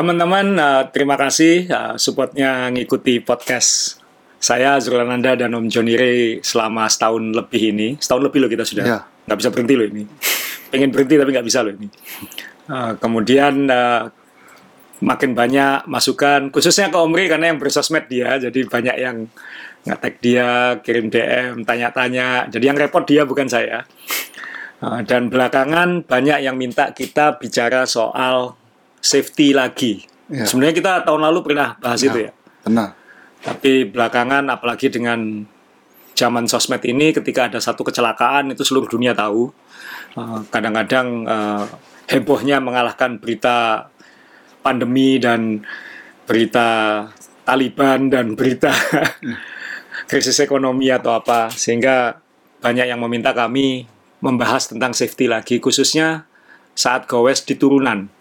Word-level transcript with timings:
Teman-teman, 0.00 0.56
uh, 0.56 0.88
terima 0.88 1.12
kasih 1.12 1.68
uh, 1.68 1.92
supportnya 2.00 2.72
ngikuti 2.72 3.20
podcast 3.20 4.00
saya 4.40 4.80
Zulananda 4.80 5.36
dan 5.36 5.52
Om 5.52 5.68
Joni 5.68 5.92
Ray 5.92 6.40
selama 6.40 6.88
setahun 6.88 7.20
lebih 7.36 7.76
ini. 7.76 7.88
Setahun 8.00 8.24
lebih 8.24 8.40
loh 8.40 8.48
kita 8.48 8.64
sudah. 8.64 8.84
Ya. 8.88 9.04
Nggak 9.28 9.38
bisa 9.44 9.48
berhenti 9.52 9.74
loh 9.76 9.84
ini. 9.92 10.08
Pengen 10.72 10.88
berhenti 10.88 11.20
tapi 11.20 11.36
nggak 11.36 11.44
bisa 11.44 11.60
loh 11.60 11.76
ini. 11.76 11.92
Uh, 12.64 12.96
kemudian 12.96 13.68
uh, 13.68 14.08
makin 15.04 15.36
banyak 15.36 15.84
masukan, 15.84 16.48
khususnya 16.48 16.88
ke 16.88 16.96
Om 16.96 17.12
Ray 17.12 17.28
karena 17.28 17.52
yang 17.52 17.60
bersosmed 17.60 18.08
dia, 18.08 18.40
jadi 18.40 18.56
banyak 18.64 18.96
yang 18.96 19.28
ngetek 19.84 20.16
dia, 20.24 20.80
kirim 20.80 21.12
DM, 21.12 21.68
tanya-tanya. 21.68 22.48
Jadi 22.48 22.64
yang 22.72 22.80
repot 22.80 23.04
dia 23.04 23.28
bukan 23.28 23.52
saya. 23.52 23.84
Uh, 24.80 25.04
dan 25.04 25.28
belakangan 25.28 26.08
banyak 26.08 26.40
yang 26.40 26.56
minta 26.56 26.88
kita 26.96 27.36
bicara 27.36 27.84
soal 27.84 28.56
safety 29.00 29.56
lagi. 29.56 30.04
Ya. 30.30 30.46
Sebenarnya 30.46 30.76
kita 30.76 30.92
tahun 31.08 31.26
lalu 31.26 31.38
pernah 31.42 31.74
bahas 31.80 32.00
itu 32.04 32.28
ya. 32.28 32.30
Benar. 32.62 32.94
Tapi 33.40 33.88
belakangan 33.88 34.46
apalagi 34.52 34.92
dengan 34.92 35.44
zaman 36.12 36.44
sosmed 36.44 36.84
ini 36.84 37.16
ketika 37.16 37.48
ada 37.48 37.58
satu 37.58 37.80
kecelakaan 37.82 38.52
itu 38.52 38.62
seluruh 38.62 38.86
dunia 38.86 39.16
tahu. 39.16 39.48
Uh, 40.14 40.44
Kadang-kadang 40.52 41.24
uh, 41.24 41.64
hebohnya 42.12 42.60
mengalahkan 42.60 43.16
berita 43.16 43.88
pandemi 44.60 45.16
dan 45.16 45.64
berita 46.28 47.08
Taliban 47.42 48.12
dan 48.12 48.36
berita 48.36 48.70
krisis 50.10 50.38
ekonomi 50.38 50.92
atau 50.92 51.16
apa 51.16 51.48
sehingga 51.50 52.20
banyak 52.60 52.86
yang 52.92 53.00
meminta 53.00 53.32
kami 53.32 53.88
membahas 54.20 54.68
tentang 54.68 54.92
safety 54.92 55.26
lagi 55.26 55.58
khususnya 55.58 56.28
saat 56.76 57.08
gowes 57.08 57.42
di 57.42 57.56
turunan 57.56 58.12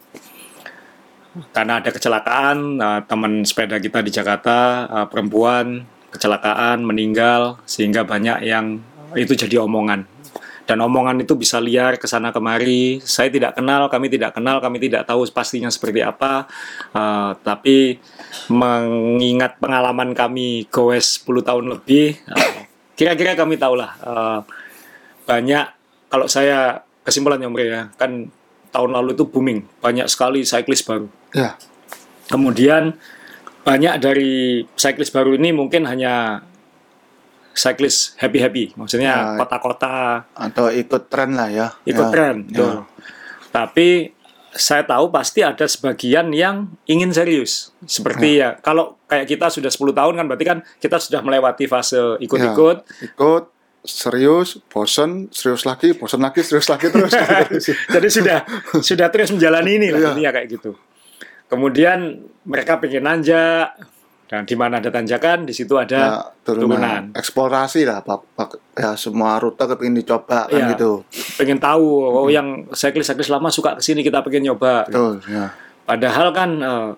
karena 1.53 1.79
ada 1.79 1.89
kecelakaan 1.93 2.81
uh, 2.81 3.01
teman 3.05 3.45
sepeda 3.45 3.77
kita 3.77 4.01
di 4.01 4.11
Jakarta 4.11 4.87
uh, 4.89 5.07
perempuan 5.07 5.85
kecelakaan 6.09 6.81
meninggal 6.81 7.61
sehingga 7.69 8.01
banyak 8.01 8.45
yang 8.45 8.81
itu 9.13 9.37
jadi 9.37 9.61
omongan. 9.61 10.05
Dan 10.69 10.85
omongan 10.85 11.17
itu 11.25 11.33
bisa 11.33 11.57
liar 11.57 11.97
ke 11.97 12.05
sana 12.05 12.29
kemari. 12.29 13.01
Saya 13.01 13.33
tidak 13.33 13.57
kenal 13.57 13.89
kami 13.89 14.05
tidak 14.05 14.37
kenal 14.37 14.61
kami 14.61 14.77
tidak 14.77 15.01
tahu 15.09 15.25
pastinya 15.33 15.65
seperti 15.65 16.05
apa. 16.05 16.45
Uh, 16.93 17.33
tapi 17.41 17.97
mengingat 18.53 19.57
pengalaman 19.57 20.13
kami 20.13 20.69
goes 20.69 21.25
10 21.25 21.41
tahun 21.41 21.65
lebih 21.73 22.21
uh, 22.29 22.69
kira-kira 22.93 23.33
kami 23.33 23.55
tahulah 23.55 23.91
uh, 24.03 24.39
banyak 25.25 25.65
kalau 26.09 26.25
saya 26.27 26.83
kesimpulannya 27.05 27.49
Om 27.49 27.57
Rey 27.57 27.69
ya 27.71 27.89
kan 27.95 28.27
tahun 28.69 28.91
lalu 28.93 29.17
itu 29.17 29.25
booming 29.25 29.65
banyak 29.79 30.05
sekali 30.07 30.45
cyclist 30.45 30.85
baru 30.85 31.07
Ya. 31.29 31.53
Kemudian 32.25 32.97
banyak 33.61 34.01
dari 34.01 34.65
cyclist 34.73 35.13
baru 35.13 35.37
ini 35.37 35.53
mungkin 35.53 35.85
hanya 35.85 36.41
cyclist 37.53 38.15
happy-happy, 38.17 38.73
maksudnya 38.73 39.35
Ya. 39.35 39.37
kota-kota 39.37 40.25
Atau 40.33 40.71
ikut 40.71 41.09
tren 41.11 41.35
lah 41.35 41.49
ya. 41.51 41.67
ikut 41.83 42.07
Ya. 42.07 42.11
tren. 42.13 42.35
Ya. 42.49 42.85
Tapi 43.51 44.13
saya 44.49 44.81
tahu 44.81 45.13
pasti 45.13 45.45
ada 45.45 45.65
sebagian 45.69 46.33
yang 46.33 46.73
ingin 46.89 47.13
serius. 47.13 47.69
Seperti 47.85 48.41
ya, 48.41 48.57
kalau 48.57 48.97
kayak 49.05 49.29
kita 49.29 49.53
sudah 49.53 49.69
10 49.69 49.93
tahun 49.93 50.17
kan 50.17 50.25
berarti 50.25 50.45
kan 50.47 50.59
kita 50.81 50.97
sudah 50.97 51.21
melewati 51.21 51.69
fase 51.69 52.17
ikut-ikut. 52.17 52.77
Ikut 53.13 53.43
serius, 53.81 54.59
bosen, 54.67 55.31
serius 55.31 55.63
lagi, 55.63 55.95
bosen 55.95 56.19
lagi, 56.19 56.43
serius 56.43 56.67
lagi 56.67 56.91
terus. 56.91 57.13
Jadi 57.95 58.07
sudah 58.11 58.43
sudah 58.83 59.07
terus 59.07 59.31
menjalani 59.31 59.79
ini 59.79 59.87
lah 59.91 60.15
Iya. 60.15 60.29
kayak 60.35 60.47
gitu. 60.51 60.75
Kemudian 61.47 62.19
mereka 62.45 62.77
pengen 62.77 63.07
nanjak 63.07 63.73
dan 64.29 64.45
di 64.45 64.53
mana 64.53 64.77
ada 64.77 64.93
tanjakan 64.93 65.49
di 65.49 65.57
situ 65.57 65.73
ya, 65.73 65.89
ada 65.89 66.01
turunan. 66.45 66.77
turunan. 66.77 67.03
Eksplorasi 67.17 67.81
lah. 67.89 68.05
Pak. 68.05 68.29
Ya 68.77 68.93
semua 68.93 69.41
rute 69.41 69.65
kepingin 69.65 70.05
dicoba 70.05 70.45
kan 70.45 70.53
Iya. 70.53 70.77
gitu. 70.77 71.01
Pengen 71.39 71.57
tahu 71.57 71.85
oh 72.05 72.29
yang 72.29 72.69
cyclist-cyclist 72.69 73.33
lama 73.33 73.49
suka 73.49 73.73
ke 73.73 73.81
sini 73.81 74.05
kita 74.05 74.21
pengen 74.21 74.53
nyoba. 74.53 74.85
Betul, 74.85 75.25
ya. 75.25 75.49
Padahal 75.89 76.29
kan 76.29 76.49
eh, 76.61 76.89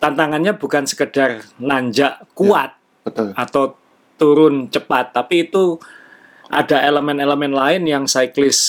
tantangannya 0.00 0.56
bukan 0.56 0.88
sekedar 0.88 1.44
nanjak 1.60 2.24
kuat 2.32 2.72
Betul. 3.04 3.36
atau 3.36 3.76
turun 4.16 4.72
cepat, 4.72 5.12
tapi 5.12 5.50
itu 5.50 5.76
ada 6.52 6.84
elemen-elemen 6.84 7.48
lain 7.48 7.82
yang 7.88 8.04
cyclist 8.04 8.62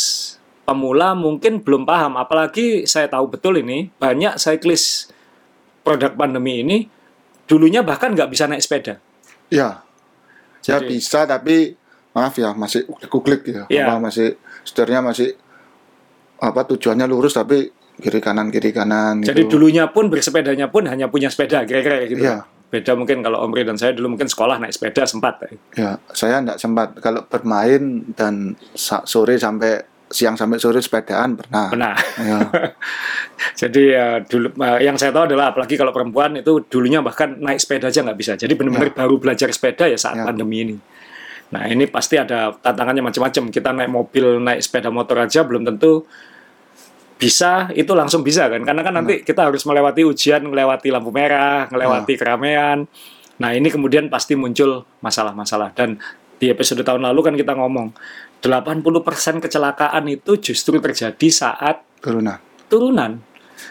pemula 0.64 1.12
mungkin 1.12 1.60
belum 1.60 1.84
paham. 1.84 2.16
Apalagi 2.16 2.88
saya 2.88 3.12
tahu 3.12 3.28
betul 3.28 3.60
ini 3.60 3.92
banyak 4.00 4.40
cyclist 4.40 5.12
produk 5.84 6.16
pandemi 6.16 6.64
ini 6.64 6.88
dulunya 7.44 7.84
bahkan 7.84 8.16
nggak 8.16 8.32
bisa 8.32 8.48
naik 8.48 8.64
sepeda. 8.64 9.04
Ya. 9.52 9.84
Ya 10.64 10.80
Jadi- 10.80 10.96
bisa 10.96 11.28
tapi 11.28 11.76
maaf 12.16 12.40
ya 12.40 12.56
masih 12.56 12.88
kuklik 13.12 13.44
ya. 13.52 13.68
Iya. 13.68 13.92
Apa, 13.92 14.00
masih 14.00 14.40
setirnya 14.64 15.04
masih 15.04 15.36
apa 16.40 16.64
tujuannya 16.64 17.04
lurus 17.04 17.36
tapi 17.36 17.68
kiri 18.00 18.24
kanan 18.24 18.48
kiri 18.48 18.72
kanan 18.72 19.22
Jadi 19.22 19.44
gitu. 19.46 19.60
dulunya 19.60 19.92
pun 19.92 20.08
bersepedanya 20.08 20.72
pun 20.72 20.88
hanya 20.88 21.12
punya 21.12 21.28
sepeda 21.28 21.68
kira-kira 21.68 22.08
gitu. 22.08 22.24
Iya. 22.24 22.48
Beda 22.74 22.98
mungkin 22.98 23.22
kalau 23.22 23.46
Om 23.46 23.54
Ri 23.54 23.70
dan 23.70 23.78
saya 23.78 23.94
dulu 23.94 24.18
mungkin 24.18 24.26
sekolah 24.26 24.58
naik 24.58 24.74
sepeda 24.74 25.06
sempat. 25.06 25.46
Ya, 25.78 26.02
saya 26.10 26.42
enggak 26.42 26.58
sempat 26.58 26.98
kalau 26.98 27.22
bermain 27.30 28.02
dan 28.18 28.58
sore 28.74 29.38
sampai 29.38 29.86
siang 30.10 30.34
sampai 30.34 30.58
sore 30.58 30.82
sepedaan 30.82 31.38
pernah. 31.38 31.70
Benar. 31.70 31.94
Ya. 32.18 32.38
Jadi 33.62 33.94
ya 33.94 34.22
dulu 34.26 34.58
eh, 34.58 34.90
yang 34.90 34.98
saya 34.98 35.14
tahu 35.14 35.30
adalah 35.30 35.54
apalagi 35.54 35.78
kalau 35.78 35.94
perempuan 35.94 36.34
itu 36.34 36.66
dulunya 36.66 37.06
bahkan 37.06 37.38
naik 37.38 37.62
sepeda 37.62 37.94
aja 37.94 38.02
nggak 38.02 38.18
bisa. 38.18 38.34
Jadi 38.34 38.54
benar-benar 38.58 38.90
baru 38.98 39.22
belajar 39.22 39.54
sepeda 39.54 39.86
ya 39.86 39.98
saat 39.98 40.18
Ya. 40.18 40.26
pandemi 40.26 40.66
ini. 40.66 40.76
Nah 41.54 41.70
ini 41.70 41.86
pasti 41.86 42.18
ada 42.18 42.50
tantangannya 42.58 43.06
macam-macam. 43.06 43.54
Kita 43.54 43.70
naik 43.70 43.90
mobil, 43.94 44.42
naik 44.42 44.66
sepeda 44.66 44.90
motor 44.90 45.22
aja 45.22 45.46
belum 45.46 45.62
tentu 45.62 46.10
bisa 47.24 47.72
itu 47.72 47.92
langsung 47.96 48.20
bisa 48.20 48.52
kan? 48.52 48.62
Karena 48.68 48.84
kan 48.84 48.94
nanti 49.00 49.24
kita 49.24 49.48
harus 49.48 49.64
melewati 49.64 50.04
ujian 50.04 50.44
melewati 50.44 50.92
lampu 50.92 51.10
merah 51.16 51.72
melewati 51.72 52.14
keramaian. 52.20 52.84
Nah 53.40 53.50
ini 53.56 53.72
kemudian 53.72 54.12
pasti 54.12 54.36
muncul 54.36 54.84
masalah-masalah. 55.00 55.72
Dan 55.72 55.96
di 56.36 56.52
episode 56.52 56.84
tahun 56.84 57.08
lalu 57.08 57.20
kan 57.32 57.36
kita 57.40 57.56
ngomong 57.56 57.96
80% 58.44 59.40
kecelakaan 59.40 60.04
itu 60.12 60.36
justru 60.44 60.84
terjadi 60.84 61.28
saat 61.32 61.88
Turunan. 62.04 62.36
turunan. 62.68 63.12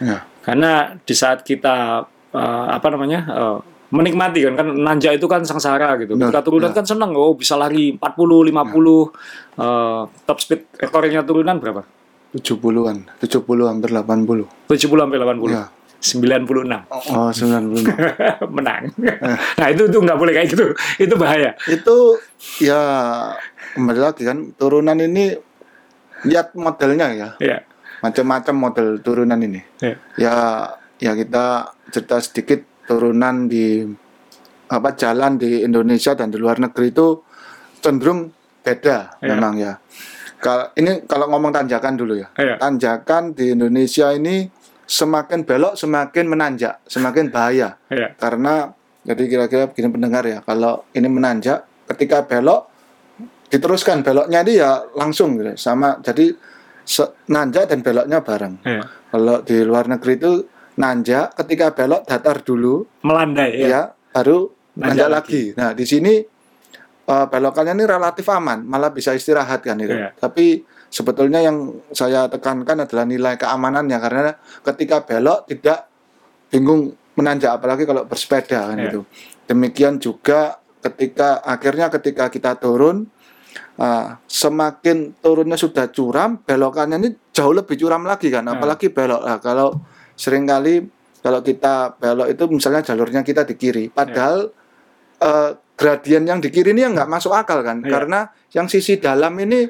Ya. 0.01 0.25
karena 0.41 0.97
di 1.05 1.13
saat 1.13 1.45
kita 1.45 2.09
eh, 2.33 2.67
apa 2.73 2.89
namanya 2.89 3.21
eh, 3.29 3.59
menikmati 3.93 4.41
kan 4.49 4.55
kan 4.57 4.69
nanjak 4.73 5.21
itu 5.21 5.29
kan 5.29 5.45
sengsara 5.45 6.01
gitu. 6.01 6.17
Benar, 6.17 6.33
kita 6.33 6.41
turunan 6.41 6.73
benar. 6.73 6.79
kan 6.81 6.85
seneng 6.89 7.13
oh 7.13 7.37
bisa 7.37 7.61
lari 7.61 7.93
40 7.93 8.01
50 8.01 8.57
eh, 8.57 10.03
top 10.25 10.39
speed 10.41 10.61
rekornya 10.81 11.21
turunan 11.21 11.61
berapa 11.61 11.85
70-an, 12.33 13.13
70 13.21 13.45
hampir 13.69 13.91
80. 13.91 14.49
70 14.67 14.73
sampai 14.99 15.19
80 15.21 15.53
Ya. 15.53 15.69
96 16.03 16.67
Oh, 17.15 17.31
90. 17.31 17.87
menang 18.57 18.91
nah 19.55 19.67
itu 19.71 19.87
itu 19.87 19.99
nggak 20.03 20.19
boleh 20.19 20.35
kayak 20.35 20.51
gitu 20.51 20.75
itu 20.99 21.15
bahaya 21.15 21.55
itu 21.71 22.19
ya 22.59 22.83
kembali 23.73 24.01
lagi 24.03 24.27
kan 24.27 24.51
turunan 24.53 24.99
ini 24.99 25.31
lihat 26.27 26.59
modelnya 26.59 27.07
ya. 27.15 27.29
ya 27.39 27.59
Macam-macam 28.03 28.55
model 28.59 28.99
turunan 28.99 29.39
ini. 29.39 29.63
ya 29.79 29.95
Ya 30.19 30.35
ya 30.99 31.15
kita 31.15 31.71
cerita 31.89 32.19
sedikit 32.19 32.67
turunan 32.83 33.47
di 33.47 33.87
apa 34.67 34.99
jalan 34.99 35.39
di 35.39 35.63
Indonesia 35.63 36.19
dan 36.19 36.35
di 36.35 36.39
luar 36.39 36.59
negeri 36.59 36.91
itu 36.91 37.23
cenderung 37.79 38.35
beda 38.59 39.23
Ya. 39.23 39.27
memang 39.31 39.55
ya. 39.55 39.79
Kalau 40.43 40.75
ini 40.75 41.07
kalau 41.07 41.31
ngomong 41.31 41.55
tanjakan 41.55 41.95
dulu 41.95 42.19
ya. 42.19 42.27
Ya. 42.35 42.59
Tanjakan 42.59 43.31
di 43.31 43.55
Indonesia 43.55 44.11
ini 44.11 44.51
semakin 44.83 45.47
belok 45.47 45.79
semakin 45.79 46.27
menanjak, 46.27 46.83
semakin 46.91 47.31
bahaya. 47.31 47.79
ya 47.87 48.11
Karena 48.19 48.67
jadi 49.07 49.23
kira-kira 49.31 49.71
begini 49.71 49.89
pendengar 49.95 50.27
ya, 50.27 50.43
kalau 50.43 50.83
ini 50.99 51.07
menanjak 51.07 51.63
ketika 51.95 52.27
belok 52.27 52.67
diteruskan 53.55 54.03
beloknya 54.03 54.43
ini 54.43 54.59
ya 54.59 54.83
langsung 54.99 55.39
gitu. 55.39 55.55
Sama 55.55 56.03
jadi 56.03 56.35
nanjak 57.31 57.71
dan 57.71 57.87
beloknya 57.87 58.19
bareng. 58.27 58.55
ya 58.67 58.83
Kalau 59.15 59.47
di 59.47 59.63
luar 59.63 59.87
negeri 59.87 60.19
itu 60.19 60.33
nanjak 60.75 61.39
ketika 61.39 61.71
belok 61.71 62.03
datar 62.03 62.43
dulu 62.43 62.83
melandai 63.07 63.63
ya, 63.63 63.69
ya, 63.71 63.83
baru 64.11 64.51
Nanjak 64.73 64.89
nanjak 64.89 65.09
lagi. 65.13 65.43
lagi. 65.53 65.61
Nah, 65.61 65.71
di 65.77 65.85
sini 65.85 66.13
eh, 67.09 67.27
belokannya 67.27 67.75
ini 67.75 67.85
relatif 67.85 68.27
aman, 68.29 68.63
malah 68.63 68.91
bisa 68.91 69.11
istirahat 69.13 69.63
kan 69.63 69.79
itu. 69.79 69.93
Iya. 69.95 70.15
Tapi 70.15 70.63
sebetulnya 70.87 71.41
yang 71.41 71.73
saya 71.91 72.29
tekankan 72.29 72.85
adalah 72.85 73.09
nilai 73.09 73.35
keamanannya 73.37 73.99
karena 73.99 74.33
ketika 74.63 75.03
belok 75.03 75.49
tidak 75.49 75.89
bingung 76.53 76.93
menanjak 77.17 77.57
apalagi 77.57 77.85
kalau 77.85 78.05
bersepeda 78.05 78.73
kan 78.73 78.77
Iya. 78.77 78.89
itu. 78.93 79.01
Demikian 79.49 79.97
juga 79.99 80.57
ketika 80.83 81.41
akhirnya 81.43 81.89
ketika 81.89 82.29
kita 82.29 82.57
turun 82.57 83.09
ah, 83.77 84.17
semakin 84.29 85.17
turunnya 85.21 85.57
sudah 85.57 85.89
curam, 85.93 86.41
belokannya 86.41 86.97
ini 87.01 87.11
jauh 87.33 87.53
lebih 87.53 87.77
curam 87.77 88.05
lagi 88.05 88.29
kan, 88.29 88.45
Nah. 88.45 88.57
apalagi 88.57 88.93
belok. 88.93 89.23
Nah, 89.25 89.39
kalau 89.41 89.77
sering 90.17 90.45
kali 90.45 90.85
kalau 91.23 91.41
kita 91.41 91.97
belok 91.97 92.29
itu 92.29 92.45
misalnya 92.49 92.83
jalurnya 92.85 93.23
kita 93.23 93.45
di 93.45 93.55
kiri, 93.57 93.85
padahal 93.89 94.53
eh, 95.23 95.51
gradien 95.83 96.23
yang 96.23 96.39
di 96.39 96.49
kiri 96.49 96.71
ini 96.71 96.81
yang 96.81 96.95
nggak 96.95 97.09
masuk 97.09 97.33
akal 97.33 97.59
kan, 97.61 97.81
Iya. 97.81 97.91
karena 97.91 98.19
yang 98.51 98.67
sisi 98.67 98.97
dalam 98.97 99.35
ini 99.37 99.67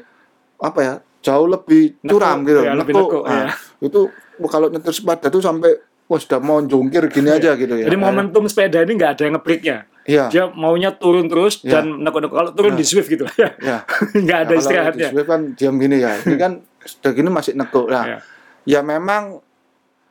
apa 0.58 0.78
ya 0.78 0.94
jauh 1.20 1.46
lebih 1.46 1.96
curam 2.02 2.42
gitu, 2.42 2.60
iya, 2.60 2.74
lebih 2.74 2.92
nekuk. 2.92 3.08
nekuk, 3.10 3.24
Nah, 3.24 3.34
iya. 3.38 3.54
Itu 3.80 4.00
kalau 4.44 4.68
nyetir 4.68 4.92
sepeda 4.92 5.26
tuh 5.26 5.38
sampai 5.38 5.70
wah 6.04 6.18
sudah 6.18 6.38
mau 6.38 6.58
jungkir 6.60 7.08
gini 7.08 7.30
aja 7.30 7.54
gitu 7.54 7.72
ya. 7.72 7.82
Iya. 7.82 7.86
Jadi 7.88 7.96
momentum 7.96 8.42
sepeda 8.44 8.82
ini 8.82 8.92
nggak 8.92 9.10
ada 9.12 9.22
yang 9.24 9.34
ngebriknya. 9.36 9.76
Iya. 10.02 10.24
Dia 10.28 10.44
maunya 10.50 10.90
turun 10.92 11.26
terus 11.26 11.62
Ya. 11.62 11.78
dan 11.78 12.02
nekuk-nekuk. 12.02 12.34
Kalau 12.34 12.50
turun 12.52 12.74
di 12.74 12.82
Swift 12.82 13.06
gitu. 13.06 13.22
Ya. 13.38 13.86
nggak 14.22 14.38
ada 14.44 14.52
Nah, 14.52 14.60
istirahatnya. 14.60 15.08
di 15.08 15.14
Swift 15.14 15.28
kan 15.30 15.40
diam 15.54 15.74
gini 15.78 15.96
ya. 15.98 16.18
Ini 16.18 16.36
kan 16.36 16.52
sudah 16.82 17.10
gini 17.12 17.28
masih 17.28 17.54
nekuk. 17.54 17.86
Nah, 17.86 18.04
Iya. 18.04 18.18
ya 18.66 18.80
memang 18.82 19.38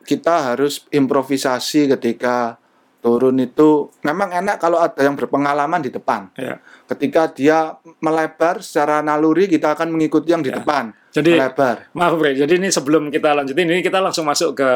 kita 0.02 0.50
harus 0.50 0.82
improvisasi 0.88 1.86
ketika 1.88 2.56
turun 3.02 3.34
itu 3.42 3.90
memang 4.06 4.30
enak 4.30 4.62
kalau 4.62 4.78
ada 4.78 5.02
yang 5.02 5.18
berpengalaman 5.18 5.82
di 5.82 5.90
depan. 5.90 6.30
Ya. 6.38 6.62
Ketika 6.86 7.34
dia 7.34 7.74
melebar 7.98 8.62
secara 8.62 9.02
naluri 9.02 9.50
kita 9.50 9.74
akan 9.74 9.90
mengikuti 9.90 10.30
yang 10.30 10.40
di 10.40 10.54
Ya. 10.54 10.62
depan. 10.62 10.94
Jadi 11.12 11.36
melebar. 11.36 11.92
maaf 11.92 12.16
Bre, 12.16 12.32
jadi 12.32 12.56
ini 12.56 12.72
sebelum 12.72 13.12
kita 13.12 13.36
lanjutin 13.36 13.68
ini 13.68 13.84
kita 13.84 14.00
langsung 14.00 14.24
masuk 14.24 14.56
ke 14.56 14.70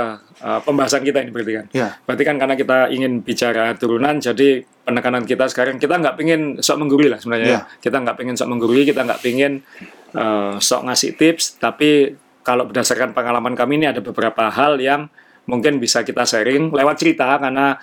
uh, 0.44 0.60
pembahasan 0.60 1.00
kita 1.00 1.24
ini 1.24 1.32
berarti 1.32 1.52
kan. 1.54 1.66
Ya. 1.72 1.88
Berarti 2.04 2.22
kan 2.28 2.36
karena 2.36 2.54
kita 2.58 2.78
ingin 2.92 3.24
bicara 3.24 3.72
turunan, 3.78 4.20
jadi 4.20 4.60
penekanan 4.84 5.24
kita 5.24 5.48
sekarang 5.48 5.80
kita 5.80 5.96
nggak 5.96 6.18
pengen 6.20 6.60
sok 6.60 6.76
menggurui 6.82 7.08
lah 7.08 7.22
sebenarnya. 7.22 7.48
Ya. 7.48 7.60
ya. 7.64 7.80
Kita 7.80 7.96
nggak 8.04 8.16
pengen 8.20 8.34
sok 8.36 8.52
menggurui, 8.52 8.84
kita 8.84 9.06
nggak 9.06 9.20
pengen 9.24 9.64
uh, 10.12 10.60
sok 10.60 10.84
ngasih 10.90 11.16
tips, 11.16 11.56
tapi 11.56 12.18
kalau 12.44 12.68
berdasarkan 12.68 13.16
pengalaman 13.16 13.56
kami 13.56 13.80
ini 13.80 13.86
ada 13.88 14.04
beberapa 14.04 14.52
hal 14.52 14.76
yang 14.76 15.08
mungkin 15.46 15.78
bisa 15.78 16.02
kita 16.02 16.26
sharing 16.26 16.74
lewat 16.74 16.98
cerita 17.00 17.38
karena 17.38 17.78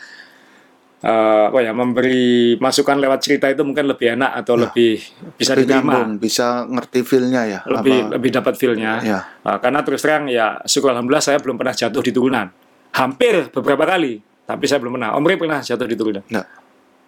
uh, 1.04 1.52
apa 1.52 1.60
ya 1.60 1.72
memberi 1.72 2.56
masukan 2.58 2.98
lewat 2.98 3.20
cerita 3.20 3.46
itu 3.48 3.62
mungkin 3.62 3.86
lebih 3.86 4.16
enak 4.16 4.32
atau 4.40 4.56
lebih 4.56 4.98
bisa 5.36 5.54
Lebih 5.54 5.68
diterima, 5.68 5.92
nyambung, 5.94 6.10
bisa 6.18 6.48
ngerti 6.66 7.00
feel-nya 7.04 7.42
ya. 7.46 7.60
lebih 7.68 7.98
Apa- 8.00 8.12
lebih 8.18 8.30
dapat 8.32 8.54
feel-nya. 8.56 8.94
Ya. 9.04 9.20
Uh, 9.44 9.58
karena 9.60 9.84
terus 9.84 10.02
terang 10.02 10.26
ya 10.28 10.64
syukur 10.64 10.92
alhamdulillah 10.92 11.22
saya 11.22 11.38
belum 11.38 11.56
pernah 11.56 11.72
jatuh 11.72 12.00
di 12.00 12.12
turunan. 12.12 12.48
Hampir 12.94 13.50
beberapa 13.50 13.84
kali, 13.84 14.22
tapi 14.46 14.64
saya 14.66 14.80
belum 14.80 14.96
pernah. 14.96 15.12
Om 15.14 15.26
Ri 15.26 15.36
pernah 15.36 15.60
jatuh 15.60 15.86
di 15.86 15.96
turunan? 15.96 16.24
Nggak. 16.24 16.48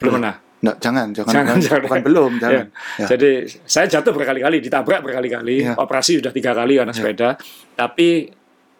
Belum 0.01 0.13
pernah. 0.17 0.35
Nggak, 0.55 0.77
jangan, 0.81 1.07
jangan, 1.13 1.33
Jangan, 1.35 1.55
jangan. 1.61 1.81
bukan 1.85 2.01
belum, 2.01 2.31
jangan. 2.41 2.65
Ya. 2.97 3.05
Jadi 3.05 3.31
saya 3.63 3.85
jatuh 3.85 4.11
berkali-kali, 4.11 4.57
ditabrak 4.59 4.99
berkali-kali, 4.99 5.61
Ya. 5.61 5.77
operasi 5.77 6.17
sudah 6.17 6.33
tiga 6.33 6.51
kali 6.51 6.75
karena 6.75 6.89
sepeda. 6.89 7.37
Tapi 7.77 8.25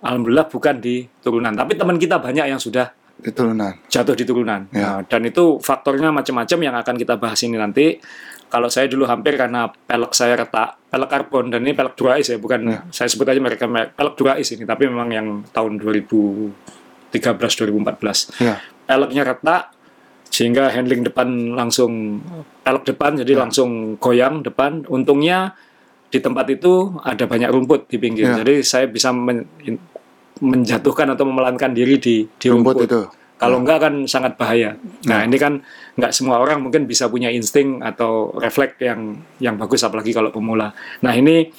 alhamdulillah 0.01 0.49
bukan 0.49 0.75
di 0.77 1.05
turunan. 1.21 1.53
Tapi 1.53 1.77
teman 1.77 1.95
kita 1.95 2.17
banyak 2.17 2.45
yang 2.47 2.57
sudah 2.57 2.89
Di 3.15 3.31
turunan. 3.31 3.73
jatuh 3.87 4.13
di 4.13 4.23
turunan. 4.23 4.67
Ya. 4.69 4.99
Nah, 4.99 4.99
dan 5.07 5.23
itu 5.23 5.57
faktornya 5.57 6.11
macam-macam 6.11 6.59
yang 6.59 6.75
akan 6.75 6.95
kita 6.95 7.15
bahas 7.15 7.39
ini 7.41 7.55
nanti. 7.55 7.97
Kalau 8.45 8.69
saya 8.69 8.85
dulu 8.85 9.03
hampir 9.03 9.35
karena 9.35 9.65
pelek 9.67 10.13
saya 10.13 10.37
retak, 10.37 10.77
pelek 10.87 11.09
karbon 11.09 11.49
dan 11.49 11.65
ini 11.65 11.73
pelek 11.73 11.97
Durais 11.97 12.23
ya, 12.23 12.37
bukan 12.37 12.61
Ya. 12.63 12.79
saya 12.89 13.09
sebut 13.09 13.25
aja 13.25 13.41
mereka 13.41 13.65
me- 13.65 13.89
pelek 13.89 14.15
Durais 14.15 14.45
ini, 14.47 14.63
tapi 14.63 14.85
memang 14.85 15.09
yang 15.09 15.27
tahun 15.49 15.81
2013 15.81 16.53
2014. 17.57 18.29
Ya. 18.37 18.61
Peleknya 18.85 19.23
retak 19.25 19.73
sehingga 20.29 20.67
handling 20.69 21.01
depan 21.01 21.27
langsung 21.51 22.21
pelek 22.61 22.85
depan 22.85 23.17
jadi 23.17 23.33
Ya. 23.33 23.39
langsung 23.41 23.95
goyang 23.97 24.43
depan. 24.43 24.85
Untungnya 24.85 25.55
di 26.07 26.21
tempat 26.21 26.45
itu 26.47 26.95
ada 27.01 27.25
banyak 27.25 27.49
rumput 27.49 27.89
di 27.89 27.97
pinggir. 27.97 28.29
Ya. 28.29 28.35
Jadi 28.39 28.61
saya 28.61 28.85
bisa 28.85 29.09
men- 29.09 29.47
menjatuhkan 30.41 31.15
atau 31.15 31.23
memelankan 31.27 31.71
diri 31.71 31.95
di 31.95 32.15
di 32.27 32.47
Rumput 32.51 32.75
rumput. 32.75 32.87
itu. 32.89 33.01
Kalau 33.35 33.59
enggak 33.59 33.83
kan 33.83 33.93
sangat 34.07 34.39
bahaya. 34.39 34.79
Nah, 35.11 35.27
ini 35.27 35.35
kan 35.35 35.59
enggak 35.99 36.15
semua 36.15 36.39
orang 36.39 36.63
mungkin 36.63 36.87
bisa 36.87 37.11
punya 37.11 37.27
insting 37.27 37.83
atau 37.83 38.31
refleks 38.31 38.79
yang 38.79 39.19
yang 39.43 39.59
bagus 39.59 39.83
apalagi 39.83 40.15
kalau 40.15 40.31
pemula. 40.31 40.71
Nah, 41.03 41.11
ini 41.11 41.51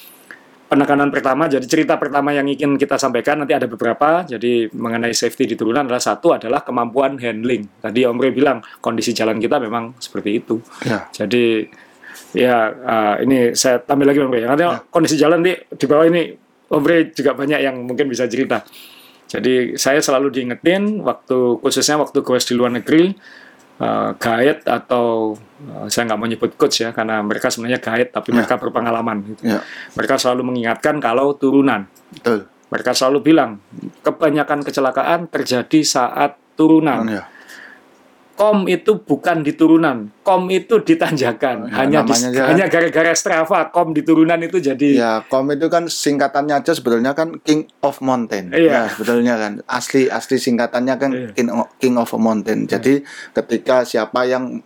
penekanan 0.66 1.14
pertama 1.14 1.46
jadi 1.46 1.62
cerita 1.62 1.94
pertama 1.94 2.34
yang 2.34 2.48
ingin 2.50 2.74
kita 2.74 2.96
sampaikan 2.96 3.44
nanti 3.44 3.52
ada 3.52 3.68
beberapa. 3.68 4.24
Jadi 4.24 4.72
mengenai 4.72 5.12
safety 5.12 5.52
di 5.52 5.54
turunan 5.54 5.84
adalah 5.84 6.02
satu 6.02 6.32
adalah 6.34 6.64
kemampuan 6.64 7.20
handling. 7.20 7.68
Tadi 7.78 8.08
Om 8.08 8.18
Re 8.24 8.32
bilang 8.32 8.64
kondisi 8.80 9.12
jalan 9.12 9.36
kita 9.36 9.60
memang 9.60 10.00
seperti 10.00 10.42
itu. 10.42 10.56
Ya. 10.82 11.06
Jadi 11.12 11.68
ya 12.32 12.72
uh, 12.72 13.14
ini 13.20 13.52
saya 13.52 13.84
tampil 13.84 14.08
lagi 14.08 14.24
Om 14.24 14.32
Re. 14.32 14.48
Nanti 14.48 14.64
kondisi 14.88 15.20
jalan 15.20 15.44
di 15.44 15.52
di 15.54 15.84
bawah 15.84 16.08
ini 16.08 16.45
Om 16.66 16.82
Re 16.82 17.14
juga 17.14 17.34
banyak 17.34 17.60
yang 17.62 17.76
mungkin 17.86 18.10
bisa 18.10 18.26
cerita. 18.26 18.66
Jadi 19.26 19.74
saya 19.74 19.98
selalu 19.98 20.30
diingetin 20.30 21.02
waktu 21.02 21.58
khususnya 21.58 21.98
waktu 21.98 22.22
goes 22.22 22.46
di 22.46 22.54
luar 22.54 22.70
negeri 22.74 23.10
uh, 23.82 24.14
guide 24.14 24.62
atau 24.66 25.34
uh, 25.66 25.86
saya 25.90 26.06
nggak 26.10 26.18
mau 26.18 26.28
nyebut 26.30 26.52
coach 26.54 26.86
ya 26.86 26.94
karena 26.94 27.22
mereka 27.26 27.50
sebenarnya 27.50 27.82
guide 27.82 28.10
tapi 28.14 28.30
mereka 28.30 28.54
berpengalaman. 28.58 29.34
Gitu. 29.34 29.42
Ya. 29.50 29.60
Mereka 29.98 30.18
selalu 30.18 30.42
mengingatkan 30.54 31.02
kalau 31.02 31.34
turunan. 31.34 31.90
Betul. 32.14 32.46
Mereka 32.66 32.90
selalu 32.98 33.18
bilang 33.22 33.62
kebanyakan 34.02 34.66
kecelakaan 34.66 35.20
terjadi 35.30 35.80
saat 35.86 36.38
turunan. 36.58 37.06
Ya. 37.06 37.24
Kom 38.36 38.68
itu 38.68 39.00
bukan 39.00 39.40
di 39.40 39.56
turunan, 39.56 40.12
kom 40.20 40.44
itu 40.46 40.76
di 40.78 40.94
tanjakan. 40.94 41.66
Ya, 41.66 41.72
hanya 41.74 42.00
di- 42.04 42.36
hanya 42.36 42.68
gara-gara 42.68 43.10
Strava 43.10 43.66
kom 43.66 43.90
di 43.90 44.00
turunan 44.00 44.36
itu 44.38 44.60
jadi 44.60 44.88
Ya, 44.92 45.12
kom 45.24 45.48
itu 45.48 45.66
kan 45.66 45.88
singkatannya 45.88 46.52
aja 46.54 46.70
sebetulnya 46.70 47.10
kan 47.10 47.40
King 47.40 47.64
of 47.80 47.96
Mountain. 47.98 48.52
Iya. 48.52 48.68
Ya, 48.68 48.82
sebetulnya 48.86 49.34
kan 49.34 49.52
asli 49.66 50.06
asli 50.06 50.36
singkatannya 50.36 50.94
kan 50.94 51.10
Iya. 51.10 51.28
King, 51.32 51.48
o- 51.48 51.72
King 51.76 51.96
of 51.96 52.12
Mountain. 52.12 52.68
Jadi 52.68 53.00
ketika 53.32 53.82
siapa 53.82 54.22
yang 54.22 54.60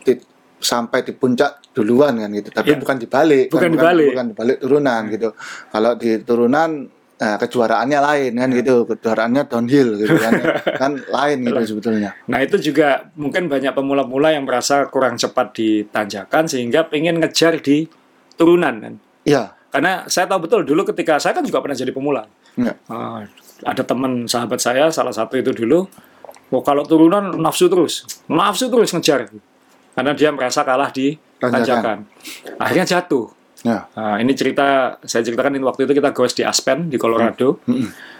di- 0.00 0.18
sampai 0.56 1.00
di 1.00 1.12
puncak 1.12 1.70
duluan 1.70 2.16
kan 2.16 2.30
gitu, 2.32 2.50
tapi 2.50 2.72
Iya. 2.72 2.82
bukan 2.82 2.96
dibalik, 2.96 3.46
Bukan 3.46 3.62
kan, 3.62 3.72
dibalik. 3.72 4.08
bukan 4.10 4.26
dibalik 4.32 4.56
turunan 4.58 5.02
gitu. 5.06 5.28
Kalau 5.68 5.92
di 5.94 6.10
turunan 6.18 6.70
nah, 7.14 7.36
kejuaraannya 7.36 7.98
lain 8.00 8.30
kan 8.34 8.48
Iya. 8.48 8.58
gitu, 8.58 8.74
kejuaraannya 8.86 9.42
downhill 9.44 9.88
gitu 9.96 10.14
kan, 10.14 10.32
kan 10.82 10.92
lain 11.00 11.36
gitu 11.42 11.62
sebetulnya. 11.72 12.10
Nah 12.26 12.38
itu 12.38 12.56
juga 12.60 13.08
mungkin 13.14 13.46
banyak 13.46 13.70
pemula-pemula 13.70 14.30
yang 14.30 14.44
merasa 14.44 14.86
kurang 14.86 15.14
cepat 15.14 15.52
di 15.52 15.68
tanjakan 15.84 16.44
sehingga 16.44 16.84
pengen 16.84 17.18
ngejar 17.18 17.58
di 17.58 17.86
turunan 18.34 18.74
kan. 18.78 18.94
Iya, 19.24 19.54
Karena 19.68 20.06
saya 20.06 20.26
tahu 20.26 20.46
betul 20.46 20.62
dulu 20.62 20.86
ketika 20.86 21.18
saya 21.18 21.34
kan 21.34 21.42
juga 21.42 21.58
pernah 21.58 21.74
jadi 21.74 21.90
pemula. 21.90 22.22
ya, 22.54 22.74
Ah, 22.86 23.26
ada 23.62 23.82
teman 23.82 24.22
sahabat 24.24 24.58
saya 24.58 24.86
salah 24.88 25.10
satu 25.10 25.34
itu 25.34 25.50
dulu, 25.50 25.90
oh 26.48 26.62
kalau 26.62 26.82
turunan 26.82 27.34
nafsu 27.34 27.66
terus, 27.66 28.06
nafsu 28.26 28.70
terus 28.70 28.90
ngejar. 28.90 29.26
Karena 29.94 30.10
dia 30.12 30.30
merasa 30.30 30.62
kalah 30.62 30.90
di 30.90 31.14
Tanjakan. 31.36 31.62
tanjakan. 31.62 31.98
Akhirnya 32.56 32.86
jatuh. 32.86 33.26
Ya, 33.64 33.88
Nah, 33.96 34.20
ini 34.20 34.36
cerita 34.36 35.00
saya 35.00 35.24
ceritakan 35.24 35.56
ini 35.56 35.64
waktu 35.64 35.88
itu 35.88 35.96
kita 35.96 36.12
goes 36.12 36.36
di 36.36 36.44
Aspen 36.44 36.92
di 36.92 37.00
Colorado. 37.00 37.64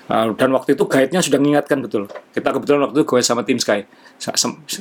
Uh, 0.05 0.37
dan 0.37 0.53
waktu 0.53 0.77
itu 0.77 0.85
guide-nya 0.85 1.25
sudah 1.25 1.41
mengingatkan 1.41 1.81
betul. 1.81 2.05
Kita 2.33 2.53
kebetulan 2.53 2.89
waktu 2.89 3.01
itu 3.01 3.07
goes 3.09 3.25
sama 3.25 3.41
tim 3.45 3.57
Sky. 3.57 3.85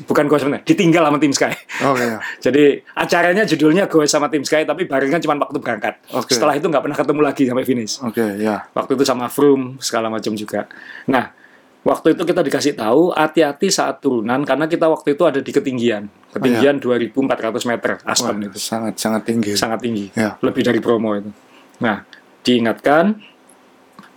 Bukan 0.04 0.28
goes 0.28 0.44
sebenarnya, 0.44 0.64
ditinggal 0.68 1.04
sama 1.08 1.20
tim 1.20 1.32
Sky. 1.36 1.54
oh 1.84 1.96
ya, 1.96 2.20
Jadi 2.46 2.84
acaranya 2.96 3.44
judulnya 3.48 3.88
goes 3.88 4.12
sama 4.12 4.28
tim 4.28 4.44
Sky 4.44 4.64
tapi 4.64 4.84
barengan 4.88 5.20
cuma 5.24 5.40
waktu 5.40 5.60
berangkat. 5.60 6.00
Oke. 6.12 6.36
Setelah 6.36 6.56
itu 6.60 6.68
nggak 6.68 6.84
pernah 6.84 6.98
ketemu 7.00 7.22
lagi 7.24 7.44
sampai 7.48 7.66
finish. 7.68 8.00
oke 8.04 8.26
ya, 8.40 8.68
Waktu 8.76 8.92
itu 9.00 9.04
sama 9.08 9.32
Froome 9.32 9.80
segala 9.80 10.12
macam 10.12 10.36
juga. 10.36 10.68
Nah, 11.08 11.32
waktu 11.84 12.16
itu 12.16 12.24
kita 12.24 12.42
dikasih 12.42 12.74
tahu 12.74 13.12
hati-hati 13.12 13.68
saat 13.68 14.00
turunan 14.00 14.42
karena 14.42 14.66
kita 14.66 14.88
waktu 14.88 15.14
itu 15.14 15.24
ada 15.24 15.40
di 15.40 15.52
ketinggian. 15.52 16.08
Ketinggian 16.32 16.80
2400 16.80 17.70
meter 17.70 17.92
Aspen 18.04 18.40
Wah, 18.40 18.48
itu 18.48 18.58
sangat 18.58 18.98
sangat 18.98 19.22
tinggi. 19.24 19.52
sangat 19.54 19.80
tinggi, 19.80 20.10
Ya. 20.12 20.40
lebih 20.40 20.62
dari 20.62 20.80
Bromo 20.80 21.14
itu. 21.14 21.30
Nah, 21.78 22.08
diingatkan 22.42 23.20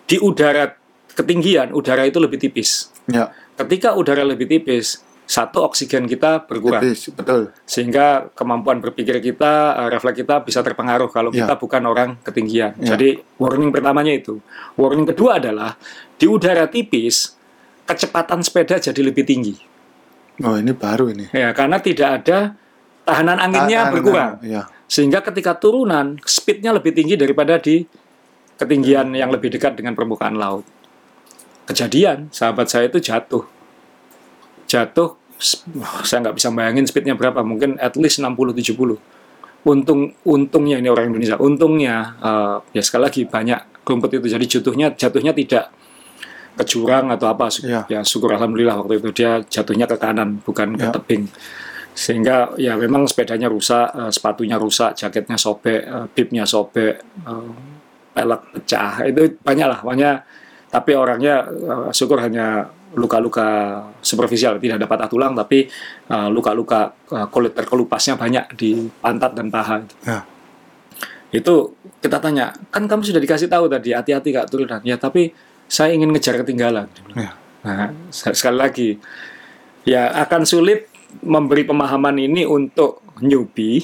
di 0.05 0.17
udara 0.17 0.73
ketinggian 1.09 1.71
udara 1.71 2.05
itu 2.05 2.17
lebih 2.17 2.39
tipis. 2.39 2.91
Ya, 3.07 3.31
Ketika 3.57 3.97
udara 3.97 4.21
lebih 4.21 4.45
tipis, 4.47 5.01
satu 5.25 5.65
oksigen 5.65 6.05
kita 6.05 6.45
berkurang, 6.45 6.85
tipis, 6.85 7.09
betul. 7.11 7.51
sehingga 7.65 8.31
kemampuan 8.31 8.79
berpikir 8.79 9.19
kita, 9.19 9.53
eh, 9.75 9.89
refleks 9.89 10.19
kita 10.19 10.45
bisa 10.45 10.61
terpengaruh 10.61 11.09
kalau 11.09 11.33
Ya. 11.33 11.43
kita 11.43 11.57
bukan 11.57 11.83
orang 11.83 12.09
ketinggian. 12.21 12.77
Ya. 12.79 12.95
Jadi 12.95 13.19
warning 13.37 13.73
pertamanya 13.73 14.13
itu. 14.13 14.39
Warning 14.77 15.09
kedua 15.09 15.41
adalah 15.41 15.75
di 16.15 16.27
udara 16.27 16.69
tipis 16.69 17.35
kecepatan 17.87 18.43
sepeda 18.43 18.83
jadi 18.83 19.01
lebih 19.01 19.23
tinggi. 19.23 19.55
Oh 20.45 20.59
ini 20.59 20.77
baru 20.77 21.09
ini. 21.09 21.33
Ya, 21.33 21.55
karena 21.57 21.81
tidak 21.81 22.23
ada 22.23 22.53
tahanan 23.07 23.39
anginnya 23.41 23.79
Ah, 23.79 23.89
ah, 23.89 23.93
berkurang. 23.95 24.33
Ya, 24.45 24.63
Sehingga 24.91 25.25
ketika 25.25 25.57
turunan, 25.57 26.21
speednya 26.27 26.75
lebih 26.75 26.93
tinggi 26.93 27.17
daripada 27.17 27.57
di 27.57 27.87
ketinggian 28.61 29.15
yang 29.17 29.33
lebih 29.33 29.49
dekat 29.49 29.79
dengan 29.79 29.97
permukaan 29.97 30.37
laut. 30.37 30.67
Kejadian, 31.65 32.29
sahabat 32.35 32.69
saya 32.69 32.91
itu 32.91 33.01
jatuh. 33.01 33.43
Jatuh, 34.67 35.17
saya 36.03 36.19
nggak 36.27 36.37
bisa 36.37 36.49
bayangin 36.53 36.85
speednya 36.85 37.15
berapa, 37.17 37.41
mungkin 37.43 37.81
at 37.81 37.97
least 37.97 38.21
60-70. 38.21 38.99
Untung, 39.67 40.15
untungnya 40.23 40.79
ini 40.79 40.87
orang 40.87 41.11
Indonesia, 41.11 41.35
untungnya, 41.43 42.15
eh, 42.23 42.57
ya 42.79 42.83
sekali 42.87 43.03
lagi 43.11 43.23
banyak 43.27 43.83
rumput 43.83 44.15
itu, 44.15 44.27
jadi 44.31 44.45
jatuhnya, 44.47 44.95
jatuhnya 44.95 45.35
tidak 45.35 45.75
ke 46.57 46.65
jurang 46.65 47.13
atau 47.13 47.29
apa 47.29 47.53
Iya. 47.61 47.85
ya 47.87 48.01
syukur 48.01 48.33
alhamdulillah 48.33 48.81
waktu 48.81 48.99
itu 48.99 49.13
dia 49.13 49.45
jatuhnya 49.45 49.85
ke 49.85 49.97
kanan 49.97 50.41
bukan 50.41 50.73
ke 50.75 50.89
Iya. 50.89 50.93
tebing 50.97 51.25
sehingga 51.93 52.53
ya 52.57 52.77
memang 52.77 53.05
sepedanya 53.05 53.49
rusak 53.49 53.89
eh, 53.91 54.11
sepatunya 54.11 54.57
rusak 54.57 54.93
jaketnya 54.93 55.37
sobek 55.37 55.81
eh, 55.81 56.07
bibnya 56.11 56.45
sobek 56.45 56.95
eh, 57.01 57.51
pelek 58.13 58.41
pecah 58.53 59.05
itu 59.05 59.37
banyak 59.41 59.67
lah 59.67 59.81
banyak 59.81 60.17
tapi 60.69 60.93
orangnya 60.93 61.45
eh, 61.45 61.89
syukur 61.93 62.21
hanya 62.21 62.69
luka-luka 62.97 63.45
superficial 64.01 64.57
tidak 64.57 64.81
ada 64.81 64.89
patah 64.89 65.05
tulang 65.07 65.33
tapi 65.33 65.69
luka-luka 66.33 66.93
eh, 67.13 67.27
kulit 67.29 67.53
terkelupasnya 67.53 68.17
banyak 68.17 68.45
di 68.55 68.89
pantat 68.97 69.33
dan 69.33 69.49
paha 69.49 69.85
Ya. 70.05 70.25
itu 71.33 71.75
kita 71.99 72.17
tanya 72.17 72.55
kan 72.71 72.87
kamu 72.87 73.03
sudah 73.03 73.21
dikasih 73.21 73.51
tahu 73.51 73.67
tadi 73.67 73.93
hati-hati 73.93 74.31
kak 74.31 74.47
turunan 74.47 74.81
ya 74.81 74.97
tapi 74.97 75.35
saya 75.67 75.95
ingin 75.95 76.11
ngejar 76.15 76.39
ketinggalan. 76.43 76.87
Ya. 77.15 77.31
nah 77.67 77.91
se- 78.15 78.31
sekali 78.39 78.57
lagi 78.63 78.89
ya 79.83 80.15
akan 80.23 80.47
sulit 80.47 80.87
memberi 81.27 81.67
pemahaman 81.67 82.15
ini 82.19 82.47
untuk 82.47 83.03
newbie 83.19 83.83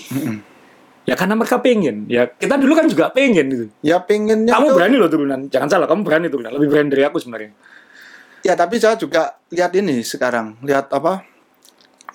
ya 1.02 1.18
karena 1.18 1.34
mereka 1.34 1.58
pengen 1.58 2.06
ya 2.06 2.30
kita 2.30 2.54
dulu 2.60 2.78
kan 2.78 2.86
juga 2.86 3.10
pengen 3.10 3.46
gitu. 3.50 3.64
Ya 3.82 3.98
pinginnya 3.98 4.54
kamu 4.54 4.66
tuh- 4.70 4.76
berani 4.78 4.96
loh 4.98 5.10
turunan. 5.10 5.40
Jangan 5.50 5.68
salah 5.68 5.86
kamu 5.90 6.02
berani 6.06 6.26
turunan. 6.30 6.50
Lebih 6.54 6.68
berani 6.70 6.88
dari 6.94 7.02
aku 7.02 7.18
sebenarnya. 7.18 7.50
Ya 8.42 8.54
tapi 8.58 8.78
saya 8.78 8.98
juga 8.98 9.38
lihat 9.54 9.70
ini 9.78 10.02
sekarang, 10.02 10.58
lihat 10.66 10.90
apa? 10.90 11.22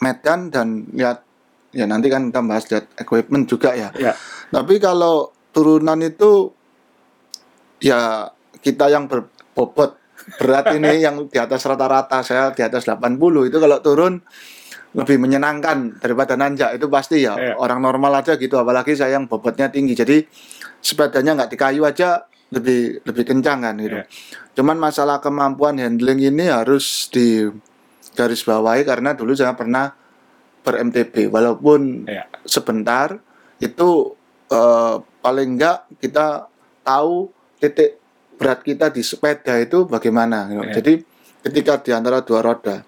Medan 0.03 0.51
dan 0.51 0.83
lihat 0.91 1.23
ya 1.71 1.87
nanti 1.87 2.07
kan 2.07 2.27
kita 2.31 2.39
bahas 2.43 2.67
lihat 2.71 2.85
equipment 2.99 3.47
juga 3.47 3.75
ya. 3.75 3.91
ya. 3.95 4.11
Tapi 4.51 4.79
kalau 4.79 5.31
turunan 5.51 5.99
itu 6.03 6.51
ya 7.79 8.27
kita 8.59 8.91
yang 8.91 9.07
berbobot 9.57 9.97
berat 10.37 10.69
ini 10.77 11.01
yang 11.01 11.25
di 11.25 11.37
atas 11.41 11.65
rata-rata 11.65 12.21
saya 12.21 12.53
di 12.53 12.61
atas 12.61 12.85
80 12.85 13.17
itu 13.49 13.57
kalau 13.57 13.81
turun 13.81 14.21
lebih 14.93 15.17
menyenangkan 15.17 15.97
daripada 15.97 16.37
nanjak 16.37 16.77
itu 16.77 16.85
pasti 16.89 17.25
ya. 17.25 17.33
Iya. 17.33 17.53
orang 17.57 17.81
normal 17.81 18.21
aja 18.21 18.37
gitu 18.37 18.61
apalagi 18.61 18.93
saya 18.93 19.17
yang 19.17 19.25
bobotnya 19.25 19.73
tinggi. 19.73 19.97
Jadi 19.97 20.21
sepedanya 20.81 21.33
nggak 21.41 21.49
di 21.53 21.57
kayu 21.57 21.81
aja 21.85 22.21
lebih 22.53 23.03
lebih 23.03 23.23
kencang 23.27 23.59
kan 23.65 23.75
gitu. 23.75 23.97
Iya. 23.99 24.05
cuman 24.55 24.77
masalah 24.79 25.19
kemampuan 25.19 25.77
handling 25.77 26.31
ini 26.31 26.47
harus 26.47 27.11
di 27.11 27.43
garis 28.15 28.41
bawahi 28.47 28.87
karena 28.87 29.13
dulu 29.13 29.35
saya 29.35 29.53
pernah 29.53 29.91
ber 30.63 30.79
MTB 30.81 31.27
walaupun 31.27 32.07
ya 32.07 32.25
sebentar 32.47 33.19
itu 33.59 34.15
eh, 34.49 34.95
paling 35.19 35.59
enggak 35.59 35.91
kita 35.99 36.47
tahu 36.87 37.29
titik 37.59 37.99
berat 38.37 38.61
kita 38.61 38.93
di 38.93 39.01
sepeda 39.01 39.57
itu 39.57 39.89
bagaimana 39.89 40.47
gitu. 40.47 40.61
Ya. 40.63 40.73
jadi 40.79 40.93
ketika 41.43 41.73
di 41.81 41.91
antara 41.91 42.21
dua 42.21 42.39
roda 42.45 42.85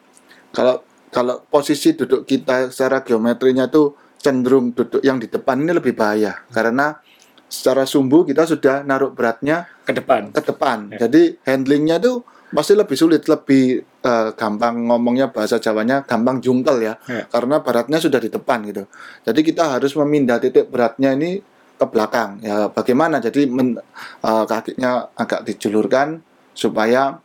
kalau 0.54 0.86
kalau 1.10 1.42
posisi 1.50 1.98
duduk 1.98 2.26
kita 2.30 2.70
secara 2.70 3.02
geometrinya 3.02 3.66
tuh 3.68 3.98
cenderung 4.22 4.72
duduk 4.78 5.02
yang 5.02 5.18
di 5.18 5.26
depan 5.26 5.58
ini 5.66 5.74
lebih 5.74 5.98
bahaya 5.98 6.38
karena 6.54 7.02
secara 7.50 7.84
sumbu 7.90 8.30
kita 8.30 8.46
sudah 8.46 8.86
naruh 8.86 9.10
beratnya 9.10 9.66
ke 9.82 9.92
depan 9.98 10.30
ke 10.30 10.42
depan. 10.46 10.94
Ya. 10.94 11.10
Jadi 11.10 11.42
handlingnya 11.50 11.98
tuh 11.98 12.22
pasti 12.54 12.74
lebih 12.78 12.98
sulit, 12.98 13.26
lebih 13.26 13.82
eh, 13.82 14.30
gampang 14.38 14.86
ngomongnya 14.90 15.34
bahasa 15.34 15.58
Jawanya 15.58 16.06
gampang 16.06 16.42
jungkel 16.42 16.78
ya, 16.82 16.94
Ya. 17.10 17.26
karena 17.30 17.62
beratnya 17.62 17.98
sudah 17.98 18.22
di 18.22 18.30
depan 18.30 18.66
gitu. 18.70 18.86
Jadi 19.26 19.40
kita 19.42 19.78
harus 19.78 19.94
memindah 19.98 20.38
titik 20.38 20.70
beratnya 20.70 21.14
ini 21.18 21.42
ke 21.80 21.86
belakang. 21.88 22.44
Ya 22.44 22.68
bagaimana? 22.68 23.18
Jadi 23.18 23.48
men- 23.48 23.80
eh, 24.20 24.46
kakinya 24.46 25.08
agak 25.16 25.48
dijulurkan 25.48 26.20
supaya 26.52 27.16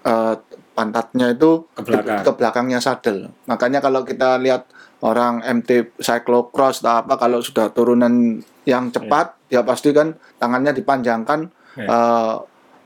eh, 0.00 0.34
pantatnya 0.72 1.34
itu 1.34 1.66
Ke 1.74 1.82
belakang. 1.84 2.20
ke 2.24 2.30
belakangnya 2.32 2.80
sadel. 2.80 3.28
Makanya 3.44 3.78
kalau 3.78 4.02
kita 4.02 4.38
lihat 4.38 4.64
orang 5.00 5.44
MT 5.44 5.98
cyclocross 5.98 6.80
atau 6.80 7.02
apa 7.02 7.14
kalau 7.14 7.38
sudah 7.38 7.68
turunan 7.68 8.38
yang 8.64 8.88
cepat 8.88 9.36
dia 9.46 9.60
pasti 9.62 9.92
kan 9.92 10.10
tangannya 10.38 10.72
dipanjangkan 10.72 11.52
Ya. 11.74 11.86
eh, 11.86 12.34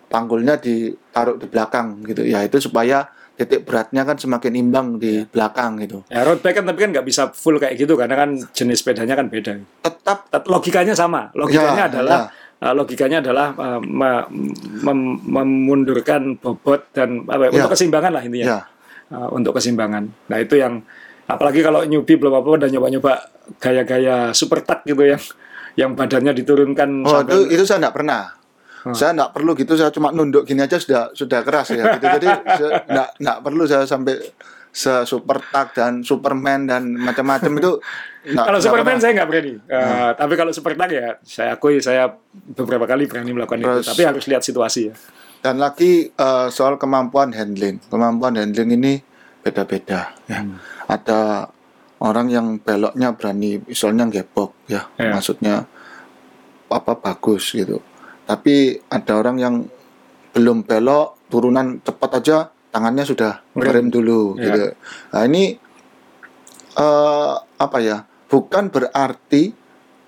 panggulnya 0.07 0.59
ditaruh 0.59 1.37
di 1.37 1.47
belakang 1.47 2.05
gitu 2.05 2.21
ya 2.23 2.43
itu 2.43 2.61
supaya 2.61 3.09
titik 3.33 3.65
beratnya 3.65 4.03
kan 4.03 4.15
semakin 4.15 4.53
imbang 4.55 4.87
di 4.97 5.25
belakang 5.25 5.81
gitu. 5.81 6.05
Ya 6.07 6.23
road 6.23 6.39
bike 6.39 6.61
kan 6.61 6.65
tapi 6.65 6.79
kan 6.79 6.91
nggak 6.93 7.07
bisa 7.07 7.33
full 7.33 7.57
kayak 7.57 7.75
gitu 7.75 7.97
karena 7.97 8.15
kan 8.15 8.31
jenis 8.53 8.81
sepedanya 8.81 9.15
kan 9.15 9.27
beda. 9.27 9.57
Tetap 9.81 10.29
Tet- 10.29 10.47
logikanya 10.47 10.93
sama. 10.93 11.33
Logikanya 11.33 11.85
Ya, 11.85 11.91
adalah 11.91 12.19
uh, 12.61 12.73
logikanya 12.73 13.19
adalah 13.21 13.47
uh, 13.55 13.81
me- 13.81 14.29
mem- 14.83 15.21
memundurkan 15.23 16.37
bobot 16.37 16.93
dan 16.93 17.25
apa 17.27 17.49
ya, 17.49 17.51
Ya. 17.51 17.57
untuk 17.59 17.71
keseimbangan 17.73 18.11
lah 18.13 18.23
intinya. 18.23 18.47
Ya. 18.47 18.61
Uh, 19.09 19.29
untuk 19.31 19.53
keseimbangan. 19.53 20.05
Nah 20.29 20.39
itu 20.39 20.57
yang 20.57 20.81
apalagi 21.25 21.61
kalau 21.61 21.85
newbie 21.85 22.17
belum 22.17 22.33
apa 22.35 22.65
dan 22.65 22.73
nyoba-nyoba 22.73 23.13
gaya-gaya 23.59 24.33
super 24.33 24.61
tuck 24.61 24.85
gitu 24.85 25.03
yang 25.03 25.23
yang 25.73 25.91
badannya 25.93 26.33
diturunkan 26.35 27.01
oh 27.03 27.21
sampai- 27.21 27.33
itu 27.33 27.39
itu 27.51 27.65
saya 27.65 27.81
nggak 27.81 27.97
pernah 27.97 28.37
Hmm. 28.83 28.93
saya 28.93 29.15
nggak 29.15 29.31
perlu 29.31 29.55
gitu 29.55 29.73
saya 29.75 29.91
cuma 29.91 30.11
nunduk 30.11 30.43
gini 30.43 30.59
aja 30.59 30.75
sudah 30.75 31.15
sudah 31.15 31.41
keras 31.41 31.71
ya 31.71 31.95
gitu 31.95 32.07
jadi 32.09 32.29
nggak 32.93 33.09
nggak 33.17 33.39
perlu 33.41 33.63
saya 33.63 33.87
sampai 33.87 34.19
se 34.73 35.05
super 35.05 35.39
tag 35.53 35.71
dan 35.71 36.01
superman 36.01 36.65
dan 36.65 36.97
macam-macam 36.97 37.53
itu 37.61 37.71
nggak- 38.25 38.47
kalau 38.49 38.59
Superman 38.59 38.97
pernah. 38.97 39.03
saya 39.03 39.13
nggak 39.13 39.29
berani, 39.29 39.55
Uh, 39.69 40.11
tapi 40.17 40.33
kalau 40.33 40.51
super 40.51 40.73
tuck 40.73 40.89
ya 40.89 41.21
saya 41.21 41.51
akui 41.53 41.77
saya 41.79 42.09
beberapa 42.57 42.89
kali 42.89 43.05
berani 43.05 43.37
melakukan 43.37 43.61
itu, 43.61 43.69
Terus- 43.69 43.89
tapi 43.93 44.03
harus 44.03 44.25
lihat 44.25 44.43
situasi 44.43 44.89
ya. 44.89 44.95
Dan 45.43 45.59
lagi 45.59 46.07
eh, 46.09 46.49
soal 46.49 46.79
kemampuan 46.79 47.35
handling. 47.35 47.83
Kemampuan 47.91 48.39
handling 48.39 48.79
ini 48.79 48.93
beda-beda 49.43 50.15
ya. 50.25 50.41
Hmm. 50.41 50.57
Ada 50.87 51.51
orang 51.99 52.31
yang 52.31 52.47
beloknya 52.57 53.13
berani 53.13 53.59
misalnya 53.61 54.07
gebok 54.09 54.55
ya. 54.71 54.87
Ya. 54.97 55.11
Maksudnya 55.13 55.67
apa 56.71 56.93
bagus 56.97 57.53
gitu. 57.53 57.83
Tapi 58.23 58.79
ada 58.89 59.13
orang 59.19 59.37
yang 59.37 59.55
belum 60.33 60.65
belok 60.65 61.29
turunan 61.29 61.81
cepat 61.83 62.23
aja 62.23 62.37
tangannya 62.73 63.05
sudah 63.05 63.45
Ngerem. 63.53 63.93
dulu 63.93 64.39
Ya. 64.41 64.45
gitu. 64.49 64.63
Nah, 65.13 65.23
ini 65.29 65.43
eh 66.73 67.35
apa 67.37 67.79
ya? 67.85 68.09
Bukan 68.33 68.73
berarti 68.73 69.53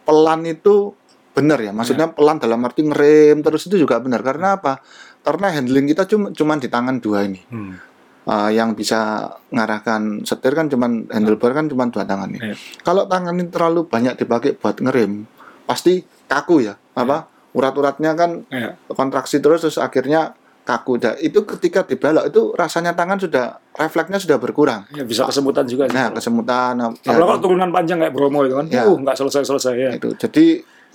pelan 0.05 0.49
itu 0.49 0.97
benar 1.37 1.61
ya. 1.61 1.77
Maksudnya 1.77 2.15
pelan 2.17 2.41
dalam 2.41 2.65
arti 2.65 2.87
ngerem 2.87 3.45
terus 3.45 3.69
itu 3.69 3.77
juga 3.77 4.01
benar. 4.01 4.25
Karena 4.25 4.57
apa? 4.57 4.81
Karena 5.21 5.53
handling 5.53 5.89
kita 5.93 6.09
cuma 6.09 6.33
cuman 6.33 6.57
di 6.57 6.69
tangan 6.73 6.97
dua 7.05 7.29
ini. 7.29 7.41
Hmm. 7.53 7.77
Uh, 8.25 8.49
yang 8.49 8.73
bisa 8.73 9.29
ngarahkan 9.53 10.25
setir 10.25 10.57
kan 10.57 10.73
cuman 10.73 11.05
handlebar 11.13 11.53
kan 11.53 11.69
cuman 11.69 11.93
dua 11.93 12.09
tangan 12.09 12.33
ini. 12.33 12.41
Iya. 12.41 12.57
Kalau 12.81 13.05
tangan 13.05 13.37
ini 13.37 13.53
terlalu 13.53 13.85
banyak 13.85 14.17
dipakai 14.17 14.57
buat 14.57 14.81
ngerem, 14.81 15.29
pasti 15.69 16.01
kaku 16.25 16.65
ya. 16.65 16.73
Apa? 16.97 17.29
Urat-uratnya 17.55 18.13
kan 18.19 18.31
Ya. 18.51 18.75
kontraksi 18.91 19.39
terus 19.39 19.63
terus 19.63 19.79
akhirnya 19.79 20.35
kaku. 20.65 20.97
Dan 20.99 21.15
itu 21.21 21.45
ketika 21.45 21.85
dibelok 21.85 22.29
itu 22.29 22.51
rasanya 22.57 22.97
tangan 22.97 23.21
sudah 23.21 23.61
refleksnya 23.77 24.19
sudah 24.19 24.41
berkurang. 24.41 24.89
Ya, 24.91 25.05
bisa 25.05 25.23
kesemutan 25.25 25.65
juga 25.69 25.87
sih. 25.87 25.95
Nah, 25.95 26.11
kesemutan 26.11 26.73
ya, 26.75 26.87
Apalagi 26.91 27.21
kalau 27.21 27.37
turunan 27.39 27.71
panjang 27.71 28.01
kayak 28.01 28.13
Bromo 28.17 28.43
itu 28.43 28.57
kan, 28.57 28.67
Ya. 28.67 28.89
uh 28.89 28.97
nggak 28.97 29.15
selesai-selesai 29.15 29.75
ya. 29.77 29.91
itu. 29.95 30.11
Jadi 30.17 30.45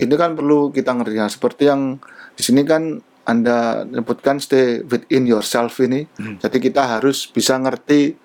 ini 0.00 0.14
kan 0.18 0.34
perlu 0.34 0.68
kita 0.68 0.90
ngerti 0.92 1.16
ya. 1.16 1.26
Seperti 1.30 1.62
yang 1.70 1.96
di 2.34 2.42
sini 2.42 2.66
kan 2.66 2.98
Anda 3.24 3.86
sebutkan 3.86 4.42
stay 4.42 4.82
within 4.82 5.24
yourself 5.24 5.78
ini. 5.78 6.02
Hmm. 6.18 6.42
Jadi 6.42 6.58
kita 6.58 6.98
harus 6.98 7.30
bisa 7.30 7.54
ngerti 7.54 8.16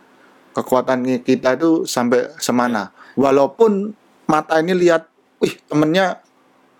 kekuatan 0.51 1.03
kita 1.21 1.59
itu 1.59 1.83
sampai 1.85 2.31
semana. 2.39 2.89
Walaupun 3.13 3.91
mata 4.25 4.57
ini 4.57 4.73
lihat, 4.73 5.05
wih 5.37 5.51
temennya 5.67 6.23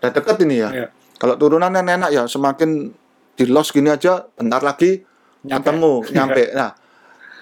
udah 0.02 0.12
deket 0.12 0.36
ini 0.42 0.56
ya. 0.58 0.70
Ya. 0.74 0.88
Kalau 1.26 1.42
turunannya 1.42 1.82
enak 1.82 2.14
ya 2.14 2.30
semakin 2.30 2.94
di 3.34 3.50
los 3.50 3.74
gini 3.74 3.90
aja 3.90 4.30
bentar 4.38 4.62
lagi 4.62 5.02
Nyampe. 5.42 5.58
ketemu 5.58 5.94
nyampe. 6.14 6.44
Nah, 6.54 6.70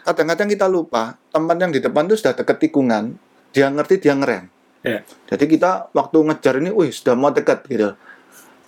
kadang-kadang 0.08 0.48
kita 0.48 0.72
lupa 0.72 1.20
teman 1.36 1.60
yang 1.60 1.76
di 1.76 1.84
depan 1.84 2.08
itu 2.08 2.16
sudah 2.16 2.32
deket 2.32 2.64
tikungan, 2.64 3.20
dia 3.52 3.68
ngerti 3.68 4.00
dia 4.00 4.16
ngerem. 4.16 4.48
Ya. 4.88 5.04
Jadi 5.04 5.52
kita 5.52 5.92
waktu 5.92 6.16
ngejar 6.16 6.64
ini, 6.64 6.72
wih 6.72 6.96
sudah 6.96 7.12
mau 7.20 7.36
dekat 7.36 7.68
gitu. 7.68 7.92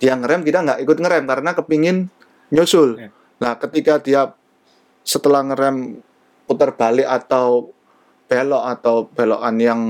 Dia 0.04 0.20
ngerem, 0.20 0.44
kita 0.44 0.60
nggak 0.60 0.84
ikut 0.84 0.98
ngerem 1.00 1.24
karena 1.24 1.50
kepingin 1.56 1.96
nyusul. 2.52 3.00
Ya. 3.00 3.08
Nah, 3.40 3.56
ketika 3.56 3.96
dia 4.04 4.36
setelah 5.00 5.48
ngerem 5.48 6.04
putar 6.44 6.76
balik 6.76 7.08
atau 7.08 7.72
belok 8.28 8.64
atau 8.68 9.08
belokan 9.16 9.56
yang 9.64 9.80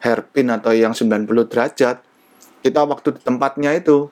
hairpin 0.00 0.48
atau 0.48 0.72
yang 0.72 0.96
90 0.96 1.28
derajat, 1.52 2.00
kita 2.64 2.80
waktu 2.88 3.20
di 3.20 3.20
tempatnya 3.20 3.76
itu 3.76 4.08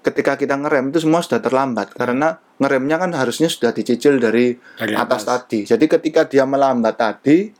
ketika 0.00 0.34
kita 0.34 0.54
ngerem 0.54 0.88
itu 0.88 1.02
semua 1.02 1.20
sudah 1.20 1.38
terlambat 1.38 1.92
karena 1.92 2.38
ngeremnya 2.56 2.96
kan 2.98 3.10
harusnya 3.12 3.46
sudah 3.46 3.70
dicicil 3.70 4.18
dari 4.18 4.54
Dari 4.78 4.94
atas 4.94 5.22
atas. 5.22 5.46
tadi. 5.46 5.58
Jadi 5.66 5.84
ketika 5.84 6.24
dia 6.24 6.42
melambat 6.42 6.94
tadi, 6.96 7.50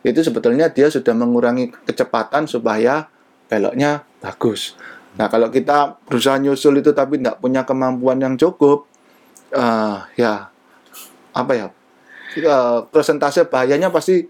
itu 0.00 0.20
sebetulnya 0.20 0.68
dia 0.68 0.90
sudah 0.90 1.14
mengurangi 1.14 1.72
kecepatan 1.84 2.44
supaya 2.44 3.08
beloknya 3.46 4.02
bagus. 4.20 4.74
Nah 5.14 5.30
kalau 5.30 5.48
kita 5.48 5.96
berusaha 6.04 6.36
nyusul 6.36 6.78
itu 6.78 6.90
tapi 6.90 7.22
tidak 7.22 7.38
punya 7.38 7.62
kemampuan 7.62 8.18
yang 8.18 8.34
cukup, 8.34 8.84
eh 9.50 9.98
ya 10.18 10.50
apa 11.30 11.52
ya 11.54 11.66
eh, 12.36 12.78
persentase 12.90 13.46
bahayanya 13.46 13.88
pasti 13.88 14.26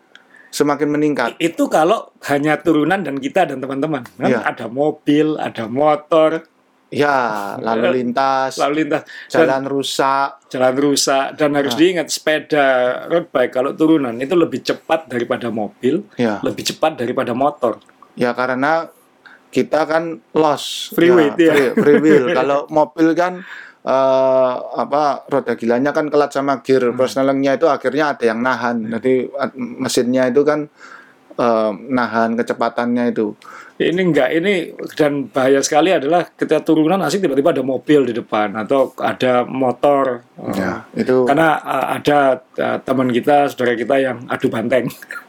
semakin 0.49 0.89
meningkat. 0.89 1.35
Itu 1.43 1.67
kalau 1.67 2.15
hanya 2.31 2.61
turunan 2.61 3.03
dan 3.03 3.19
kita 3.19 3.49
dan 3.49 3.59
teman-teman. 3.59 4.07
Kan 4.07 4.31
Iya. 4.31 4.47
ada 4.47 4.71
mobil, 4.71 5.35
ada 5.35 5.67
motor, 5.67 6.47
Ya, 6.95 7.19
lalu 7.67 7.99
lintas, 7.99 8.55
lalu 8.57 8.87
lintas 8.87 9.03
dan 9.27 9.51
jalan 9.51 9.65
rusak. 9.67 10.29
jalan 10.47 10.75
rusak 10.75 11.27
dan 11.35 11.49
Nah. 11.51 11.59
harus 11.61 11.75
diingat 11.75 12.07
sepeda 12.09 12.67
road 13.07 13.27
bike 13.29 13.51
kalau 13.51 13.75
turunan 13.75 14.15
itu 14.17 14.33
lebih 14.33 14.63
cepat 14.63 15.11
daripada 15.11 15.51
mobil, 15.51 16.07
Ya, 16.15 16.39
lebih 16.41 16.63
cepat 16.65 16.95
daripada 16.97 17.35
motor. 17.35 17.83
ya 18.15 18.31
karena 18.31 18.87
kita 19.51 19.87
kan 19.87 20.19
loss 20.33 20.91
Free 20.91 21.11
weight, 21.11 21.35
ya. 21.37 21.51
free, 21.51 21.71
free 21.77 21.99
wheel. 22.01 22.27
Kalau 22.39 22.67
mobil 22.69 23.15
kan 23.15 23.43
eh, 23.85 24.55
apa 24.75 25.29
roda 25.29 25.55
gilanya 25.55 25.91
kan 25.91 26.09
kelat 26.09 26.31
sama 26.31 26.59
gear, 26.59 26.91
Hmm. 26.91 26.99
itu 27.55 27.67
akhirnya 27.67 28.15
ada 28.15 28.25
yang 28.25 28.41
nahan. 28.41 28.89
Jadi 28.89 29.29
mesinnya 29.55 30.27
itu 30.27 30.43
kan 30.43 30.67
eh, 31.35 31.71
nahan 31.89 32.35
kecepatannya 32.35 33.11
itu. 33.11 33.35
Ini 33.75 33.99
enggak 33.99 34.31
ini 34.31 34.71
dan 34.95 35.27
bahaya 35.27 35.59
sekali 35.59 35.91
adalah 35.91 36.23
ketika 36.31 36.63
turunan 36.63 37.03
asik 37.03 37.27
tiba-tiba 37.27 37.51
ada 37.51 37.67
mobil 37.67 38.07
di 38.07 38.15
depan 38.15 38.55
atau 38.55 38.95
ada 39.03 39.43
motor. 39.43 40.23
Ya, 40.55 40.87
itu 40.95 41.27
Karena 41.27 41.59
uh, 41.59 41.87
ada 41.99 42.39
uh, 42.39 42.79
teman 42.87 43.11
kita, 43.11 43.51
saudara 43.51 43.75
kita 43.75 43.99
yang 43.99 44.31
adu 44.31 44.47
banteng. 44.47 44.87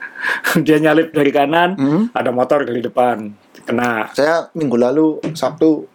Dia 0.65 0.77
nyalip 0.77 1.09
dari 1.09 1.33
kanan, 1.33 1.74
Hmm. 1.74 2.01
ada 2.13 2.29
motor 2.29 2.65
dari 2.65 2.85
depan, 2.85 3.33
kena. 3.65 4.13
saya 4.13 4.50
minggu 4.53 4.77
lalu 4.77 5.21
Sabtu 5.33 5.85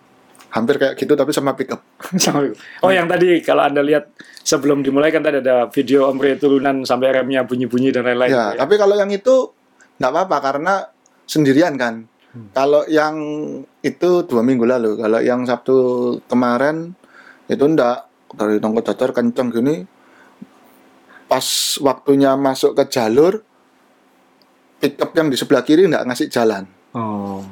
hampir 0.50 0.82
kayak 0.82 0.98
gitu 0.98 1.14
tapi 1.14 1.30
sama 1.30 1.54
pickup. 1.54 1.78
Sama- 2.18 2.50
oh, 2.82 2.90
yang 2.90 3.06
tadi 3.06 3.38
kalau 3.46 3.62
anda 3.62 3.78
lihat 3.78 4.10
sebelum 4.42 4.82
dimulai 4.82 5.14
kan 5.14 5.22
tadi 5.22 5.38
ada 5.38 5.70
video 5.70 6.10
Om 6.10 6.18
turunan 6.34 6.82
sampai 6.82 7.14
remnya 7.14 7.46
bunyi-bunyi 7.46 7.94
dan 7.94 8.10
lain-lain. 8.10 8.34
Ya, 8.34 8.58
tapi 8.58 8.74
kalau 8.74 8.98
yang 8.98 9.10
itu 9.10 9.54
nggak 10.00 10.10
apa-apa 10.10 10.36
karena 10.40 10.74
sendirian 11.28 11.76
kan. 11.76 12.08
Kalau 12.54 12.86
yang 12.86 13.18
itu 13.84 14.10
dua 14.24 14.40
minggu 14.40 14.64
lalu, 14.64 14.96
kalau 14.96 15.18
yang 15.20 15.44
Sabtu 15.44 15.76
kemarin 16.30 16.94
itu 17.50 17.64
ndak 17.66 18.06
dari 18.38 18.62
tongkol 18.62 18.86
datar 18.86 19.10
kenceng 19.12 19.50
gini. 19.50 19.82
Pas 21.26 21.46
waktunya 21.82 22.34
masuk 22.34 22.74
ke 22.74 22.86
jalur, 22.90 23.42
pickup 24.78 25.10
yang 25.14 25.28
di 25.30 25.36
sebelah 25.38 25.62
kiri 25.62 25.86
nggak 25.90 26.06
ngasih 26.06 26.26
jalan. 26.30 26.64
Oh, 26.94 27.42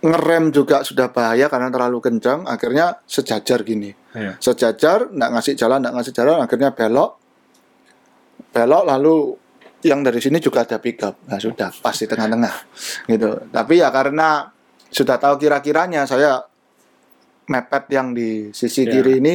Ngerem 0.00 0.48
juga 0.48 0.80
sudah 0.80 1.12
bahaya 1.12 1.52
karena 1.52 1.68
terlalu 1.68 2.00
kencang, 2.00 2.48
akhirnya 2.48 3.04
sejajar 3.04 3.60
gini. 3.60 3.92
iya. 4.16 4.40
sejajar, 4.40 5.12
nggak 5.12 5.30
ngasih 5.36 5.54
jalan, 5.60 5.84
nggak 5.84 5.94
ngasih 6.00 6.14
jalan, 6.16 6.36
akhirnya 6.40 6.72
belok, 6.72 7.20
belok 8.56 8.84
lalu 8.88 9.36
yang 9.82 10.00
dari 10.00 10.20
sini 10.20 10.36
juga 10.38 10.62
ada 10.62 10.76
pickup, 10.76 11.24
nah 11.24 11.36
sudah 11.36 11.72
pas 11.74 11.92
di 11.92 12.04
tengah-tengah, 12.04 12.54
gitu. 13.06 13.30
Tapi 13.48 13.80
ya 13.80 13.88
karena 13.88 14.52
sudah 14.86 15.16
tahu 15.16 15.38
kira-kiranya 15.38 16.04
saya 16.04 16.44
mepet 17.46 17.84
yang 17.90 18.12
di 18.12 18.50
sisi 18.50 18.84
Ya. 18.84 18.92
kiri 18.94 19.18
ini 19.18 19.34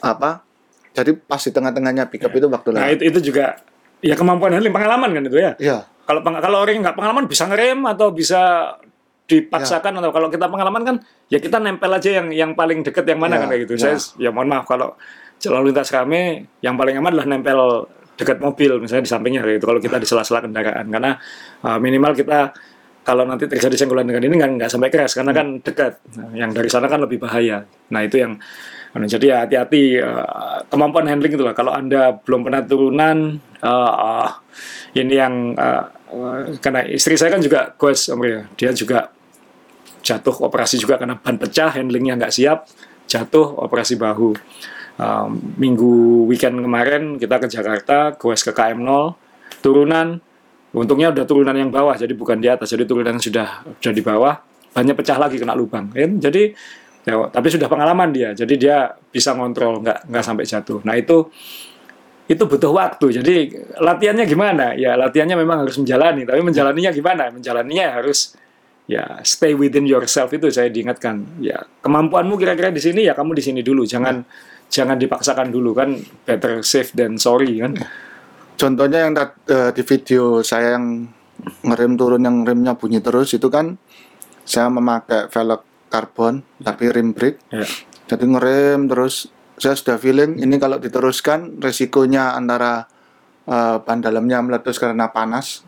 apa, 0.00 0.42
jadi 0.90 1.14
pas 1.14 1.38
di 1.38 1.50
tengah-tengahnya 1.50 2.04
pickup 2.06 2.30
itu 2.30 2.46
waktu 2.46 2.68
Nah, 2.72 2.90
itu 2.90 3.04
itu 3.06 3.30
juga 3.30 3.56
ya 4.02 4.12
kemampuan 4.12 4.52
handling 4.52 4.74
pengalaman 4.74 5.10
kan 5.10 5.22
itu 5.24 5.38
ya. 5.38 5.52
Iya, 5.56 5.78
Kalau 6.04 6.20
kalau 6.22 6.58
orang 6.60 6.82
nggak 6.82 6.94
pengalaman 6.94 7.24
bisa 7.26 7.46
ngerem 7.46 7.82
atau 7.86 8.10
bisa 8.10 8.74
dipaksakan 9.26 9.98
atau 9.98 10.14
kalau 10.14 10.30
kita 10.30 10.46
pengalaman 10.46 10.82
kan 10.86 10.96
ya 11.26 11.42
kita 11.42 11.58
nempel 11.58 11.90
aja 11.90 12.22
yang 12.22 12.30
yang 12.30 12.50
paling 12.54 12.86
deket 12.86 13.02
yang 13.06 13.18
mana 13.18 13.34
Ya, 13.34 13.40
kan 13.42 13.46
kayak 13.50 13.62
gitu. 13.66 13.74
ya. 13.74 13.80
Saya 13.94 13.98
ya 14.22 14.30
mohon 14.30 14.46
maaf 14.46 14.66
kalau 14.66 14.94
lalu 15.42 15.74
lintas 15.74 15.90
rame 15.90 16.46
yang 16.62 16.78
paling 16.78 16.94
aman 16.96 17.10
adalah 17.12 17.26
nempel 17.26 17.58
dekat 18.16 18.40
mobil 18.40 18.80
misalnya 18.80 19.04
di 19.04 19.12
sampingnya 19.12 19.44
gitu 19.44 19.68
kalau 19.68 19.80
kita 19.80 20.00
di 20.00 20.08
sela-sela 20.08 20.42
kendaraan. 20.42 20.88
Karena 20.88 21.12
uh, 21.62 21.78
minimal 21.78 22.16
kita 22.16 22.56
kalau 23.06 23.22
nanti 23.22 23.46
terjadi 23.46 23.78
senggolan 23.78 24.02
dengan 24.02 24.26
ini 24.26 24.34
nggak 24.34 24.50
nggak 24.58 24.70
sampai 24.72 24.90
keras 24.90 25.14
karena 25.14 25.30
kan 25.30 25.62
dekat. 25.62 26.02
Nah, 26.18 26.34
yang 26.34 26.50
dari 26.50 26.66
sana 26.66 26.90
kan 26.90 26.98
lebih 26.98 27.22
bahaya. 27.22 27.62
Nah 27.94 28.00
itu 28.02 28.18
yang 28.18 28.34
anu, 28.98 29.06
jadi 29.06 29.24
ya 29.30 29.36
hati-hati 29.46 30.02
uh, 30.02 30.66
kemampuan 30.66 31.06
handling 31.06 31.38
itulah 31.38 31.54
kalau 31.54 31.70
anda 31.70 32.18
belum 32.18 32.42
pernah 32.42 32.66
turunan 32.66 33.38
uh, 33.62 33.94
uh, 33.94 34.30
ini 34.98 35.14
yang 35.14 35.54
uh, 35.54 35.86
uh, 36.10 36.58
karena 36.58 36.82
istri 36.90 37.14
saya 37.14 37.30
kan 37.30 37.38
juga 37.38 37.70
goes 37.78 38.10
Om 38.10 38.18
Ria. 38.18 38.42
dia 38.58 38.74
juga 38.74 39.14
jatuh 40.02 40.42
operasi 40.42 40.78
juga 40.78 40.98
karena 40.98 41.14
ban 41.14 41.38
pecah 41.38 41.78
handlingnya 41.78 42.18
nggak 42.18 42.34
siap 42.34 42.66
jatuh 43.06 43.58
operasi 43.62 43.94
bahu 43.94 44.34
Um, 44.96 45.56
minggu 45.60 46.24
weekend 46.24 46.56
kemarin 46.56 47.20
kita 47.20 47.36
ke 47.36 47.52
Jakarta 47.52 48.16
goes 48.16 48.40
ke 48.40 48.48
KM 48.48 48.80
0 48.80 49.12
turunan 49.60 50.16
untungnya 50.72 51.12
udah 51.12 51.28
turunan 51.28 51.52
yang 51.52 51.68
bawah 51.68 51.92
jadi 51.92 52.16
bukan 52.16 52.40
di 52.40 52.48
atas 52.48 52.72
jadi 52.72 52.88
turunan 52.88 53.12
yang 53.12 53.20
sudah 53.20 53.60
sudah 53.76 53.92
di 53.92 54.00
bawah 54.00 54.40
banyak 54.72 54.96
pecah 54.96 55.20
lagi 55.20 55.36
kena 55.36 55.52
lubang 55.52 55.92
kan 55.92 56.16
jadi 56.16 56.48
ya, 57.04 57.28
tapi 57.28 57.52
sudah 57.52 57.68
pengalaman 57.68 58.08
dia 58.08 58.32
jadi 58.32 58.54
dia 58.56 58.76
bisa 59.12 59.36
ngontrol 59.36 59.84
nggak 59.84 60.08
nggak 60.08 60.24
sampai 60.24 60.48
jatuh 60.48 60.80
nah 60.80 60.96
itu 60.96 61.28
itu 62.26 62.42
butuh 62.42 62.74
waktu. 62.74 63.22
Jadi 63.22 63.34
latihannya 63.78 64.26
gimana? 64.26 64.74
Ya 64.74 64.98
latihannya 64.98 65.38
memang 65.38 65.62
harus 65.62 65.78
menjalani, 65.78 66.26
tapi 66.26 66.42
menjalaninya 66.42 66.90
gimana? 66.90 67.30
Menjalaninya 67.30 68.02
harus 68.02 68.34
ya 68.86 69.22
stay 69.22 69.54
within 69.54 69.86
yourself 69.86 70.34
itu 70.34 70.50
saya 70.50 70.66
diingatkan. 70.66 71.22
Ya 71.38 71.62
kemampuanmu 71.86 72.34
kira-kira 72.34 72.74
di 72.74 72.82
sini 72.82 73.06
ya 73.06 73.14
kamu 73.14 73.38
di 73.38 73.42
sini 73.46 73.60
dulu, 73.62 73.86
jangan 73.86 74.26
jangan 74.68 74.98
dipaksakan 74.98 75.48
dulu 75.48 75.72
kan 75.72 75.94
better 76.24 76.60
safe 76.60 76.90
than 76.92 77.16
sorry 77.16 77.58
kan. 77.58 77.74
contohnya 78.56 79.06
yang 79.06 79.14
eh, 79.46 79.70
di 79.72 79.82
video 79.84 80.40
saya 80.40 80.76
yang 80.76 81.06
ngerem 81.62 81.94
turun 81.94 82.24
yang 82.24 82.42
remnya 82.42 82.72
bunyi 82.74 82.98
terus 82.98 83.36
itu 83.36 83.46
kan 83.46 83.76
saya 84.42 84.72
memakai 84.72 85.28
velg 85.28 85.60
karbon 85.86 86.40
tapi 86.58 86.90
rim 86.90 87.12
brake 87.12 87.38
Ya. 87.52 87.62
jadi 88.08 88.24
ngerem 88.24 88.88
terus 88.88 89.28
saya 89.56 89.76
sudah 89.76 89.96
feeling 89.96 90.40
ini 90.40 90.56
kalau 90.56 90.76
diteruskan 90.76 91.60
resikonya 91.60 92.34
antara 92.34 92.88
eh, 93.46 93.76
ban 93.84 94.00
dalamnya 94.00 94.40
meletus 94.42 94.80
karena 94.80 95.12
panas 95.12 95.62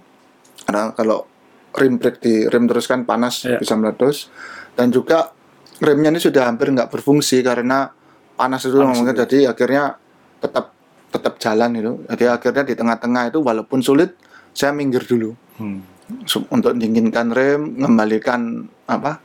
karena 0.64 0.90
kalau 0.92 1.28
rim 1.76 2.00
brake 2.00 2.18
di 2.18 2.34
rem 2.48 2.64
teruskan 2.66 3.04
panas 3.04 3.44
Ya. 3.44 3.61
bisa 3.61 3.76
meletus 3.76 4.32
dan 4.74 4.88
juga 4.88 5.30
remnya 5.78 6.08
ini 6.11 6.18
sudah 6.18 6.48
hampir 6.48 6.72
nggak 6.72 6.88
berfungsi 6.90 7.44
karena 7.44 7.92
panas 8.38 8.62
itu 8.62 8.79
Panas 8.79 8.94
ngomongnya 8.94 9.27
jadi 9.27 9.51
akhirnya 9.51 9.98
tetap 10.38 10.70
tetap 11.11 11.35
jalan 11.42 11.70
itu 11.74 11.92
jadi 12.07 12.24
akhirnya 12.38 12.62
di 12.62 12.74
tengah-tengah 12.79 13.35
itu 13.35 13.42
walaupun 13.42 13.83
sulit 13.83 14.14
saya 14.55 14.70
minggir 14.70 15.03
dulu 15.03 15.35
Hmm. 15.59 15.83
Untuk 16.55 16.79
dinginkan 16.79 17.35
rem, 17.35 17.74
mengembalikan 17.77 18.64
apa 18.87 19.18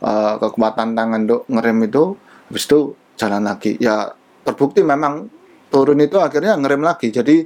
eh, 0.00 0.34
kekuatan 0.38 0.94
tangan 0.94 1.26
untuk 1.26 1.42
ngerem 1.50 1.82
itu, 1.84 2.14
habis 2.48 2.64
itu 2.64 2.94
jalan 3.18 3.42
lagi. 3.44 3.74
Ya 3.76 4.14
terbukti 4.46 4.80
memang 4.80 5.26
turun 5.68 5.98
itu 5.98 6.16
akhirnya 6.16 6.54
ngerem 6.56 6.80
lagi. 6.80 7.10
Jadi 7.10 7.42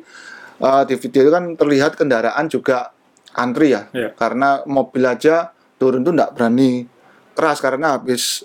eh, 0.61 0.83
di 0.85 0.95
video 0.95 1.21
itu 1.25 1.33
kan 1.33 1.45
terlihat 1.57 1.97
kendaraan 1.99 2.47
juga 2.47 2.93
antri 3.35 3.73
ya, 3.75 3.89
Iya. 3.91 4.13
karena 4.15 4.61
mobil 4.69 5.03
aja 5.03 5.51
turun 5.81 6.05
tuh 6.07 6.15
nggak 6.15 6.37
berani 6.39 6.85
keras 7.35 7.59
karena 7.59 7.99
habis 7.99 8.45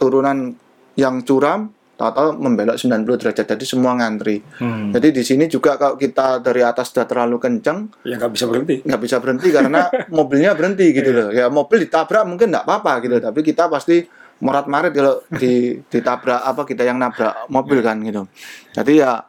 turunan 0.00 0.56
yang 0.96 1.20
curam, 1.20 1.68
tahu-tahu 2.02 2.42
membelok 2.42 2.74
90 2.74 3.06
derajat. 3.22 3.46
Jadi 3.54 3.64
semua 3.64 3.94
ngantri. 3.94 4.42
Hmm. 4.58 4.90
Jadi 4.90 5.14
di 5.14 5.22
sini 5.22 5.44
juga 5.46 5.78
kalau 5.78 5.94
kita 5.94 6.42
dari 6.42 6.66
atas 6.66 6.90
sudah 6.90 7.06
terlalu 7.06 7.38
kencang, 7.38 7.86
Ya 8.02 8.18
nggak 8.18 8.32
bisa 8.34 8.44
berhenti. 8.50 8.82
nggak 8.82 9.00
bisa 9.00 9.16
berhenti 9.22 9.48
karena 9.54 9.86
mobilnya 10.18 10.58
berhenti 10.58 10.90
gitu 10.90 11.14
loh. 11.14 11.28
Ya 11.30 11.46
mobil 11.46 11.86
ditabrak 11.86 12.26
mungkin 12.26 12.50
nggak 12.50 12.66
apa-apa 12.66 12.98
gitu, 13.06 13.22
tapi 13.22 13.40
kita 13.46 13.70
pasti 13.70 14.02
morat 14.42 14.66
marit 14.66 14.90
kalau 14.90 15.22
di 15.30 15.78
ditabrak 15.86 16.42
apa 16.42 16.66
kita 16.66 16.82
yang 16.82 16.98
nabrak 16.98 17.46
mobil 17.46 17.78
kan 17.78 18.02
gitu. 18.02 18.26
Jadi 18.74 18.98
ya 18.98 19.22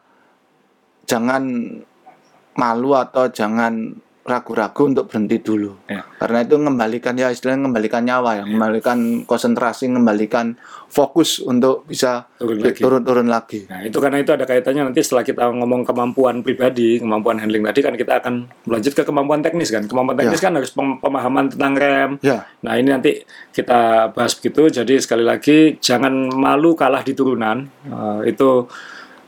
jangan 1.06 1.44
malu 2.58 2.98
atau 2.98 3.30
jangan 3.30 3.94
ragu-ragu 4.24 4.88
untuk 4.88 5.12
berhenti 5.12 5.44
dulu. 5.44 5.76
Ya. 5.86 6.08
Karena 6.16 6.48
itu 6.48 6.56
mengembalikan 6.56 7.12
ya 7.14 7.28
istilahnya 7.28 7.68
mengembalikan 7.68 8.08
nyawa 8.08 8.40
ya, 8.40 8.44
mengembalikan 8.48 9.28
konsentrasi, 9.28 9.92
mengembalikan 9.92 10.56
fokus 10.88 11.44
untuk 11.44 11.84
bisa 11.84 12.32
Turun 12.40 12.64
lagi. 12.64 12.80
turun-turun 12.80 13.28
lagi. 13.28 13.68
Nah, 13.68 13.84
itu 13.84 13.98
karena 14.00 14.24
itu 14.24 14.32
ada 14.32 14.48
kaitannya 14.48 14.88
nanti 14.88 15.04
setelah 15.04 15.28
kita 15.28 15.44
ngomong 15.52 15.84
kemampuan 15.84 16.40
pribadi, 16.40 17.04
kemampuan 17.04 17.36
handling 17.36 17.68
tadi 17.68 17.80
kan 17.84 17.94
kita 17.94 18.24
akan 18.24 18.48
melanjut 18.64 18.94
ke 18.96 19.04
kemampuan 19.04 19.44
teknis 19.44 19.68
kan. 19.68 19.84
Kemampuan 19.84 20.16
teknis 20.16 20.40
kan 20.40 20.56
harus 20.56 20.72
pem- 20.72 21.00
pemahaman 21.04 21.52
tentang 21.52 21.74
rem. 21.76 22.12
Ya, 22.24 22.48
Nah, 22.64 22.80
ini 22.80 22.96
nanti 22.96 23.28
kita 23.52 24.08
bahas 24.16 24.40
begitu. 24.40 24.72
Jadi 24.72 25.04
sekali 25.04 25.28
lagi 25.28 25.76
jangan 25.84 26.32
malu 26.32 26.80
kalah 26.80 27.04
di 27.04 27.12
turunan. 27.12 27.68
Eh, 27.84 28.32
itu 28.32 28.72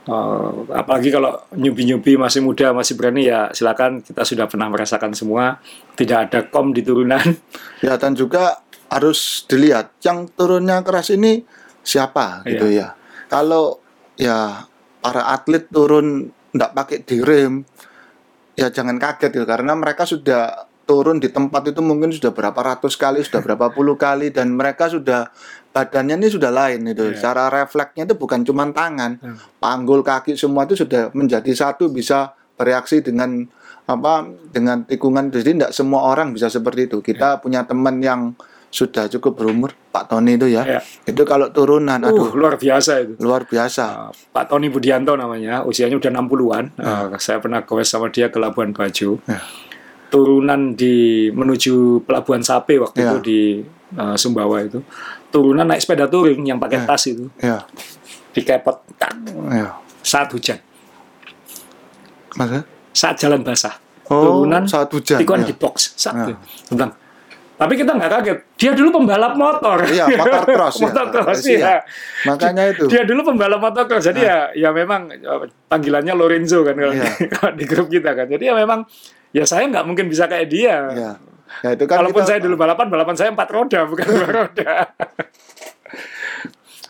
eh, 0.06 0.52
apalagi 0.74 1.10
kalau 1.10 1.38
nyubi-nyubi 1.54 2.18
masih 2.18 2.46
muda, 2.46 2.72
masih 2.72 2.94
berani 2.96 3.28
ya 3.28 3.50
silakan 3.52 4.02
kita 4.06 4.22
sudah 4.24 4.46
pernah 4.46 4.70
merasakan 4.70 5.12
semua. 5.18 5.60
Tidak 5.98 6.30
ada 6.30 6.40
kom 6.50 6.72
di 6.72 6.82
turunan. 6.86 7.24
Ya 7.86 8.02
dan 8.02 8.18
juga 8.18 8.66
harus 8.90 9.46
dilihat 9.46 9.94
yang 10.02 10.26
turunnya 10.34 10.82
keras 10.82 11.14
ini 11.14 11.46
siapa 11.86 12.42
gitu 12.48 12.66
ya. 12.72 12.98
Kalau 13.30 13.78
ya 14.18 14.66
para 15.04 15.30
atlet 15.30 15.70
turun 15.70 16.34
nggak 16.56 16.72
pakai 16.72 16.98
direm 17.04 17.68
ya 18.56 18.72
jangan 18.72 18.96
kaget 18.96 19.36
gitu 19.36 19.46
karena 19.46 19.76
mereka 19.76 20.08
sudah 20.08 20.66
turun 20.86 21.18
di 21.18 21.34
tempat 21.34 21.66
itu 21.68 21.82
mungkin 21.82 22.14
sudah 22.14 22.30
berapa 22.30 22.56
ratus 22.56 22.94
kali, 22.96 23.26
sudah 23.26 23.42
berapa 23.42 23.74
puluh 23.74 23.98
kali 23.98 24.30
dan 24.30 24.54
mereka 24.54 24.86
sudah 24.86 25.34
badannya 25.70 26.16
ini 26.16 26.30
sudah 26.30 26.54
lain 26.54 26.86
itu. 26.88 27.12
Iya. 27.12 27.20
Cara 27.20 27.50
refleksnya 27.50 28.06
itu 28.06 28.16
bukan 28.16 28.46
cuma 28.46 28.64
tangan, 28.70 29.18
Hmm. 29.20 29.38
panggul 29.58 30.06
kaki 30.06 30.38
semua 30.38 30.64
itu 30.64 30.78
sudah 30.78 31.10
menjadi 31.12 31.52
satu 31.52 31.90
bisa 31.90 32.32
bereaksi 32.56 33.02
dengan 33.02 33.44
apa 33.86 34.26
dengan 34.50 34.82
tikungan 34.82 35.30
jadi 35.30 35.54
tidak 35.54 35.72
semua 35.74 36.08
orang 36.08 36.32
bisa 36.32 36.48
seperti 36.48 36.88
itu. 36.88 37.02
Kita 37.02 37.42
punya 37.42 37.66
teman 37.66 38.00
yang 38.00 38.34
sudah 38.70 39.08
cukup 39.08 39.40
berumur, 39.40 39.72
Pak 39.90 40.12
Tony 40.12 40.36
itu 40.36 40.52
ya. 40.52 40.68
Ya. 40.68 40.80
Itu 41.08 41.24
kalau 41.24 41.48
turunan 41.56 41.96
Uh, 42.04 42.12
aduh 42.12 42.36
luar 42.36 42.60
biasa 42.60 43.08
itu. 43.08 43.14
luar 43.24 43.48
biasa. 43.48 44.12
Uh, 44.12 44.34
Pak 44.36 44.52
Tony 44.52 44.68
Budianto 44.68 45.16
namanya, 45.16 45.64
usianya 45.64 45.96
udah 45.96 46.12
60-an. 46.12 46.66
Uh, 46.76 47.06
saya 47.16 47.40
pernah 47.40 47.64
goes 47.64 47.88
sama 47.88 48.12
dia 48.12 48.28
ke 48.28 48.36
Labuan 48.36 48.76
Bajo. 48.76 49.24
Ya. 49.32 49.40
Turunan 50.06 50.74
di 50.74 51.28
menuju 51.30 52.06
Pelabuhan 52.06 52.40
Sape 52.40 52.78
waktu 52.78 52.98
Ya. 53.00 53.12
itu 53.12 53.18
di 53.22 53.40
uh, 53.94 54.16
Sumbawa 54.16 54.62
itu. 54.62 54.80
Turunan 55.28 55.66
naik 55.66 55.82
sepeda 55.82 56.06
touring 56.06 56.46
yang 56.46 56.58
pakai 56.58 56.80
Ya. 56.80 56.88
tas 56.88 57.04
itu, 57.06 57.26
Ya. 57.38 57.66
dikepot 58.32 58.78
tak, 58.96 59.12
Ya. 59.50 59.76
saat 60.00 60.32
hujan, 60.32 60.62
Maksudnya? 62.36 62.64
saat 62.92 63.16
jalan 63.18 63.42
basah. 63.42 63.76
Oh, 64.06 64.22
Turunan, 64.46 64.64
saat 64.64 64.88
hujan. 64.88 65.18
Tikuan 65.18 65.42
ya. 65.42 65.50
di 65.50 65.56
box 65.58 65.98
saat 65.98 66.16
Ya. 66.16 66.24
itu. 66.30 66.34
Bilang, 66.72 66.94
tapi 67.56 67.74
kita 67.74 67.92
nggak 67.92 68.12
kaget. 68.12 68.38
Dia 68.56 68.72
dulu 68.72 68.90
pembalap 68.94 69.34
motor. 69.34 69.82
Iya, 69.82 70.06
motor 70.14 70.44
cross 70.46 70.76
ya. 70.80 70.84
motor 70.86 71.06
cross, 71.10 71.42
Iya. 71.44 71.58
iya. 71.58 71.76
Makanya 72.24 72.64
itu. 72.70 72.86
Dia 72.86 73.02
dulu 73.04 73.22
pembalap 73.26 73.60
motocross, 73.60 74.06
jadi 74.06 74.20
ya 74.22 74.38
ya 74.54 74.70
memang 74.70 75.10
eh, 75.10 75.48
panggilannya 75.66 76.14
Lorenzo 76.14 76.62
kan 76.62 76.76
kalau, 76.76 76.94
Iya. 76.94 77.04
di, 77.10 77.26
kalau 77.34 77.52
di 77.56 77.66
grup 77.66 77.88
kita 77.90 78.14
kan. 78.14 78.28
Jadi 78.30 78.44
ya 78.46 78.54
memang 78.54 78.86
ya 79.36 79.44
saya 79.44 79.68
nggak 79.68 79.84
mungkin 79.84 80.08
bisa 80.08 80.26
kayak 80.26 80.48
dia. 80.48 80.76
Ya. 80.96 81.12
Ya 81.64 81.70
itu 81.72 81.84
kan 81.86 82.00
Walaupun 82.02 82.24
kita- 82.24 82.30
saya 82.32 82.40
dulu 82.40 82.56
balapan, 82.56 82.88
balapan 82.88 83.16
saya 83.16 83.30
empat 83.32 83.50
roda 83.52 83.84
bukan 83.84 84.06
dua 84.08 84.28
roda. 84.40 84.74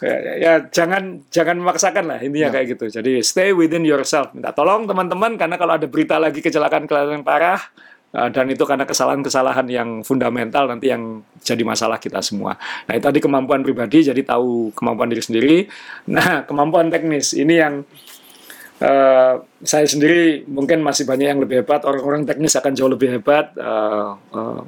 ya, 0.04 0.16
ya, 0.16 0.34
ya, 0.38 0.54
jangan 0.68 1.24
jangan 1.30 1.56
memaksakan 1.58 2.06
lah 2.06 2.18
intinya 2.20 2.50
Ya. 2.50 2.54
kayak 2.54 2.66
gitu. 2.76 2.86
Jadi 2.92 3.22
stay 3.22 3.50
within 3.52 3.82
yourself. 3.82 4.32
Minta 4.32 4.52
tolong 4.52 4.86
teman-teman 4.86 5.36
karena 5.36 5.56
kalau 5.56 5.74
ada 5.76 5.88
berita 5.88 6.18
lagi 6.18 6.40
kecelakaan-kecelakaan 6.40 7.24
parah 7.24 7.62
uh, 8.12 8.28
dan 8.28 8.46
itu 8.48 8.64
karena 8.64 8.84
kesalahan-kesalahan 8.84 9.68
yang 9.68 9.90
fundamental 10.02 10.68
nanti 10.68 10.92
yang 10.92 11.24
jadi 11.40 11.64
masalah 11.64 11.96
kita 11.98 12.20
semua. 12.20 12.58
Nah 12.86 12.94
itu 12.94 13.06
tadi 13.06 13.20
kemampuan 13.20 13.62
pribadi 13.62 14.04
jadi 14.04 14.20
tahu 14.20 14.74
kemampuan 14.74 15.08
diri 15.08 15.24
sendiri. 15.24 15.56
Nah 16.10 16.44
kemampuan 16.44 16.92
teknis 16.92 17.32
ini 17.32 17.56
yang 17.56 17.86
eh, 18.78 19.34
saya 19.62 19.86
sendiri 19.86 20.44
mungkin 20.46 20.82
masih 20.82 21.04
banyak 21.04 21.28
yang 21.28 21.40
lebih 21.40 21.64
hebat. 21.64 21.84
Orang-orang 21.84 22.24
teknis 22.24 22.56
akan 22.56 22.72
jauh 22.74 22.90
lebih 22.90 23.16
hebat. 23.16 23.56
eh, 23.56 24.10
eh, 24.36 24.62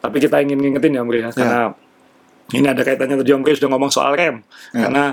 tapi 0.00 0.16
kita 0.18 0.40
ingin 0.40 0.60
ngingetin 0.60 0.96
ya, 0.96 1.00
Om 1.00 1.08
Ri, 1.08 1.20
ya, 1.20 1.30
karena 1.32 1.72
ini 2.52 2.66
ada 2.68 2.82
kaitannya 2.84 3.16
tadi 3.16 3.32
Om 3.32 3.42
Ri 3.42 3.52
sudah 3.56 3.70
ngomong 3.70 3.88
soal 3.88 4.12
rem. 4.12 4.44
Ya. 4.72 4.86
Karena 4.86 5.04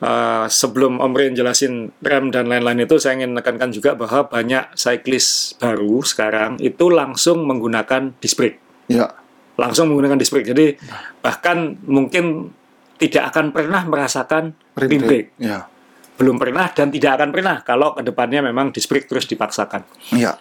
eh, 0.00 0.46
sebelum 0.48 0.98
Om 0.98 1.12
Ri 1.12 1.32
jelasin 1.32 1.92
rem 2.00 2.28
dan 2.28 2.48
lain-lain 2.48 2.84
itu, 2.84 2.96
saya 2.96 3.16
ingin 3.16 3.36
menekankan 3.36 3.70
juga 3.70 3.92
bahwa 3.94 4.26
banyak 4.26 4.72
cyclist 4.74 5.56
baru 5.58 6.00
sekarang 6.00 6.56
itu 6.58 6.88
langsung 6.88 7.44
menggunakan 7.44 8.12
disc 8.18 8.36
brake 8.36 8.58
Ya. 8.84 9.08
langsung 9.56 9.88
menggunakan 9.88 10.18
disc 10.18 10.32
brake. 10.32 10.48
Jadi 10.48 10.76
bahkan 11.20 11.76
mungkin 11.84 12.52
tidak 12.96 13.32
akan 13.32 13.52
pernah 13.52 13.82
merasakan 13.84 14.52
Rim 14.76 14.88
rim 14.90 15.00
brake. 15.04 15.30
Ya. 15.38 15.68
Belum 16.14 16.38
pernah 16.38 16.70
dan 16.70 16.94
tidak 16.94 17.18
akan 17.18 17.30
pernah 17.34 17.56
kalau 17.66 17.90
ke 17.94 18.06
depannya 18.06 18.38
memang 18.44 18.70
disc 18.70 18.86
brake 18.86 19.10
terus 19.10 19.26
dipaksakan. 19.26 19.82
Ya. 20.14 20.38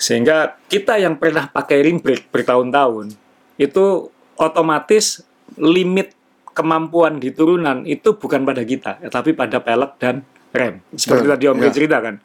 Sehingga 0.00 0.56
kita 0.66 0.96
yang 0.98 1.20
pernah 1.20 1.46
pakai 1.46 1.84
rim 1.84 2.00
brake 2.02 2.26
bertahun-tahun 2.32 3.14
itu 3.60 4.08
otomatis 4.40 5.20
limit 5.60 6.16
kemampuan 6.56 7.20
di 7.20 7.30
turunan 7.30 7.84
itu 7.86 8.16
bukan 8.16 8.42
pada 8.42 8.64
kita, 8.64 8.98
tapi 9.12 9.36
pada 9.36 9.62
pelek 9.62 9.92
dan 10.00 10.24
rem. 10.50 10.82
Seperti 10.96 11.26
tadi 11.28 11.44
Om. 11.46 11.60
Ri 11.62 11.70
cerita 11.70 12.02
kan, 12.02 12.18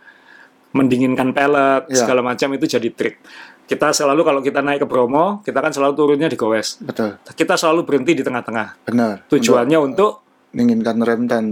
mendinginkan 0.74 1.30
pelek 1.36 1.92
Ya. 1.92 2.02
segala 2.02 2.26
macam 2.26 2.50
itu 2.56 2.66
jadi 2.66 2.90
trik. 2.90 3.22
Kita 3.66 3.90
selalu 3.94 4.22
kalau 4.22 4.42
kita 4.46 4.62
naik 4.62 4.86
ke 4.86 4.88
Bromo, 4.90 5.42
kita 5.42 5.58
kan 5.58 5.74
selalu 5.74 5.94
turunnya 5.98 6.30
di 6.30 6.38
gowes. 6.38 6.78
Betul. 6.86 7.18
Kita 7.34 7.58
selalu 7.58 7.82
berhenti 7.82 8.14
di 8.14 8.22
tengah-tengah. 8.22 8.86
Benar. 8.86 9.26
Tujuannya 9.26 9.78
untuk 9.82 10.22
menginginkan 10.54 11.02
rem 11.02 11.22
dan 11.26 11.46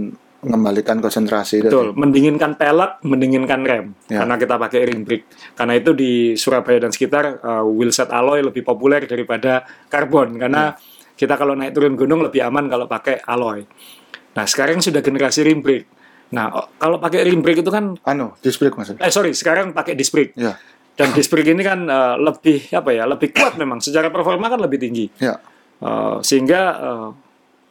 mengembalikan 0.44 1.00
konsentrasi 1.00 1.64
betul 1.64 1.96
mendinginkan 1.96 2.54
pelek, 2.60 3.00
mendinginkan 3.02 3.60
rem. 3.64 3.86
Ya. 4.12 4.22
Karena 4.22 4.34
kita 4.36 4.54
pakai 4.60 4.80
ring 4.92 5.02
brake. 5.02 5.26
Karena 5.56 5.74
itu 5.74 5.90
di 5.96 6.36
Surabaya 6.36 6.84
dan 6.84 6.92
sekitar 6.92 7.40
uh, 7.40 7.64
wheel 7.64 7.90
set 7.90 8.12
alloy 8.12 8.44
lebih 8.44 8.60
populer 8.60 9.08
daripada 9.08 9.64
karbon 9.88 10.36
karena 10.36 10.76
kita 11.14 11.34
kalau 11.38 11.54
naik 11.56 11.72
turun 11.72 11.94
gunung 11.96 12.20
lebih 12.20 12.44
aman 12.44 12.68
kalau 12.68 12.84
pakai 12.84 13.24
alloy. 13.24 13.64
Nah, 14.34 14.44
sekarang 14.44 14.82
sudah 14.82 15.00
generasi 15.00 15.46
ring 15.46 15.62
brake. 15.62 15.86
Nah, 16.34 16.50
kalau 16.76 16.98
pakai 16.98 17.22
ring 17.22 17.38
brake 17.38 17.62
itu 17.62 17.70
kan 17.70 17.94
Anu, 18.02 18.34
disc 18.42 18.58
brake 18.58 18.74
maksudnya. 18.74 19.06
eh 19.06 19.12
sorry, 19.14 19.30
sekarang 19.30 19.70
pakai 19.70 19.94
disc 19.94 20.10
brake. 20.10 20.34
Ya. 20.34 20.58
Dan 20.94 21.14
disc 21.14 21.30
brake 21.30 21.54
ini 21.54 21.62
kan 21.62 21.86
uh, 21.86 22.18
lebih 22.18 22.70
apa 22.74 22.90
ya? 22.90 23.06
Lebih 23.06 23.30
kuat 23.30 23.54
memang 23.54 23.78
secara 23.78 24.10
performa 24.10 24.50
kan 24.50 24.58
lebih 24.58 24.82
tinggi. 24.82 25.06
Ya. 25.22 25.38
Uh, 25.78 26.18
sehingga 26.22 26.60
uh, 26.82 27.08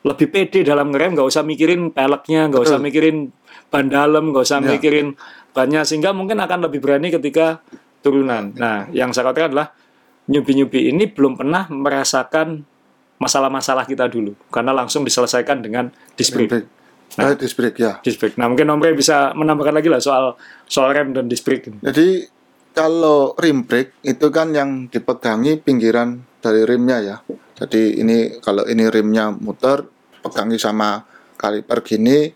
lebih 0.03 0.27
pede 0.29 0.67
dalam 0.67 0.91
ngerem 0.91 1.15
nggak 1.15 1.27
usah 1.27 1.43
mikirin 1.47 1.91
peleknya 1.95 2.51
nggak 2.51 2.63
usah 2.63 2.77
mikirin 2.79 3.31
ban 3.71 3.87
dalam 3.87 4.35
nggak 4.35 4.43
usah 4.43 4.59
Ya. 4.59 4.75
mikirin 4.75 5.15
bannya 5.55 5.87
sehingga 5.87 6.11
mungkin 6.11 6.43
akan 6.43 6.67
lebih 6.67 6.83
berani 6.83 7.07
ketika 7.07 7.63
turunan 8.03 8.51
nah 8.59 8.85
yang 8.91 9.15
saya 9.15 9.31
katakan 9.31 9.55
adalah 9.55 9.71
nyubi-nyubi 10.27 10.91
ini 10.91 11.07
belum 11.07 11.39
pernah 11.39 11.67
merasakan 11.71 12.63
masalah-masalah 13.19 13.87
kita 13.87 14.11
dulu 14.11 14.35
karena 14.51 14.75
langsung 14.75 15.07
diselesaikan 15.07 15.63
dengan 15.63 15.87
disc 16.19 16.35
brake 16.35 16.51
brake. 16.51 16.67
Eh, 17.13 17.35
disc 17.39 17.55
brake 17.55 17.77
ya. 17.79 17.99
disc 18.03 18.19
brake 18.19 18.35
nah 18.35 18.51
mungkin 18.51 18.67
Om 18.67 18.83
bisa 18.97 19.31
menambahkan 19.31 19.79
lagi 19.79 19.87
lah 19.87 20.03
soal 20.03 20.35
soal 20.67 20.91
rem 20.91 21.15
dan 21.15 21.31
disc 21.31 21.47
brake 21.47 21.71
ini. 21.71 21.79
Jadi 21.79 22.27
kalau 22.73 23.37
rim 23.37 23.63
brake 23.63 24.01
itu 24.01 24.27
kan 24.33 24.49
yang 24.51 24.89
dipegangi 24.89 25.61
pinggiran 25.61 26.25
dari 26.41 26.65
rimnya 26.65 26.97
ya. 26.99 27.15
Jadi 27.63 28.03
ini 28.03 28.43
kalau 28.43 28.67
ini 28.67 28.91
rimnya 28.91 29.31
muter, 29.31 29.87
pegangi 30.19 30.59
sama 30.59 31.07
kaliper 31.39 31.79
gini, 31.79 32.27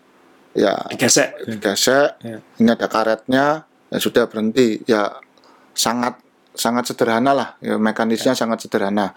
ya 0.56 0.72
digesek 0.88 1.44
digesek. 1.44 2.08
Ya. 2.24 2.40
Ini 2.56 2.68
ada 2.72 2.88
karetnya, 2.88 3.68
ya 3.92 3.98
sudah 4.00 4.24
berhenti. 4.24 4.80
Ya 4.88 5.20
sangat 5.76 6.16
sangat 6.56 6.88
sederhana 6.88 7.36
lah, 7.36 7.48
ya 7.60 7.76
mekanisnya 7.76 8.32
sangat 8.32 8.64
sederhana. 8.64 9.12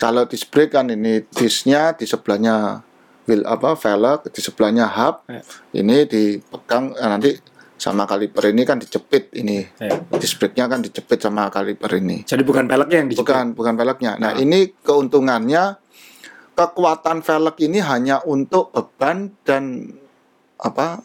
Kalau 0.00 0.24
disc 0.24 0.48
brake 0.48 0.72
kan 0.72 0.88
ini 0.88 1.20
discnya 1.28 1.92
di 1.92 2.08
sebelahnya 2.08 2.80
wheel 3.28 3.44
apa 3.44 3.76
velg, 3.76 4.32
di 4.32 4.40
sebelahnya 4.40 4.88
hub. 4.88 5.28
Ya. 5.28 5.44
Ini 5.84 6.08
dipegang 6.08 6.96
eh, 6.96 7.08
nanti 7.12 7.30
sama 7.82 8.06
kaliper 8.06 8.46
ini 8.46 8.62
kan 8.62 8.78
dijepit 8.78 9.34
ini 9.34 9.66
Ya. 9.76 9.98
disc 10.14 10.38
brake-nya 10.38 10.70
kan 10.70 10.78
dijepit 10.80 11.18
sama 11.18 11.50
kaliper 11.50 11.90
ini. 11.92 12.22
jadi 12.22 12.40
bukan 12.40 12.70
peleknya 12.70 12.96
yang 12.96 13.10
dijepit 13.10 13.26
Bukan, 13.26 13.46
bukan 13.52 13.74
velgnya. 13.74 14.12
Nah, 14.16 14.32
Ah. 14.32 14.38
ini 14.38 14.70
keuntungannya 14.78 15.82
kekuatan 16.52 17.18
velg 17.20 17.56
ini 17.60 17.82
hanya 17.82 18.22
untuk 18.24 18.70
beban 18.70 19.34
dan 19.42 19.90
apa? 20.56 21.02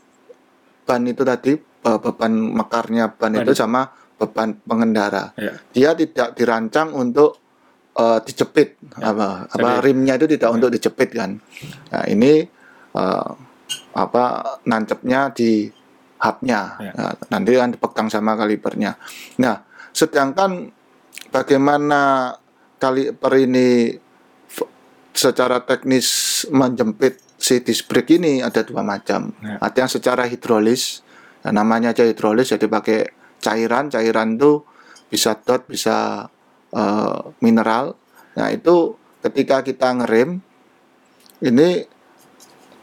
Ban 0.84 1.02
itu 1.04 1.24
tadi 1.24 1.58
be- 1.58 2.00
beban 2.00 2.30
mekarnya 2.54 3.10
ban 3.10 3.34
Ban. 3.34 3.42
itu 3.42 3.52
sama 3.54 3.90
beban 4.14 4.62
pengendara. 4.62 5.34
Ya. 5.36 5.58
Dia 5.72 5.90
tidak 5.94 6.34
dirancang 6.34 6.94
untuk 6.94 7.42
eh, 7.94 8.20
dijepit 8.22 8.78
apa 8.96 9.50
apa 9.50 9.58
Jadi- 9.74 9.84
rimnya 9.84 10.14
itu 10.16 10.30
tidak 10.30 10.54
untuk 10.54 10.70
dijepit 10.70 11.10
kan. 11.12 11.42
Nah, 11.90 12.06
ini 12.06 12.46
eh, 12.94 13.30
apa 13.96 14.24
nancepnya 14.64 15.34
di 15.34 15.66
hubnya. 16.18 16.76
Ya. 16.82 16.92
Nah, 16.98 17.14
nanti 17.30 17.52
kan 17.54 17.70
dipegang 17.74 18.10
sama 18.10 18.34
kalipernya 18.34 18.98
nah 19.38 19.62
sedangkan 19.94 20.74
bagaimana 21.30 22.34
kaliper 22.82 23.34
ini 23.38 23.94
secara 25.14 25.66
teknis 25.66 26.46
menjepit 26.54 27.18
si 27.38 27.62
disc 27.62 27.90
brake 27.90 28.18
ini 28.18 28.42
ada 28.42 28.62
dua 28.62 28.82
macam. 28.86 29.34
Ya. 29.42 29.58
ada 29.62 29.78
yang 29.78 29.90
secara 29.90 30.26
hidrolis 30.30 31.06
Nah, 31.48 31.64
namanya 31.64 31.96
aja 31.96 32.04
hidrolis 32.04 32.52
jadi 32.52 32.68
pakai 32.68 33.08
cairan. 33.40 33.88
Cairan 33.88 34.36
itu 34.36 34.68
bisa 35.08 35.40
dot 35.40 35.64
bisa 35.64 36.28
eh, 36.76 37.20
mineral. 37.40 37.96
Nah 38.36 38.52
itu 38.52 39.00
ketika 39.24 39.64
kita 39.64 39.96
ngerem 39.96 40.44
ini 41.48 41.88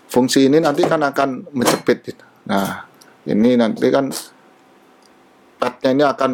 fungsi 0.09 0.49
ini 0.49 0.65
nanti 0.65 0.81
kan 0.89 1.05
akan 1.05 1.53
menjepit. 1.53 2.17
Nah 2.49 2.89
ini 3.29 3.57
nanti 3.57 3.87
kan 3.89 4.13
padnya 5.61 5.91
ini 5.93 6.05
akan 6.05 6.33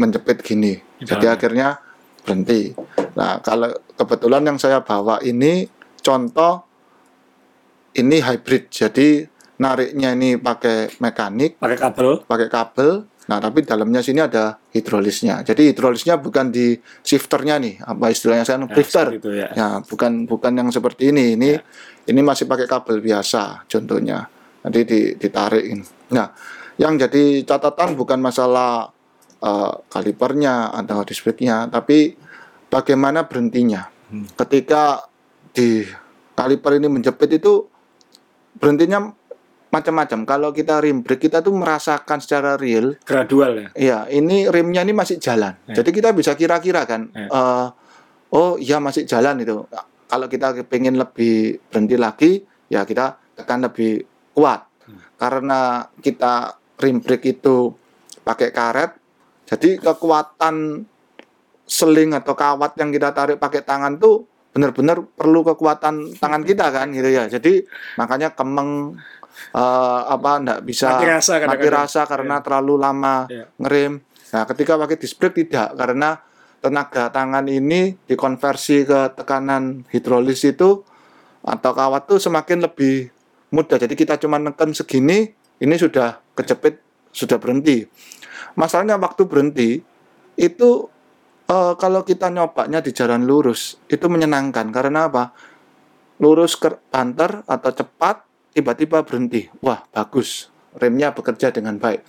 menjepit 0.00 0.40
gini 0.40 0.74
Di 0.98 1.06
jadi 1.08 1.36
akhirnya 1.36 1.78
berhenti 2.24 2.72
nah 3.14 3.38
kalau 3.44 3.70
kebetulan 3.94 4.42
yang 4.48 4.58
saya 4.58 4.80
bawa 4.80 5.20
ini 5.22 5.68
contoh 6.00 6.64
ini 7.94 8.18
hybrid 8.18 8.72
jadi 8.72 9.28
nariknya 9.60 10.18
ini 10.18 10.40
pakai 10.40 10.98
mekanik 10.98 11.60
pakai 11.62 11.78
kabel 11.78 12.10
pakai 12.26 12.48
kabel 12.50 12.90
Nah, 13.24 13.40
tapi 13.40 13.64
dalamnya 13.64 14.04
sini 14.04 14.20
ada 14.20 14.60
hidrolisnya. 14.76 15.40
Jadi 15.40 15.72
hidrolisnya 15.72 16.20
bukan 16.20 16.52
di 16.52 16.76
shifternya 17.00 17.56
nih, 17.56 17.80
apa 17.80 18.12
istilahnya 18.12 18.44
saya 18.44 18.60
drifter. 18.68 19.16
seperti 19.16 19.20
itu 19.20 19.30
ya. 19.32 19.48
Ya, 19.56 19.68
bukan 19.80 20.28
bukan 20.28 20.52
yang 20.52 20.68
seperti 20.68 21.08
ini. 21.08 21.32
Ini 21.40 21.50
ini 22.12 22.20
masih 22.20 22.44
pakai 22.44 22.68
kabel 22.68 23.00
biasa 23.00 23.64
contohnya. 23.64 24.28
Nanti 24.60 24.80
di, 24.84 25.00
ditarik 25.16 25.64
ini. 25.64 25.84
Nah, 26.12 26.34
yang 26.76 26.98
jadi 26.98 27.46
catatan 27.46 27.94
bukan 27.96 28.20
masalah 28.20 28.90
eh, 29.40 29.72
kalipernya 29.88 30.74
atau 30.74 31.04
displaynya, 31.04 31.68
tapi 31.70 32.16
bagaimana 32.68 33.24
berhentinya. 33.24 33.88
Ketika 34.36 35.04
di 35.50 35.82
kaliper 36.34 36.78
ini 36.78 36.86
menjepit 36.90 37.38
itu 37.38 37.66
berhentinya 38.58 39.10
macam-macam. 39.70 40.22
Kalau 40.22 40.48
kita 40.54 40.78
rim 40.78 41.02
brake 41.02 41.26
kita 41.26 41.42
tuh 41.42 41.50
merasakan 41.50 42.22
secara 42.22 42.54
real 42.54 42.94
Gradual 43.02 43.58
ya. 43.58 43.68
Iya, 43.74 43.98
ini 44.14 44.46
rimnya 44.46 44.86
ini 44.86 44.94
masih 44.94 45.18
jalan. 45.18 45.58
Ya. 45.66 45.82
Jadi 45.82 45.90
kita 45.90 46.14
bisa 46.14 46.38
kira-kira 46.38 46.86
kan, 46.86 47.10
Ya. 47.10 47.26
eh, 47.26 47.66
oh 48.30 48.54
iya 48.54 48.78
masih 48.78 49.02
jalan 49.02 49.42
itu. 49.42 49.66
Kalau 50.06 50.26
kita 50.30 50.54
pengen 50.70 50.94
lebih 50.94 51.58
berhenti 51.66 51.98
lagi, 51.98 52.30
ya 52.70 52.86
kita 52.86 53.18
tekan 53.34 53.66
lebih 53.66 54.06
kuat. 54.30 54.62
Karena 55.14 55.86
kita 56.02 56.58
rim 56.82 56.98
brake 56.98 57.38
itu 57.38 57.70
pakai 58.20 58.50
karet, 58.50 58.92
jadi 59.46 59.78
kekuatan 59.78 60.84
seling 61.64 62.12
atau 62.12 62.34
kawat 62.36 62.76
yang 62.76 62.92
kita 62.92 63.12
tarik 63.16 63.40
pakai 63.40 63.64
tangan 63.64 63.96
tuh 63.96 64.26
benar-benar 64.52 65.02
perlu 65.02 65.40
kekuatan 65.42 66.18
tangan 66.18 66.42
kita 66.44 66.68
kan 66.70 66.90
gitu 66.92 67.08
ya. 67.08 67.24
Jadi 67.26 67.64
makanya 67.96 68.34
kemeng 68.34 68.98
eh, 69.54 70.00
apa 70.04 70.30
enggak 70.42 70.60
bisa 70.62 70.98
Mati 70.98 71.06
rasa 71.10 71.32
mati 71.46 71.68
rasa 71.70 72.00
karena 72.06 72.42
terlalu 72.42 72.74
lama 72.78 73.26
Iya. 73.30 73.46
ngerem. 73.58 74.02
Nah, 74.34 74.42
ketika 74.50 74.74
pakai 74.74 74.98
disc 74.98 75.14
brake 75.14 75.46
tidak 75.46 75.78
karena 75.78 76.18
tenaga 76.58 77.12
tangan 77.12 77.46
ini 77.46 77.94
dikonversi 78.08 78.82
ke 78.82 79.14
tekanan 79.14 79.84
hidrolis 79.94 80.42
itu 80.42 80.82
atau 81.44 81.70
kawat 81.76 82.08
tuh 82.08 82.16
semakin 82.18 82.64
lebih 82.64 83.13
mudah. 83.54 83.78
Jadi 83.78 83.94
kita 83.94 84.18
cuma 84.18 84.42
neken 84.42 84.74
segini, 84.74 85.30
ini 85.62 85.74
sudah 85.78 86.18
kejepit, 86.34 86.82
sudah 87.14 87.38
berhenti. 87.38 87.86
Masalahnya 88.58 88.98
waktu 88.98 89.22
berhenti 89.30 89.70
itu 90.34 90.70
eh, 91.46 91.74
kalau 91.78 92.02
kita 92.02 92.34
nyobanya 92.34 92.82
di 92.82 92.90
jalan 92.90 93.22
lurus 93.22 93.78
itu 93.86 94.06
menyenangkan 94.10 94.74
karena 94.74 95.06
apa? 95.06 95.30
Lurus 96.18 96.58
ke 96.58 96.74
banter 96.90 97.46
atau 97.46 97.70
cepat 97.70 98.26
tiba-tiba 98.54 99.06
berhenti. 99.06 99.46
Wah, 99.62 99.82
bagus. 99.90 100.50
Remnya 100.74 101.14
bekerja 101.14 101.54
dengan 101.54 101.78
baik. 101.78 102.02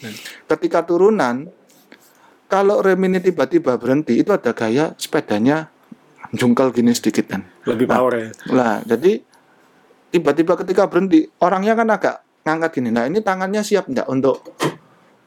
Ketika 0.49 0.81
turunan 0.89 1.45
kalau 2.49 2.81
rem 2.81 3.01
ini 3.05 3.21
tiba-tiba 3.21 3.77
berhenti 3.77 4.21
itu 4.21 4.29
ada 4.34 4.53
gaya 4.53 4.93
sepedanya 4.97 5.69
jungkel 6.34 6.73
gini 6.73 6.93
sedikit 6.93 7.29
kan. 7.29 7.41
Lebih 7.65 7.86
power 7.89 8.13
ya. 8.13 8.29
Nah, 8.53 8.81
jadi 8.86 9.21
tiba-tiba 10.15 10.56
ketika 10.56 10.88
berhenti, 10.88 11.28
orangnya 11.43 11.75
kan 11.75 11.91
agak 11.91 12.15
ngangkat 12.47 12.71
gini. 12.73 12.89
Nah, 12.89 13.04
ini 13.04 13.19
tangannya 13.19 13.60
siap 13.60 13.91
enggak 13.91 14.08
untuk 14.08 14.39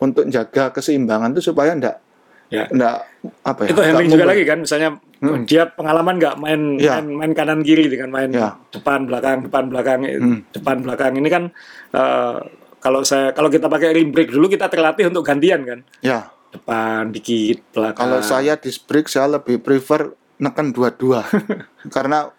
untuk 0.00 0.24
jaga 0.32 0.72
keseimbangan 0.72 1.36
itu 1.36 1.52
supaya 1.52 1.76
enggak 1.76 2.00
Ya. 2.48 2.64
enggak 2.72 3.04
apa 3.44 3.60
ya? 3.60 3.76
Itu 3.76 3.82
handling 3.84 4.08
juga 4.08 4.24
lagi 4.24 4.42
kan, 4.48 4.64
misalnya 4.64 4.96
Hmm. 5.20 5.44
dia 5.44 5.68
pengalaman 5.68 6.16
nggak 6.16 6.34
main, 6.38 6.60
Ya. 6.80 6.96
main 6.96 7.06
main 7.12 7.32
kanan 7.36 7.60
kiri 7.60 7.92
dengan 7.92 8.08
main 8.08 8.32
Ya. 8.32 8.56
depan 8.72 9.04
belakang 9.04 9.44
depan 9.44 9.68
belakang 9.68 10.00
Hmm. 10.08 10.40
depan 10.48 10.80
belakang 10.80 11.12
ini 11.18 11.28
kan 11.28 11.52
eh, 11.92 12.36
kalau 12.78 13.02
saya 13.02 13.34
kalau 13.34 13.50
kita 13.50 13.68
pakai 13.68 13.92
rim 13.92 14.08
brake 14.08 14.30
dulu 14.30 14.48
kita 14.48 14.70
terlatih 14.70 15.10
untuk 15.10 15.26
gantian 15.26 15.66
kan 15.66 15.78
Ya, 16.00 16.30
depan 16.48 17.10
dikit 17.10 17.60
belakang. 17.74 18.00
kalau 18.00 18.22
saya 18.22 18.56
disc 18.56 18.86
brake 18.86 19.10
saya 19.10 19.28
lebih 19.36 19.60
prefer 19.60 20.08
neken 20.38 20.70
dua-dua. 20.70 21.26
Karena 21.94 22.30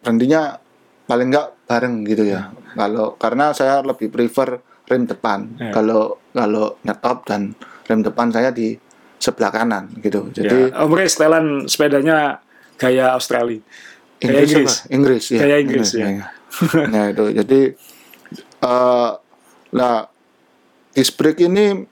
berhentinya 0.00 0.62
paling 1.06 1.30
enggak 1.32 1.54
bareng 1.66 2.04
gitu 2.04 2.26
ya. 2.26 2.52
Kalau 2.76 3.16
karena 3.16 3.54
saya 3.56 3.80
lebih 3.80 4.12
prefer 4.12 4.60
rem 4.86 5.06
depan. 5.06 5.48
Ya. 5.58 5.72
Kalau 5.74 6.20
kalau 6.30 6.78
nyetop 6.82 7.26
dan 7.26 7.54
rem 7.86 8.00
depan 8.02 8.30
saya 8.30 8.50
di 8.50 8.78
sebelah 9.16 9.50
kanan 9.50 9.90
gitu. 10.02 10.28
Jadi 10.30 10.70
ya, 10.70 10.84
Om 10.84 10.92
Rey 10.92 11.08
setelan 11.08 11.46
sepedanya 11.66 12.42
gaya 12.76 13.16
Australia. 13.16 13.62
Gaya 14.20 14.44
Inggris, 14.44 14.46
Inggris. 14.46 14.74
apa? 14.76 14.94
Inggris 14.94 15.24
ya. 15.28 15.40
Gaya 15.40 15.56
Inggris, 15.60 15.90
ya. 15.96 16.06
Nah 16.88 17.04
itu 17.12 17.24
jadi 17.36 17.60
eh 18.56 19.10
nah 19.76 20.08
disc 20.96 21.12
brake 21.20 21.44
ini 21.44 21.84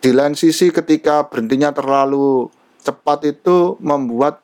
di 0.00 0.10
lain 0.16 0.32
sisi 0.32 0.72
ketika 0.72 1.28
berhentinya 1.28 1.72
terlalu 1.76 2.48
cepat 2.80 3.28
itu 3.28 3.76
membuat 3.80 4.40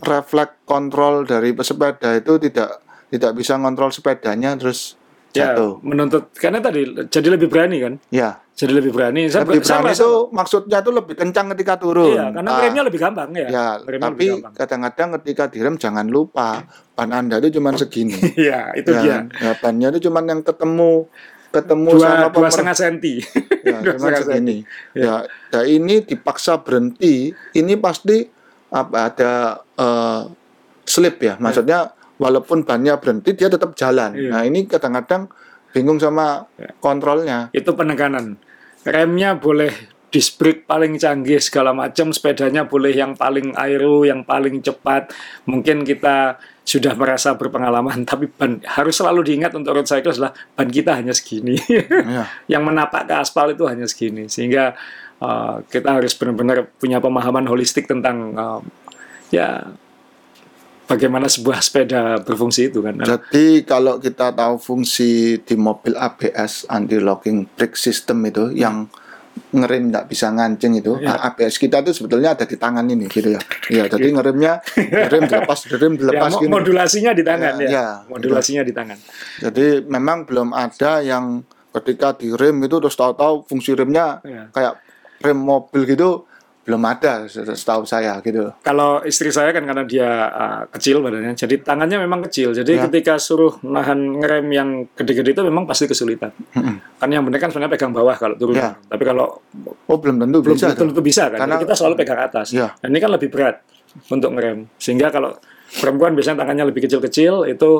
refleks 0.00 0.62
kontrol 0.62 1.22
dari 1.22 1.50
pesepeda 1.50 2.14
itu 2.14 2.38
tidak 2.38 2.78
tidak 3.08 3.32
bisa 3.32 3.56
kontrol 3.56 3.88
sepedanya 3.88 4.54
terus 4.54 4.94
Ya, 5.28 5.52
jatuh. 5.52 5.76
menuntut 5.84 6.32
karena 6.32 6.56
tadi 6.56 6.88
jadi 7.04 7.28
lebih 7.28 7.52
berani 7.52 7.76
kan. 7.78 7.94
Ya, 8.08 8.40
Jadi 8.56 8.72
lebih 8.74 8.90
berani. 8.90 9.28
Saya, 9.28 9.44
lebih 9.44 9.60
berani 9.60 9.92
itu 9.92 10.10
maksudnya 10.32 10.80
itu 10.80 10.90
lebih 10.90 11.14
kencang 11.14 11.52
ketika 11.52 11.76
turun. 11.76 12.10
Iya, 12.10 12.32
karena 12.32 12.50
Ah. 12.50 12.58
remnya 12.58 12.82
lebih 12.82 12.98
gampang 12.98 13.28
ya. 13.30 13.46
Ya, 13.46 13.66
Remnya 13.78 14.08
tapi 14.08 14.26
kadang-kadang 14.50 15.08
ketika 15.20 15.44
direm 15.46 15.76
jangan 15.76 16.08
lupa 16.08 16.64
ban 16.90 17.12
Anda 17.12 17.38
itu 17.38 17.54
cuma 17.54 17.70
segini. 17.72 18.16
Iya, 18.40 18.72
itu 18.74 18.88
ya, 18.90 19.00
dia. 19.00 19.16
ya, 19.30 19.52
bannya 19.54 19.92
itu 19.92 20.08
cuma 20.08 20.24
yang 20.24 20.40
ketemu 20.40 21.06
ketemu 21.48 21.88
Dua 21.92 22.00
sama 22.02 22.26
dua 22.28 22.48
setengah 22.48 22.76
senti. 22.76 23.14
ya, 23.62 23.78
dua 23.84 23.92
cuma 23.94 24.08
segini. 24.16 24.56
Ya. 24.90 25.04
Ya, 25.04 25.14
ya 25.52 25.60
ini 25.68 26.02
dipaksa 26.02 26.58
berhenti, 26.58 27.30
ini 27.52 27.74
pasti 27.76 28.26
apa 28.68 28.96
ada 29.08 29.32
eh, 29.76 30.22
slip 30.84 31.20
ya. 31.20 31.36
Maksudnya 31.36 31.92
walaupun 32.18 32.66
bannya 32.66 32.98
berhenti 32.98 33.32
dia 33.36 33.48
tetap 33.48 33.76
jalan. 33.78 34.12
Iya. 34.16 34.30
Nah, 34.34 34.42
ini 34.44 34.66
kadang-kadang 34.66 35.30
bingung 35.70 36.00
sama 36.00 36.48
Ya. 36.58 36.72
kontrolnya. 36.80 37.38
itu 37.52 37.70
penekanan. 37.76 38.40
Remnya 38.88 39.36
boleh 39.36 39.70
disc 40.08 40.40
brake 40.40 40.64
paling 40.64 40.96
canggih 40.96 41.36
segala 41.36 41.76
macam, 41.76 42.08
sepedanya 42.08 42.64
boleh 42.64 42.96
yang 42.96 43.12
paling 43.12 43.52
aero, 43.52 44.08
yang 44.08 44.24
paling 44.24 44.64
cepat. 44.64 45.12
Mungkin 45.44 45.84
kita 45.84 46.40
sudah 46.64 46.96
merasa 46.96 47.36
berpengalaman, 47.36 48.04
tapi 48.08 48.28
ban 48.32 48.64
harus 48.64 48.96
selalu 48.96 49.28
diingat 49.28 49.52
untuk 49.52 49.76
road 49.76 49.84
cycle 49.84 50.12
adalah 50.12 50.32
ban 50.56 50.68
kita 50.72 50.96
hanya 50.96 51.12
segini. 51.12 51.60
Ya. 51.68 52.24
yang 52.56 52.64
menapak 52.64 53.04
ke 53.04 53.14
aspal 53.20 53.52
itu 53.52 53.68
hanya 53.68 53.84
segini. 53.84 54.32
Sehingga 54.32 54.72
uh, 55.18 55.62
kita 55.64 55.88
harus 55.94 56.12
benar-benar 56.12 56.66
punya 56.74 56.98
pemahaman 56.98 57.44
holistik 57.44 57.84
tentang 57.84 58.34
uh, 58.34 58.60
ya 59.28 59.68
bagaimana 60.84 61.26
sebuah 61.26 61.60
sepeda 61.60 62.02
berfungsi 62.18 62.68
itu 62.68 62.80
kan. 62.80 62.96
Jadi 62.98 63.62
kalau 63.62 63.98
kita 63.98 64.32
tahu 64.32 64.56
fungsi 64.56 65.36
di 65.38 65.54
mobil 65.54 65.92
ABS 65.94 66.64
anti 66.66 66.96
locking 66.96 67.44
brake 67.46 67.76
system 67.76 68.24
itu 68.24 68.48
yang 68.52 68.88
ngerem 69.48 69.94
nggak 69.94 70.10
bisa 70.10 70.28
ngancing 70.28 70.74
itu 70.76 70.98
Ya. 70.98 71.14
ABS 71.22 71.56
kita 71.56 71.78
itu 71.78 71.94
sebetulnya 71.94 72.34
ada 72.34 72.42
di 72.42 72.58
tangan 72.58 72.82
ini 72.84 73.06
gitu 73.06 73.30
ya. 73.30 73.40
Iya, 73.70 73.86
jadi 73.86 74.10
ngeremnya 74.10 74.52
ngerem 74.74 75.22
dilepas, 75.24 75.58
ngerem 75.68 75.92
Ya, 75.94 75.98
dilepas 76.00 76.30
mo- 76.32 76.40
gini. 76.40 76.50
modulasinya 76.50 77.12
di 77.12 77.22
tangan 77.22 77.54
Ya, 77.54 77.62
ya. 77.62 77.68
ya, 77.70 77.86
modulasinya 78.08 78.62
di 78.62 78.72
tangan. 78.72 78.98
Jadi 79.38 79.66
memang 79.86 80.24
belum 80.24 80.50
ada 80.50 80.98
yang 81.00 81.44
ketika 81.70 82.16
direm 82.16 82.58
itu 82.58 82.82
terus 82.82 82.96
tahu-tahu 82.96 83.44
fungsi 83.44 83.76
remnya 83.76 84.18
Ya. 84.20 84.50
kayak 84.50 84.74
rem 85.20 85.36
mobil 85.36 85.82
gitu 85.84 86.24
belum 86.62 86.84
ada 86.84 87.24
setahu 87.24 87.88
saya 87.88 88.20
gitu. 88.20 88.52
Kalau 88.60 89.00
istri 89.00 89.32
saya 89.32 89.56
kan 89.56 89.64
karena 89.64 89.88
dia 89.88 90.04
uh, 90.28 90.62
kecil 90.68 91.00
badannya, 91.00 91.32
jadi 91.32 91.64
tangannya 91.64 91.96
memang 91.96 92.28
kecil. 92.28 92.52
Jadi 92.52 92.76
Ya. 92.76 92.84
ketika 92.84 93.16
suruh 93.16 93.56
nahan 93.64 94.20
ngerem 94.20 94.44
yang 94.52 94.68
gede-gede 94.92 95.32
itu 95.32 95.40
memang 95.40 95.64
pasti 95.64 95.88
kesulitan. 95.88 96.28
Kan 97.00 97.08
yang 97.08 97.24
benar 97.24 97.40
kan 97.40 97.48
sebenarnya 97.48 97.72
pegang 97.72 97.96
bawah 97.96 98.12
kalau 98.12 98.36
turun. 98.36 98.60
Ya. 98.60 98.76
Tapi 98.84 99.00
kalau 99.00 99.40
Oh 99.88 99.96
belum 99.96 100.20
tentu 100.20 100.44
belum 100.44 100.60
bisa. 100.60 100.76
tentu 100.76 100.92
tuh. 100.92 101.00
bisa 101.00 101.32
kan. 101.32 101.40
Karena- 101.40 101.56
Jadi 101.56 101.64
kita 101.64 101.74
selalu 101.74 101.94
pegang 101.96 102.20
atas. 102.20 102.52
Ya. 102.52 102.76
Dan 102.76 102.92
ini 102.92 103.00
kan 103.00 103.10
lebih 103.10 103.28
berat 103.32 103.64
untuk 104.12 104.30
ngerem. 104.36 104.68
Sehingga 104.76 105.08
kalau 105.08 105.40
perempuan 105.72 106.12
biasanya 106.12 106.44
tangannya 106.44 106.68
lebih 106.68 106.84
kecil-kecil 106.84 107.48
itu 107.48 107.70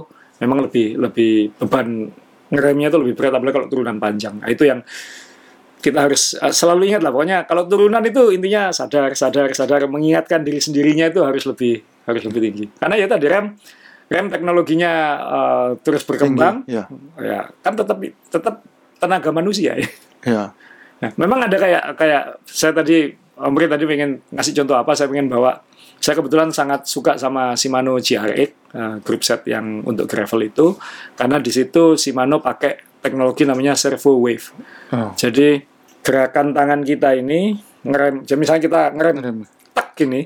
memang 0.41 0.65
lebih 0.65 0.97
lebih 0.97 1.53
beban 1.61 2.09
ngeremnya 2.49 2.89
itu 2.89 2.97
lebih 2.97 3.21
berat 3.21 3.37
apalagi 3.37 3.53
kalau 3.53 3.69
turunan 3.69 4.01
panjang. 4.01 4.41
Nah, 4.41 4.49
itu 4.49 4.65
yang 4.65 4.81
kita 5.79 6.11
harus 6.11 6.35
uh, 6.39 6.51
selalu 6.51 6.93
ingat 6.95 7.03
lah 7.07 7.15
pokoknya 7.15 7.47
kalau 7.47 7.67
turunan 7.67 8.03
itu 8.03 8.35
intinya 8.35 8.75
sadar 8.75 9.15
sadar 9.15 9.51
sadar 9.55 9.87
mengingatkan 9.87 10.43
diri 10.43 10.59
sendirinya 10.59 11.11
itu 11.11 11.23
harus 11.23 11.47
lebih 11.47 11.83
harus 12.05 12.23
lebih 12.27 12.41
tinggi 12.51 12.65
karena 12.79 12.95
ya 12.99 13.07
tadi 13.07 13.27
rem 13.31 13.47
rem 14.09 14.27
teknologinya 14.33 14.93
uh, 15.21 15.69
terus 15.85 16.03
berkembang 16.03 16.65
Tinggi, 16.65 16.81
ya. 16.81 16.85
ya 17.21 17.41
kan 17.63 17.77
tetap 17.77 17.99
tetap 18.33 18.55
tenaga 18.99 19.31
manusia 19.31 19.79
ya 19.79 19.89
Ya. 20.27 20.45
Nah, 20.99 21.15
memang 21.15 21.47
ada 21.47 21.55
kayak 21.55 21.95
kayak 21.95 22.43
saya 22.43 22.75
tadi 22.75 23.15
Om 23.39 23.55
Ri 23.55 23.71
tadi 23.71 23.87
pengen 23.87 24.19
ngasih 24.35 24.51
contoh 24.51 24.75
apa? 24.75 24.99
Saya 24.99 25.07
pengen 25.07 25.31
bawa. 25.31 25.63
Saya 26.03 26.19
kebetulan 26.19 26.51
sangat 26.51 26.91
suka 26.91 27.15
sama 27.15 27.55
Shimano 27.55 28.03
GRX 28.03 28.51
eh, 28.75 28.97
group 29.07 29.23
set 29.23 29.47
yang 29.47 29.83
untuk 29.87 30.11
gravel 30.11 30.43
itu 30.43 30.75
karena 31.15 31.39
di 31.39 31.55
situ 31.55 31.95
Shimano 31.95 32.43
pakai 32.43 32.99
teknologi 32.99 33.47
namanya 33.47 33.79
servo 33.79 34.19
wave. 34.19 34.51
Oh. 34.91 35.15
Jadi 35.15 35.63
gerakan 36.09 36.57
tangan 36.57 36.81
kita 36.81 37.13
ini 37.15 37.53
ngerem, 37.85 38.25
jadi 38.25 38.39
misalnya 38.41 38.63
kita 38.65 38.81
ngerem 38.97 39.17
Rem. 39.21 39.39
tak 39.71 39.93
gini, 39.93 40.25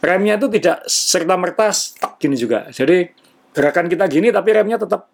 remnya 0.00 0.34
itu 0.34 0.48
tidak 0.48 0.80
serta 0.88 1.36
merta 1.36 1.68
tak 1.70 2.16
gini 2.16 2.34
juga. 2.34 2.72
Jadi 2.72 3.04
gerakan 3.52 3.86
kita 3.86 4.08
gini 4.08 4.32
tapi 4.32 4.50
remnya 4.50 4.80
tetap 4.80 5.12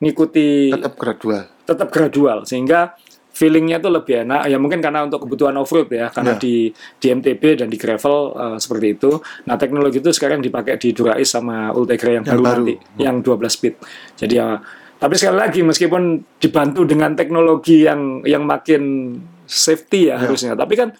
ngikuti 0.00 0.72
tetap 0.72 0.96
gradual 0.96 1.44
tetap 1.62 1.88
gradual 1.92 2.42
sehingga 2.42 2.96
feelingnya 3.30 3.78
itu 3.78 3.86
lebih 3.86 4.26
enak 4.26 4.48
ya 4.48 4.56
mungkin 4.58 4.80
karena 4.80 5.04
untuk 5.06 5.22
kebutuhan 5.22 5.54
off 5.54 5.70
road 5.70 5.86
ya 5.88 6.08
karena 6.10 6.34
Ya. 6.34 6.40
di 6.40 6.72
di 6.72 7.06
MTB 7.06 7.62
dan 7.62 7.68
di 7.68 7.78
gravel 7.78 8.16
eh, 8.34 8.56
seperti 8.58 8.96
itu 8.96 9.10
nah 9.44 9.54
teknologi 9.54 10.00
itu 10.00 10.10
sekarang 10.10 10.40
dipakai 10.40 10.74
di 10.74 10.90
Durais 10.90 11.28
sama 11.28 11.70
Ultegra 11.70 12.16
yang, 12.16 12.24
Yang 12.26 12.32
baru, 12.32 12.42
baru. 12.42 12.64
nanti 12.64 12.74
yang 12.98 13.16
12 13.20 13.46
speed 13.46 13.74
jadi 14.18 14.34
ya 14.34 14.48
tapi 15.00 15.16
sekali 15.16 15.36
lagi 15.36 15.60
meskipun 15.64 16.02
dibantu 16.36 16.84
dengan 16.84 17.16
teknologi 17.16 17.82
yang 17.82 18.20
yang 18.22 18.44
makin 18.44 19.16
safety 19.42 20.06
ya, 20.06 20.20
Ya. 20.20 20.28
harusnya 20.28 20.52
tapi 20.52 20.76
kan 20.76 20.92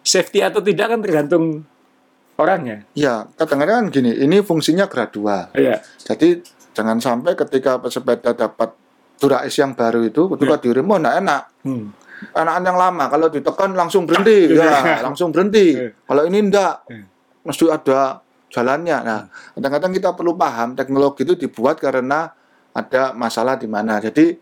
safety 0.00 0.40
atau 0.40 0.62
tidak 0.62 0.86
kan 0.88 1.02
tergantung 1.02 1.66
orangnya. 2.34 2.86
Ya 2.94 3.26
kadang-kadang 3.34 3.76
kan 3.82 3.86
gini 3.90 4.14
ini 4.14 4.40
fungsinya 4.40 4.86
gradual 4.86 5.50
ya 5.52 5.82
jadi 5.98 6.38
jangan 6.72 7.02
sampai 7.02 7.34
ketika 7.34 7.76
pesepeda 7.76 8.32
dapat 8.32 8.72
Durais 9.18 9.50
yang 9.52 9.74
baru 9.74 10.06
itu 10.06 10.30
ketika 10.30 10.62
di 10.62 10.70
rem 10.70 10.86
oh 10.86 10.94
nggak 10.94 11.16
enak. 11.18 11.42
Hmm. 11.66 11.90
anak 12.34 12.62
yang 12.62 12.78
lama 12.78 13.04
kalau 13.06 13.26
ditekan 13.26 13.74
langsung 13.74 14.06
berhenti. 14.06 14.46
Ya 14.58 15.02
langsung 15.02 15.34
berhenti. 15.34 15.74
Iya. 15.74 15.90
kalau 16.06 16.22
ini 16.22 16.38
enggak 16.40 16.86
Iya. 16.86 17.02
mesti 17.42 17.64
ada 17.66 18.22
jalannya. 18.48 18.96
Nah 19.02 19.20
kadang-kadang 19.52 19.90
kita 19.92 20.08
perlu 20.14 20.38
paham 20.38 20.78
teknologi 20.78 21.26
itu 21.26 21.34
dibuat 21.34 21.82
karena 21.82 22.30
ada 22.78 23.10
masalah 23.12 23.58
di 23.58 23.66
mana. 23.66 23.98
Jadi 23.98 24.38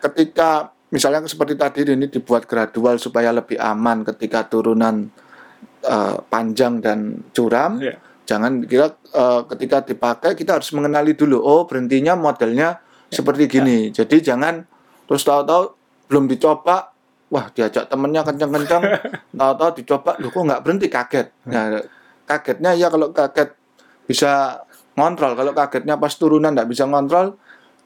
ketika 0.00 0.68
misalnya 0.92 1.24
seperti 1.24 1.56
tadi 1.56 1.86
ini 1.88 2.12
dibuat 2.12 2.44
gradual 2.44 3.00
supaya 3.00 3.32
lebih 3.32 3.56
aman 3.56 4.04
ketika 4.04 4.44
turunan 4.44 5.08
eh, 5.84 6.16
panjang 6.28 6.84
dan 6.84 7.24
curam 7.32 7.80
ya 7.80 7.96
jangan 8.30 8.62
kira 8.62 8.94
eh, 8.94 9.40
ketika 9.50 9.82
dipakai 9.82 10.38
kita 10.38 10.62
harus 10.62 10.70
mengenali 10.70 11.18
dulu 11.18 11.42
oh 11.42 11.66
berhentinya 11.66 12.14
modelnya 12.14 12.78
seperti 13.10 13.50
gini. 13.50 13.90
Jadi 13.90 14.22
jangan 14.22 14.62
terus 15.10 15.26
tahu-tahu 15.26 15.74
belum 16.06 16.30
dicoba 16.30 16.94
wah 17.30 17.46
diajak 17.50 17.90
temennya 17.90 18.22
kencang-kencang 18.22 18.82
tahu-tahu 19.40 19.70
dicoba 19.82 20.14
lu 20.22 20.30
kok 20.30 20.42
nggak 20.46 20.62
berhenti? 20.62 20.86
Kaget. 20.86 21.26
Nah 21.50 21.82
kagetnya 22.30 22.78
ya 22.78 22.86
kalau 22.86 23.10
kaget 23.10 23.50
bisa 24.06 24.62
ngontrol 24.94 25.34
kalau 25.34 25.50
kagetnya 25.50 25.98
pas 25.98 26.14
turunan 26.14 26.54
nggak 26.54 26.70
bisa 26.70 26.86
ngontrol 26.86 27.34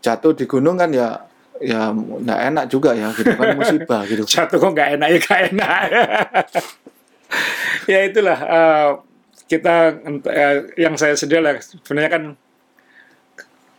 jatuh 0.05 0.37
di 0.37 0.45
gunung 0.45 0.77
kan 0.77 0.93
ya 0.93 1.17
ya 1.65 1.89
nggak 1.97 2.41
enak 2.53 2.65
juga 2.69 2.93
ya 2.93 3.09
gitu 3.17 3.33
kan 3.33 3.55
musibah 3.59 4.05
gitu. 4.05 4.23
Jatuh 4.29 4.59
kok 4.61 4.71
nggak 4.77 5.01
enak 5.01 5.09
ya 5.09 5.19
nggak 5.25 5.43
enak. 5.53 5.87
Ya 7.85 8.07
itulah 8.07 8.39
eh, 8.39 8.91
kita 9.51 10.01
eh, 10.31 10.57
yang 10.79 10.95
saya 10.95 11.19
sedih 11.19 11.43
lah 11.43 11.59
sebenarnya 11.59 12.11
kan 12.13 12.23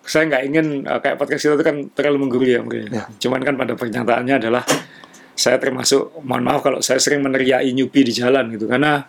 saya 0.06 0.28
nggak 0.28 0.44
ingin 0.46 0.68
eh, 0.84 1.00
kayak 1.00 1.16
podcast 1.16 1.42
kita 1.48 1.56
itu 1.56 1.66
kan 1.66 1.78
terlalu 1.96 2.28
menggurui 2.28 2.52
ya 2.54 2.62
mungkin. 2.62 2.92
Ya. 2.92 3.08
cuman 3.16 3.42
kan 3.48 3.56
pada 3.56 3.74
pernyataannya 3.80 4.36
adalah 4.36 4.64
saya 5.34 5.56
termasuk 5.58 6.20
mohon 6.22 6.44
maaf 6.44 6.62
kalau 6.68 6.84
saya 6.84 7.00
sering 7.00 7.24
meneriaki 7.24 7.72
newbie 7.72 8.04
di 8.04 8.14
jalan 8.14 8.52
gitu. 8.52 8.68
Karena 8.68 9.08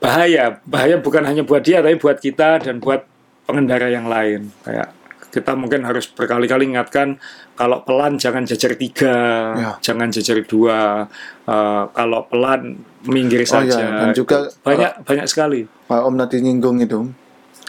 bahaya 0.00 0.58
bahaya 0.64 0.96
bukan 0.96 1.22
hanya 1.28 1.44
buat 1.44 1.60
dia 1.60 1.84
tapi 1.84 2.00
buat 2.00 2.16
kita 2.16 2.64
dan 2.64 2.80
buat 2.80 3.04
pengendara 3.44 3.92
yang 3.92 4.08
lain. 4.08 4.48
Kayak 4.64 4.96
kita 5.30 5.54
mungkin 5.54 5.82
harus 5.82 6.06
berkali-kali 6.06 6.66
ingatkan 6.66 7.16
kalau 7.54 7.80
pelan 7.80 8.14
jangan 8.14 8.42
jajar 8.42 8.74
tiga 8.74 9.16
Ya. 9.54 9.70
jangan 9.80 10.10
jajar 10.10 10.42
dua 10.42 11.06
Eh, 11.42 11.84
kalau 11.90 12.26
pelan 12.26 12.78
minggir 13.04 13.42
Oh, 13.42 13.62
iya. 13.62 13.74
saja 13.74 13.84
Dan 13.96 14.10
juga, 14.12 14.46
banyak 14.60 15.02
banyak 15.02 15.26
sekali 15.26 15.66
Pak 15.66 16.00
Om 16.00 16.14
tadi 16.16 16.36
nyinggung 16.40 16.78
itu, 16.78 17.10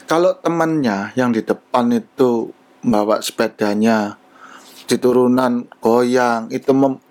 kalau 0.04 0.34
temannya 0.36 1.10
yang 1.16 1.30
di 1.30 1.42
depan 1.42 1.90
itu 1.90 2.54
bawa 2.82 3.18
sepedanya 3.20 4.22
di 4.84 4.98
turunan 4.98 5.66
goyang 5.78 6.50
itu 6.50 6.70
mem- 6.72 7.02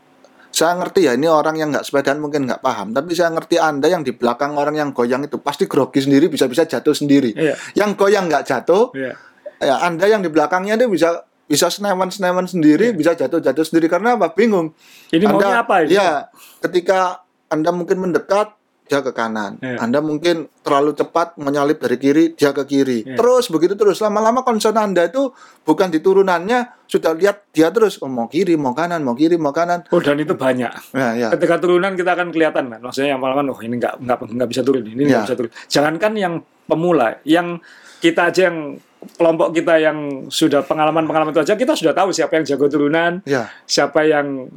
saya 0.50 0.76
ngerti 0.76 1.06
ya 1.06 1.14
ini 1.14 1.24
orang 1.24 1.56
yang 1.56 1.70
nggak 1.70 1.82
sepedaan 1.82 2.18
mungkin 2.18 2.44
nggak 2.44 2.60
paham 2.60 2.90
tapi 2.90 3.14
saya 3.14 3.30
ngerti 3.30 3.56
anda 3.56 3.86
yang 3.86 4.02
di 4.02 4.12
belakang 4.12 4.54
orang 4.54 4.76
yang 4.76 4.90
goyang 4.90 5.22
itu 5.22 5.38
pasti 5.38 5.64
grogi 5.64 5.98
sendiri 5.98 6.26
bisa-bisa 6.26 6.66
jatuh 6.66 6.92
sendiri 6.92 7.32
Iya. 7.32 7.54
yang 7.74 7.94
goyang 7.94 8.26
nggak 8.26 8.44
jatuh 8.44 8.92
Iya. 8.92 9.14
Ya 9.60 9.84
anda 9.84 10.04
yang 10.04 10.20
di 10.20 10.28
belakangnya 10.28 10.74
itu 10.74 10.88
bisa 10.88 11.22
bisa 11.44 11.66
senewan 11.66 12.08
senewan 12.08 12.46
sendiri 12.46 12.90
bisa 12.90 13.12
jatuh 13.12 13.38
jatuh 13.38 13.62
sendiri 13.62 13.86
karena 13.86 14.14
apa 14.14 14.30
bingung 14.30 14.72
ini 15.10 15.24
maunya 15.24 15.60
apa 15.60 15.82
ini 15.82 15.92
Ya, 15.92 16.30
ketika 16.60 17.22
Anda 17.46 17.74
mungkin 17.74 17.98
mendekat, 17.98 18.54
dia 18.86 19.02
ke 19.02 19.10
kanan. 19.10 19.58
Iya. 19.58 19.82
Anda 19.82 19.98
mungkin 19.98 20.46
terlalu 20.62 20.94
cepat 20.94 21.34
menyalip 21.34 21.82
dari 21.82 21.98
kiri, 21.98 22.24
dia 22.34 22.54
ke 22.54 22.62
kiri. 22.62 23.02
Iya. 23.02 23.18
Terus 23.18 23.50
begitu 23.50 23.74
terus. 23.74 23.98
Lama-lama 23.98 24.46
concern 24.46 24.78
Anda 24.78 25.10
itu 25.10 25.34
bukan 25.62 25.90
di 25.90 25.98
turunannya, 25.98 26.86
sudah 26.86 27.18
lihat 27.18 27.50
dia 27.50 27.74
terus 27.74 27.98
oh, 27.98 28.06
mau 28.06 28.30
kiri, 28.30 28.54
mau 28.54 28.70
kanan, 28.70 29.02
mau 29.02 29.18
kiri, 29.18 29.34
mau 29.34 29.50
kanan. 29.50 29.82
oh 29.90 29.98
dan 29.98 30.14
itu 30.18 30.38
banyak 30.38 30.70
Nah, 30.94 31.18
ya. 31.18 31.34
ketika 31.34 31.58
turunan 31.58 31.98
kita 31.98 32.14
akan 32.14 32.30
kelihatan 32.30 32.70
kan 32.70 32.78
maksudnya 32.78 33.14
yang 33.14 33.22
malam 33.22 33.50
oh 33.50 33.58
ini 33.58 33.74
nggak 33.74 33.98
nggak 33.98 34.18
nggak 34.30 34.48
bisa 34.54 34.62
turun 34.62 34.86
ini 34.86 35.02
nggak 35.06 35.18
Ya. 35.18 35.26
bisa 35.26 35.34
turun 35.34 35.50
jangankan 35.66 36.12
yang 36.14 36.34
pemula 36.66 37.18
yang 37.26 37.58
kita 37.98 38.30
aja 38.30 38.46
yang 38.46 38.78
kelompok 39.16 39.52
kita 39.52 39.80
yang 39.80 39.98
sudah 40.28 40.60
pengalaman 40.60 41.04
pengalaman 41.04 41.32
itu 41.32 41.40
aja 41.40 41.54
kita 41.54 41.72
sudah 41.72 41.92
tahu 41.92 42.12
siapa 42.12 42.36
yang 42.36 42.44
jago 42.44 42.66
turunan 42.68 43.24
Ya. 43.24 43.48
siapa 43.64 44.04
yang 44.04 44.48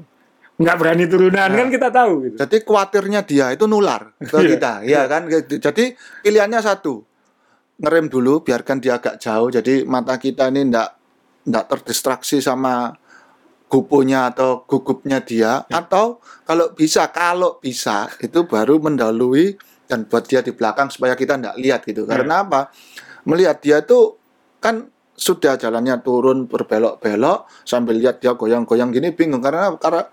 nggak 0.54 0.76
berani 0.78 1.06
turunan 1.08 1.48
Ya. 1.50 1.58
kan 1.58 1.68
kita 1.68 1.90
tahu 1.90 2.12
gitu 2.24 2.36
Jadi 2.38 2.58
khawatirnya 2.62 3.22
dia 3.24 3.46
itu 3.52 3.66
nular 3.66 4.14
ke 4.20 4.38
Iya. 4.38 4.50
kita, 4.54 4.72
ya 4.84 5.02
kan? 5.08 5.26
Jadi 5.50 5.96
pilihannya 6.22 6.60
satu, 6.60 7.02
ngerem 7.80 8.06
dulu, 8.06 8.44
biarkan 8.44 8.78
dia 8.78 9.00
agak 9.00 9.18
jauh. 9.18 9.50
Jadi 9.50 9.82
mata 9.84 10.14
kita 10.16 10.52
ini 10.52 10.70
ndak 10.70 10.90
ndak 11.44 11.66
terdistraksi 11.68 12.38
sama 12.38 12.94
gupunya 13.66 14.30
atau 14.30 14.62
gugupnya 14.64 15.20
dia. 15.20 15.66
Atau 15.68 16.22
kalau 16.46 16.70
bisa, 16.72 17.10
kalau 17.10 17.58
bisa 17.58 18.06
itu 18.22 18.46
baru 18.46 18.78
mendahului 18.78 19.58
dan 19.90 20.06
buat 20.06 20.24
dia 20.24 20.46
di 20.46 20.54
belakang 20.54 20.94
supaya 20.94 21.18
kita 21.18 21.36
ndak 21.36 21.56
lihat 21.58 21.82
gitu. 21.84 22.06
Karena 22.06 22.46
apa? 22.46 22.70
Melihat 23.26 23.58
dia 23.58 23.82
itu 23.82 24.22
kan 24.64 24.88
sudah 25.14 25.60
jalannya 25.60 26.00
turun 26.02 26.48
berbelok-belok 26.48 27.46
sambil 27.68 28.00
lihat 28.00 28.24
dia 28.24 28.32
goyang-goyang 28.34 28.96
gini 28.96 29.12
bingung. 29.12 29.44
Karena 29.44 29.76
karena 29.76 30.08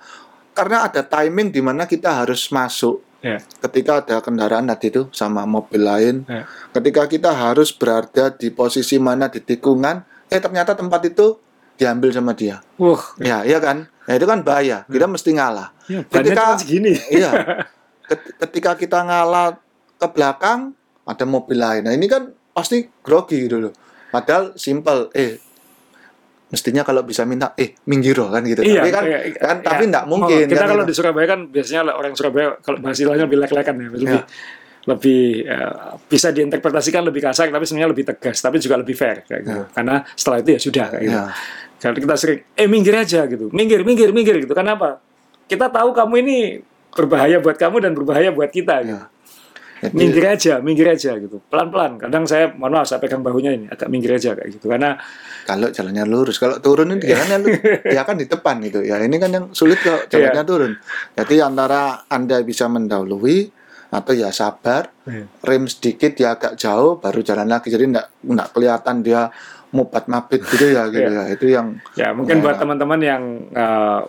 karena 0.53 0.77
ada 0.91 1.07
timing 1.07 1.55
di 1.55 1.63
mana 1.63 1.87
kita 1.87 2.21
harus 2.21 2.51
masuk. 2.51 3.01
Ya. 3.23 3.39
Ketika 3.39 4.01
ada 4.03 4.19
kendaraan 4.25 4.67
tadi 4.67 4.91
itu 4.91 5.07
sama 5.15 5.47
mobil 5.47 5.87
lain. 5.87 6.17
Ya. 6.27 6.45
Ketika 6.75 7.07
kita 7.07 7.31
harus 7.31 7.71
berada 7.71 8.35
di 8.35 8.51
posisi 8.51 8.99
mana 8.99 9.31
di 9.31 9.39
tikungan 9.39 10.03
eh 10.27 10.41
ternyata 10.43 10.75
tempat 10.75 11.07
itu 11.07 11.39
diambil 11.79 12.11
sama 12.11 12.35
dia. 12.35 12.59
Wah. 12.77 13.01
Ya 13.23 13.47
iya 13.47 13.63
kan? 13.63 13.87
Ya 14.05 14.19
itu 14.19 14.27
kan 14.27 14.43
bahaya. 14.43 14.83
Kita 14.91 15.07
mesti 15.07 15.31
ngalah. 15.33 15.71
Ya, 15.87 16.03
bannya 16.03 16.35
Ketika- 16.35 16.59
segini. 16.59 16.93
Iya. 17.09 17.31
Ket- 18.11 18.35
ketika 18.43 18.75
kita 18.75 19.07
ngalah 19.07 19.55
ke 19.95 20.07
belakang 20.11 20.75
ada 21.07 21.25
mobil 21.25 21.63
lain. 21.63 21.87
Nah 21.87 21.95
ini 21.95 22.11
kan 22.11 22.35
pasti 22.51 22.91
grogi 23.07 23.47
gitu 23.47 23.63
loh 23.63 23.73
padahal 24.11 24.55
simple 24.59 25.09
eh 25.15 25.39
mestinya 26.51 26.83
kalau 26.83 27.07
bisa 27.07 27.23
minta 27.23 27.55
eh 27.55 27.79
minggir 27.87 28.19
kan 28.19 28.43
gitu 28.43 28.67
Iya, 28.67 28.83
tapi 28.83 28.91
kan 28.91 29.05
iya, 29.07 29.19
kan 29.39 29.57
iya. 29.63 29.67
tapi 29.71 29.85
enggak 29.87 30.05
mungkin 30.11 30.51
kita 30.51 30.59
kan 30.59 30.69
kalau 30.75 30.83
gitu. 30.83 30.91
di 30.91 30.95
Surabaya 30.99 31.27
kan 31.31 31.41
biasanya 31.47 31.81
orang 31.95 32.13
Surabaya 32.19 32.59
kalau 32.59 32.79
bahasanya 32.83 33.25
lebih 33.31 33.39
lek-lekan 33.39 33.75
ya 33.79 33.89
lebih 33.95 34.07
Iya. 34.11 34.23
lebih 34.81 35.23
eh, 35.47 35.73
bisa 36.11 36.29
diinterpretasikan 36.35 37.07
lebih 37.07 37.23
kasar 37.23 37.55
tapi 37.55 37.63
sebenarnya 37.63 37.91
lebih 37.95 38.05
tegas 38.11 38.43
tapi 38.43 38.59
juga 38.59 38.83
lebih 38.83 38.97
fair 38.99 39.23
kayak 39.23 39.43
gitu. 39.47 39.61
Iya. 39.63 39.67
karena 39.71 39.95
setelah 40.19 40.39
itu 40.43 40.51
ya 40.51 40.61
sudah 40.61 40.87
kayak 40.91 41.03
gitu. 41.07 41.15
Iya. 41.15 41.25
Kalau 41.81 41.95
kita 41.97 42.15
sering 42.19 42.41
eh 42.59 42.67
minggir 42.67 42.95
aja 42.99 43.21
gitu 43.25 43.47
minggir 43.55 43.81
minggir 43.87 44.11
minggir 44.11 44.37
gitu 44.43 44.53
kenapa 44.53 44.99
kita 45.47 45.71
tahu 45.71 45.95
kamu 45.95 46.15
ini 46.27 46.37
berbahaya 46.91 47.39
buat 47.39 47.55
kamu 47.55 47.77
dan 47.79 47.93
berbahaya 47.95 48.35
buat 48.35 48.51
kita 48.51 48.75
gitu. 48.83 49.07
Iya. 49.81 49.91
Minggir 49.91 50.25
aja 50.27 50.55
minggir 50.61 50.87
aja 50.87 51.17
gitu 51.17 51.41
pelan 51.43 51.69
pelan 51.69 51.97
kadang 51.97 52.25
saya 52.25 52.53
mohon 52.53 52.77
maaf 52.77 52.85
saya 52.85 53.01
pegang 53.01 53.21
bahunya 53.21 53.51
ini 53.51 53.65
agak 53.67 53.89
minggir 53.89 54.13
aja 54.13 54.33
kayak 54.33 54.53
gitu 54.53 54.69
karena 54.69 55.01
kalau 55.43 55.69
jalannya 55.69 56.05
lurus 56.05 56.37
kalau 56.37 56.61
turun 56.61 56.93
ini 56.93 57.01
jalannya 57.03 57.37
lu 57.39 57.49
dia 57.83 58.03
kan 58.03 58.15
di 58.15 58.25
depan 58.25 58.61
gitu 58.61 58.81
ya 58.81 59.01
ini 59.01 59.17
kan 59.17 59.31
yang 59.31 59.47
sulit 59.51 59.81
kalau 59.81 59.97
Iya. 59.99 60.13
jalannya 60.13 60.45
turun 60.45 60.73
jadi 61.15 61.35
antara 61.43 61.81
anda 62.07 62.37
bisa 62.41 62.69
mendahului 62.69 63.49
atau 63.91 64.13
ya 64.13 64.29
sabar 64.31 64.93
Iya. 65.03 65.25
rem 65.41 65.65
sedikit 65.65 66.13
dia 66.13 66.37
agak 66.37 66.55
jauh 66.55 66.97
baru 66.97 67.21
jalan 67.21 67.49
lagi 67.49 67.69
jadi 67.69 67.85
enggak 67.87 68.07
enggak 68.23 68.49
kelihatan 68.53 68.97
dia 69.01 69.33
mubat 69.71 70.05
mabit 70.07 70.45
gitu 70.45 70.67
ya 70.69 70.87
gitu 70.87 71.09
Iya. 71.09 71.25
ya 71.25 71.33
itu 71.33 71.47
yang 71.49 71.67
Ya 71.95 72.09
mungkin 72.13 72.37
Ya. 72.37 72.43
buat 72.43 72.57
teman-teman 72.59 73.01
yang 73.01 73.23
eh, 73.49 74.01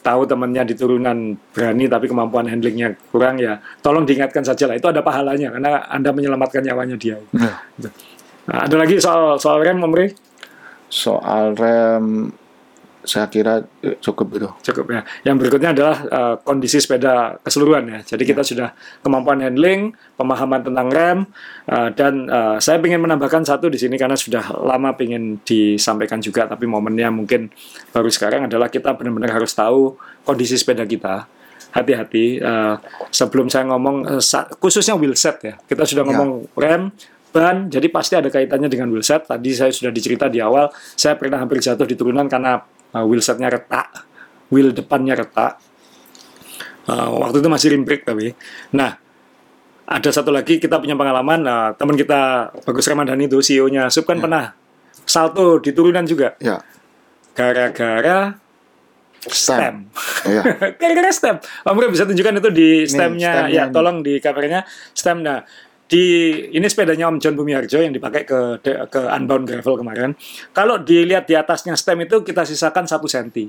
tahu 0.00 0.24
temannya 0.24 0.64
di 0.64 0.74
turunan 0.78 1.36
berani 1.52 1.84
tapi 1.90 2.08
kemampuan 2.08 2.48
handlingnya 2.48 2.96
kurang 3.12 3.36
ya, 3.36 3.60
tolong 3.84 4.08
diingatkan 4.08 4.40
saja 4.40 4.64
lah 4.64 4.80
itu 4.80 4.88
ada 4.88 5.04
pahalanya 5.04 5.52
karena 5.52 5.84
anda 5.92 6.10
menyelamatkan 6.16 6.64
nyawanya 6.64 6.96
dia. 6.96 7.20
Nah, 7.36 7.60
Nah, 8.42 8.66
ada 8.66 8.74
lagi 8.74 8.98
soal 8.98 9.38
soal 9.38 9.62
rem, 9.62 9.78
Om 9.78 9.94
Rey? 9.94 10.10
soal 10.92 11.56
rem 11.56 12.36
saya 13.02 13.26
kira 13.26 13.66
eh, 13.82 13.98
cukup 13.98 14.26
itu. 14.38 14.48
Cukup 14.70 14.86
ya. 14.94 15.02
Yang 15.26 15.36
berikutnya 15.42 15.70
adalah 15.74 15.96
uh, 16.06 16.34
kondisi 16.40 16.78
sepeda 16.78 17.36
keseluruhan 17.42 17.84
ya. 17.90 17.98
Jadi 18.14 18.22
kita 18.22 18.46
sudah 18.46 18.72
kemampuan 19.02 19.42
handling, 19.42 19.90
pemahaman 20.14 20.62
tentang 20.62 20.88
rem, 20.90 21.18
uh, 21.66 21.90
dan 21.92 22.30
uh, 22.30 22.56
saya 22.62 22.78
ingin 22.78 23.02
menambahkan 23.02 23.42
satu 23.42 23.66
di 23.66 23.78
sini 23.78 23.98
karena 23.98 24.14
sudah 24.14 24.54
lama 24.62 24.94
ingin 25.02 25.42
disampaikan 25.42 26.22
juga, 26.22 26.46
tapi 26.46 26.70
momennya 26.70 27.10
mungkin 27.10 27.50
baru 27.90 28.06
sekarang 28.06 28.46
adalah 28.46 28.70
kita 28.70 28.94
benar-benar 28.94 29.34
harus 29.42 29.50
tahu 29.50 29.98
kondisi 30.22 30.54
sepeda 30.54 30.86
kita. 30.86 31.26
Hati-hati 31.72 32.36
uh, 32.38 32.76
sebelum 33.08 33.48
saya 33.48 33.64
ngomong 33.72 33.96
uh, 34.04 34.22
sa- 34.22 34.46
khususnya 34.60 34.92
wheelset 34.94 35.40
ya. 35.42 35.54
Kita 35.66 35.88
sudah 35.88 36.04
Ya. 36.04 36.08
ngomong 36.12 36.30
rem, 36.54 36.92
ban, 37.32 37.72
jadi 37.72 37.88
pasti 37.88 38.12
ada 38.12 38.28
kaitannya 38.28 38.68
dengan 38.68 38.92
wheelset. 38.92 39.24
Tadi 39.24 39.50
saya 39.56 39.72
sudah 39.72 39.88
dicerita 39.88 40.28
di 40.28 40.36
awal, 40.36 40.68
saya 40.94 41.16
pernah 41.16 41.40
hampir 41.40 41.64
jatuh 41.64 41.88
di 41.88 41.96
turunan 41.96 42.28
karena 42.28 42.60
uh, 42.92 43.04
wheelsetnya 43.04 43.48
retak, 43.48 44.04
wheel 44.48 44.72
depannya 44.72 45.16
retak. 45.16 45.58
Uh, 46.82 47.14
waktu 47.22 47.38
itu 47.38 47.48
masih 47.48 47.68
rim 47.76 47.86
brake 47.86 48.02
tapi. 48.02 48.34
Nah, 48.74 48.98
ada 49.86 50.10
satu 50.10 50.30
lagi 50.34 50.58
kita 50.58 50.78
punya 50.82 50.96
pengalaman, 50.98 51.40
uh, 51.46 51.70
teman 51.78 51.94
kita 51.94 52.50
Bagus 52.64 52.86
Ramadhani 52.90 53.26
itu 53.28 53.38
CEO-nya 53.38 53.86
Sub 53.92 54.06
kan 54.08 54.18
pernah 54.18 54.54
salto 55.02 55.58
di 55.58 55.74
turunan 55.74 56.06
juga 56.06 56.38
Ya, 56.38 56.62
gara-gara 57.34 58.38
stem. 59.26 59.86
ya. 60.26 60.42
Gara-gara 60.80 61.10
stem. 61.14 61.38
Om 61.62 61.74
Bro 61.78 61.94
bisa 61.94 62.02
tunjukkan 62.06 62.42
itu 62.42 62.50
di 62.50 62.68
stemnya, 62.90 63.46
stemnya 63.46 63.54
ya 63.54 63.64
tolong 63.70 64.02
di 64.02 64.18
covernya 64.18 64.66
stem. 64.94 65.22
Nah, 65.22 65.46
di 65.92 66.04
ini 66.56 66.64
sepedanya 66.72 67.12
Om 67.12 67.20
John 67.20 67.36
Bumiharjo 67.36 67.76
yang 67.84 67.92
dipakai 67.92 68.24
ke 68.24 68.64
ke 68.64 69.00
Unbound 69.12 69.44
Gravel 69.44 69.76
kemarin. 69.76 70.16
Kalau 70.56 70.80
dilihat 70.80 71.28
di 71.28 71.36
atasnya 71.36 71.76
stem 71.76 72.08
itu 72.08 72.24
kita 72.24 72.48
sisakan 72.48 72.88
satu 72.88 73.04
senti. 73.04 73.44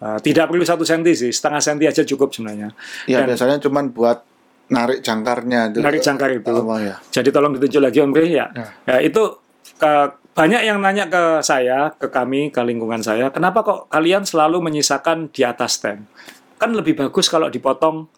Uh, 0.00 0.16
tidak 0.20 0.48
perlu 0.48 0.64
satu 0.64 0.84
senti 0.84 1.12
sih, 1.16 1.32
setengah 1.32 1.60
senti 1.60 1.84
aja 1.88 2.04
cukup 2.04 2.32
sebenarnya. 2.32 2.72
Ya, 3.08 3.24
Dan- 3.24 3.32
biasanya 3.32 3.56
cuman 3.60 3.92
buat 3.92 4.24
narik 4.72 5.00
jangkarnya 5.00 5.72
itu. 5.72 5.78
Narik 5.80 6.00
jangkar 6.04 6.30
itu. 6.36 6.52
Oh, 6.52 6.76
ya. 6.76 7.00
Jadi 7.08 7.28
tolong 7.32 7.56
ditunjuk 7.56 7.80
lagi 7.80 7.98
Om 8.04 8.12
Bre 8.12 8.28
ya. 8.28 8.48
Ya. 8.52 8.66
Ya, 8.88 8.96
itu 9.00 9.40
ke- 9.76 10.12
banyak 10.30 10.62
yang 10.62 10.80
nanya 10.80 11.10
ke 11.12 11.44
saya, 11.44 11.92
ke 12.00 12.08
kami, 12.08 12.48
ke 12.48 12.64
lingkungan 12.64 13.04
saya, 13.04 13.28
kenapa 13.28 13.60
kok 13.60 13.92
kalian 13.92 14.24
selalu 14.24 14.62
menyisakan 14.72 15.28
di 15.28 15.44
atas 15.44 15.76
stem? 15.76 16.08
Kan 16.56 16.72
lebih 16.72 16.96
bagus 16.96 17.28
kalau 17.28 17.52
dipotong 17.52 18.08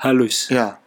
halus. 0.00 0.48
Ya, 0.48 0.80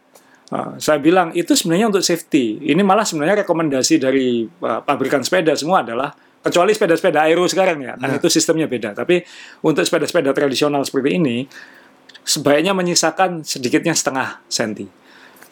Saya 0.82 0.98
bilang 0.98 1.30
itu 1.30 1.54
sebenarnya 1.54 1.94
untuk 1.94 2.02
safety. 2.02 2.58
Ini 2.74 2.82
malah 2.82 3.06
sebenarnya 3.06 3.46
rekomendasi 3.46 4.02
dari 4.02 4.42
uh, 4.42 4.82
pabrikan 4.82 5.22
sepeda 5.22 5.54
semua 5.54 5.86
adalah 5.86 6.10
kecuali 6.42 6.74
sepeda-sepeda 6.74 7.22
aero 7.30 7.46
sekarang 7.46 7.78
ya, 7.86 7.94
kan 7.94 8.10
Ya. 8.10 8.18
itu 8.18 8.26
sistemnya 8.26 8.66
beda. 8.66 8.90
Tapi 8.98 9.22
untuk 9.62 9.86
sepeda-sepeda 9.86 10.34
tradisional 10.34 10.82
seperti 10.82 11.22
ini 11.22 11.46
sebaiknya 12.26 12.74
menyisakan 12.74 13.46
sedikitnya 13.46 13.94
setengah 13.94 14.42
senti 14.50 14.90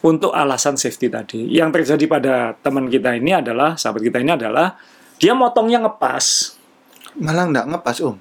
untuk 0.03 0.35
alasan 0.35 0.75
safety 0.75 1.07
tadi. 1.07 1.47
Yang 1.47 1.79
terjadi 1.79 2.05
pada 2.11 2.35
teman 2.59 2.91
kita 2.91 3.15
ini 3.15 3.31
adalah 3.39 3.79
sahabat 3.79 4.03
kita 4.03 4.19
ini 4.19 4.35
adalah 4.35 4.75
dia 5.15 5.31
motongnya 5.31 5.79
ngepas 5.83 6.55
malah 7.19 7.47
nggak 7.51 7.65
ngepas, 7.71 7.95
Om. 8.05 8.15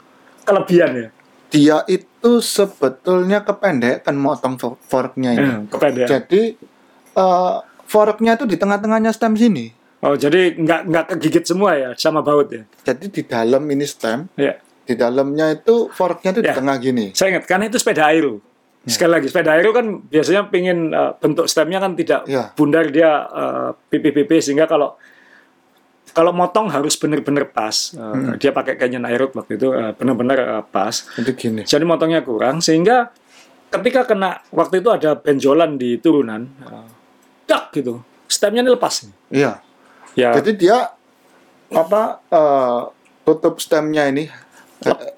kelebihan 0.46 0.90
ya, 0.96 1.08
Dia 1.48 1.80
itu 1.86 2.32
sebetulnya 2.38 3.40
kependekan 3.40 4.12
motong 4.14 4.60
for- 4.60 4.76
forknya 4.84 5.32
ini. 5.32 5.48
Hmm, 5.48 5.62
kepedean. 5.66 6.08
Jadi 6.08 6.42
eh, 7.14 7.56
forknya 7.84 8.36
itu 8.36 8.44
di 8.44 8.56
tengah-tengahnya 8.56 9.10
stem 9.10 9.32
sini. 9.32 9.72
Oh 9.98 10.14
jadi 10.14 10.54
nggak 10.54 10.80
nggak 10.86 11.04
kegigit 11.16 11.42
semua 11.42 11.74
ya 11.74 11.90
sama 11.96 12.22
baut 12.22 12.46
ya? 12.52 12.62
Jadi 12.84 13.10
di 13.10 13.22
dalam 13.26 13.66
ini 13.66 13.82
stem, 13.82 14.30
Ya. 14.38 14.54
di 14.86 14.94
dalamnya 14.94 15.50
itu 15.50 15.90
forknya 15.90 16.30
itu 16.30 16.40
di 16.44 16.50
Ya. 16.50 16.54
tengah 16.54 16.76
gini. 16.78 17.10
Saya 17.12 17.34
ingat 17.34 17.50
karena 17.50 17.66
itu 17.66 17.80
sepeda 17.82 18.06
aero. 18.06 18.38
Sekali 18.86 19.10
lagi 19.10 19.26
sepeda 19.26 19.58
aero 19.58 19.74
kan 19.74 20.00
biasanya 20.00 20.48
pingin 20.48 20.94
uh, 20.94 21.12
bentuk 21.18 21.50
stemnya 21.50 21.82
kan 21.82 21.92
tidak 21.92 22.28
Ya. 22.30 22.54
bundar 22.54 22.86
dia 22.88 23.26
uh, 23.26 23.74
pipi-pipi 23.90 24.38
sehingga 24.38 24.64
kalau 24.64 24.94
kalau 26.18 26.34
motong 26.34 26.66
harus 26.66 26.98
benar-benar 26.98 27.46
pas. 27.54 27.94
Uh, 27.94 28.34
Dia 28.42 28.50
pakai 28.50 28.74
Canyon 28.74 29.06
Aero 29.06 29.30
waktu 29.30 29.54
itu 29.54 29.70
uh, 29.70 29.94
benar-benar 29.94 30.38
uh, 30.42 30.64
pas. 30.66 31.06
Itu 31.14 31.30
gini. 31.38 31.62
Jadi 31.62 31.86
motongnya 31.86 32.26
kurang 32.26 32.58
sehingga 32.58 33.14
ketika 33.70 34.02
kena 34.02 34.42
waktu 34.50 34.82
itu 34.82 34.90
ada 34.90 35.14
benjolan 35.14 35.78
di 35.78 35.94
turunan, 36.02 36.50
uh, 36.66 36.90
dak 37.46 37.70
gitu, 37.70 38.02
stemnya 38.26 38.66
ini 38.66 38.70
lepas. 38.74 39.06
Iya. 39.30 39.62
Ya 40.18 40.34
Jadi 40.34 40.58
dia 40.58 40.90
apa 41.70 42.18
eh, 42.26 42.80
tutup 43.22 43.62
stemnya 43.62 44.10
ini 44.10 44.26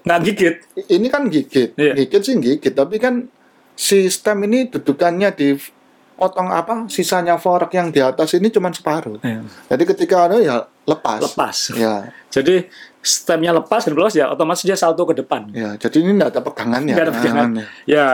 nggak 0.05 0.21
gigit. 0.29 0.57
ini 0.93 1.07
kan 1.09 1.33
gigit. 1.33 1.73
Iya. 1.81 1.97
Gigit 1.97 2.23
sih 2.29 2.37
gigit, 2.37 2.75
tapi 2.77 3.01
kan 3.01 3.25
si 3.73 4.05
stem 4.13 4.45
ini 4.45 4.69
dudukannya 4.69 5.33
di 5.33 5.57
potong 6.21 6.53
apa 6.53 6.85
sisanya 6.93 7.41
fork 7.41 7.73
yang 7.73 7.89
di 7.89 8.05
atas 8.05 8.37
ini 8.37 8.53
cuma 8.53 8.69
separuh. 8.69 9.17
Ya, 9.25 9.41
Jadi 9.73 9.85
ketika 9.89 10.29
ada 10.29 10.37
ya 10.37 10.69
lepas. 10.91 11.19
lepas. 11.23 11.57
Ya, 11.73 12.11
Jadi 12.29 12.67
stemnya 13.01 13.55
lepas 13.55 13.87
dan 13.87 13.95
lepas 13.95 14.13
ya 14.13 14.29
otomatis 14.29 14.61
dia 14.61 14.75
salto 14.75 15.07
ke 15.07 15.15
depan. 15.15 15.49
ya. 15.55 15.79
Jadi 15.79 16.03
ini 16.03 16.19
tidak 16.19 16.35
ada 16.35 16.41
pegangannya. 16.43 16.93
Nggak 16.93 17.07
ada 17.07 17.15
pegangan. 17.15 17.49
Nah, 17.57 17.67
Ya 17.87 18.05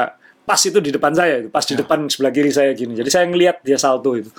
pas 0.45 0.61
itu 0.61 0.79
di 0.79 0.95
depan 0.95 1.11
saya, 1.11 1.43
pas 1.49 1.65
di 1.65 1.75
Ya. 1.75 1.83
depan 1.83 2.07
sebelah 2.07 2.31
kiri 2.31 2.53
saya 2.53 2.71
gini. 2.71 2.95
Jadi 2.95 3.11
saya 3.11 3.25
ngelihat 3.27 3.65
dia 3.65 3.75
salto 3.75 4.15
itu. 4.15 4.31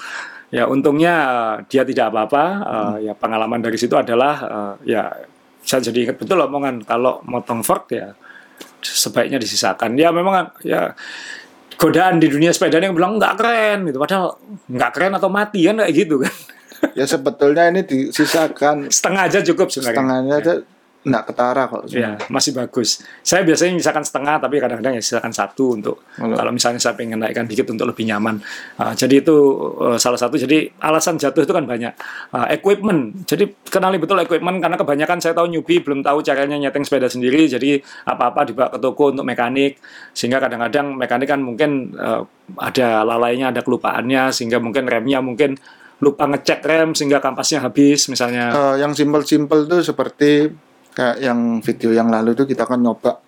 Ya 0.47 0.63
untungnya 0.63 1.13
uh, 1.27 1.55
dia 1.67 1.83
tidak 1.83 2.07
apa-apa. 2.07 2.43
Uh, 2.63 2.95
Ya 3.03 3.11
pengalaman 3.11 3.59
dari 3.59 3.75
situ 3.75 3.91
adalah 3.93 4.33
uh, 4.39 4.73
ya 4.81 5.11
saya 5.59 5.83
jadi 5.83 6.07
ingat 6.07 6.17
betul 6.17 6.39
omongan 6.39 6.87
kalau 6.87 7.19
motong 7.27 7.59
fork 7.59 7.91
ya 7.91 8.15
sebaiknya 8.79 9.35
disisakan. 9.35 9.99
Ya 9.99 10.15
memang 10.15 10.55
ya 10.63 10.95
godaan 11.75 12.17
di 12.17 12.25
dunia 12.25 12.49
sepeda 12.49 12.79
yang 12.79 12.95
bilang 12.95 13.19
nggak 13.19 13.35
keren 13.35 13.79
gitu. 13.85 13.99
Padahal 13.99 14.39
nggak 14.65 14.91
keren 14.95 15.13
atau 15.13 15.27
mati 15.27 15.67
kan 15.67 15.77
kayak 15.77 15.91
gitu 15.93 16.23
kan. 16.23 16.31
Ya 16.93 17.05
sebetulnya 17.05 17.69
ini 17.69 17.81
disisakan 17.81 18.89
Setengah 18.89 19.25
aja 19.25 19.39
cukup 19.43 19.67
sebenarnya. 19.69 19.97
setengahnya 19.97 20.35
aja 20.37 20.53
enggak 21.07 21.23
ketara 21.23 21.63
kok. 21.71 21.87
Ya, 21.87 22.19
masih 22.27 22.51
bagus. 22.51 22.99
Saya 23.23 23.39
biasanya 23.39 23.79
misalkan 23.79 24.03
setengah, 24.03 24.43
tapi 24.43 24.59
kadang-kadang 24.59 24.91
ya 24.91 24.99
sisakan 24.99 25.31
satu 25.31 25.79
untuk 25.79 26.03
Kalau- 26.11 26.35
kalau 26.35 26.51
misalnya 26.51 26.83
saya 26.83 26.99
pengen 26.99 27.23
naikkan 27.23 27.47
dikit 27.47 27.63
untuk 27.71 27.87
lebih 27.87 28.03
nyaman. 28.03 28.43
Ah, 28.75 28.91
jadi 28.91 29.23
itu 29.23 29.35
eh, 29.87 29.95
salah 29.95 30.19
satu. 30.19 30.35
Jadi 30.35 30.67
alasan 30.77 31.15
jatuh 31.15 31.47
itu 31.47 31.53
kan 31.55 31.63
banyak. 31.63 31.95
Ah, 32.35 32.51
equipment. 32.51 33.23
Jadi 33.23 33.47
kenali 33.63 33.95
betul 33.97 34.19
equipment 34.19 34.59
karena 34.59 34.75
kebanyakan 34.75 35.23
saya 35.23 35.31
tahu 35.31 35.47
newbie 35.47 35.79
belum 35.79 36.03
tahu 36.03 36.19
caranya 36.19 36.59
nyeting 36.59 36.83
sepeda 36.83 37.07
sendiri. 37.07 37.47
Jadi 37.47 37.79
apa-apa 38.03 38.43
dibawa 38.43 38.67
ke 38.67 38.77
toko 38.77 39.07
untuk 39.07 39.23
mekanik. 39.23 39.79
Sehingga 40.11 40.43
kadang-kadang 40.43 40.91
mekanik 40.91 41.31
kan 41.31 41.39
mungkin 41.39 41.95
eh, 41.95 42.21
ada 42.59 43.07
lalainya, 43.07 43.55
ada 43.55 43.63
kelupaannya, 43.63 44.35
sehingga 44.35 44.59
mungkin 44.59 44.83
remnya 44.83 45.23
mungkin 45.23 45.55
lupa 45.97 46.29
ngecek 46.29 46.61
rem 46.61 46.89
sehingga 46.93 47.17
kampasnya 47.17 47.65
habis 47.65 48.05
misalnya. 48.07 48.53
Eh, 48.53 48.75
yang 48.85 48.93
simpel-simpel 48.93 49.65
tuh 49.65 49.81
seperti 49.81 50.49
kayak 50.93 51.17
yang 51.21 51.61
video 51.61 51.93
yang 51.93 52.09
lalu 52.09 52.33
itu 52.37 52.45
kita 52.45 52.65
kan 52.65 52.81
nyoba 52.81 53.21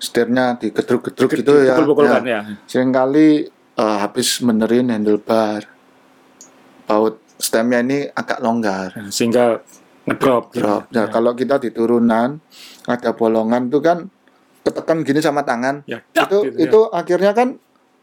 setirnya 0.00 0.56
digedruk-gedruk 0.56 1.30
gitu 1.40 1.52
ya. 1.64 1.76
Pukul-pukulkan 1.76 2.24
Ya. 2.24 2.40
ya. 2.40 2.40
Seringkali 2.64 3.28
eh, 3.76 3.96
habis 4.00 4.40
benerin 4.40 4.88
handlebar. 4.88 5.68
Baut 6.84 7.20
stemnya 7.36 7.80
ini 7.80 8.08
agak 8.08 8.40
longgar. 8.40 8.92
Sehingga 9.08 9.60
ngedrop. 10.04 10.52
gitu. 10.52 10.64
Drop. 10.64 10.82
Nah, 10.92 11.08
kalau 11.08 11.32
kita 11.32 11.56
di 11.60 11.72
turunan 11.72 12.40
ada 12.84 13.10
bolongan 13.16 13.72
tuh 13.72 13.80
kan 13.80 13.98
ketekan 14.64 15.04
gini 15.04 15.20
sama 15.20 15.44
tangan. 15.44 15.84
Ya, 15.84 16.00
itu 16.12 16.44
gitu 16.44 16.56
ya. 16.56 16.64
itu 16.68 16.80
akhirnya 16.92 17.32
kan 17.36 17.48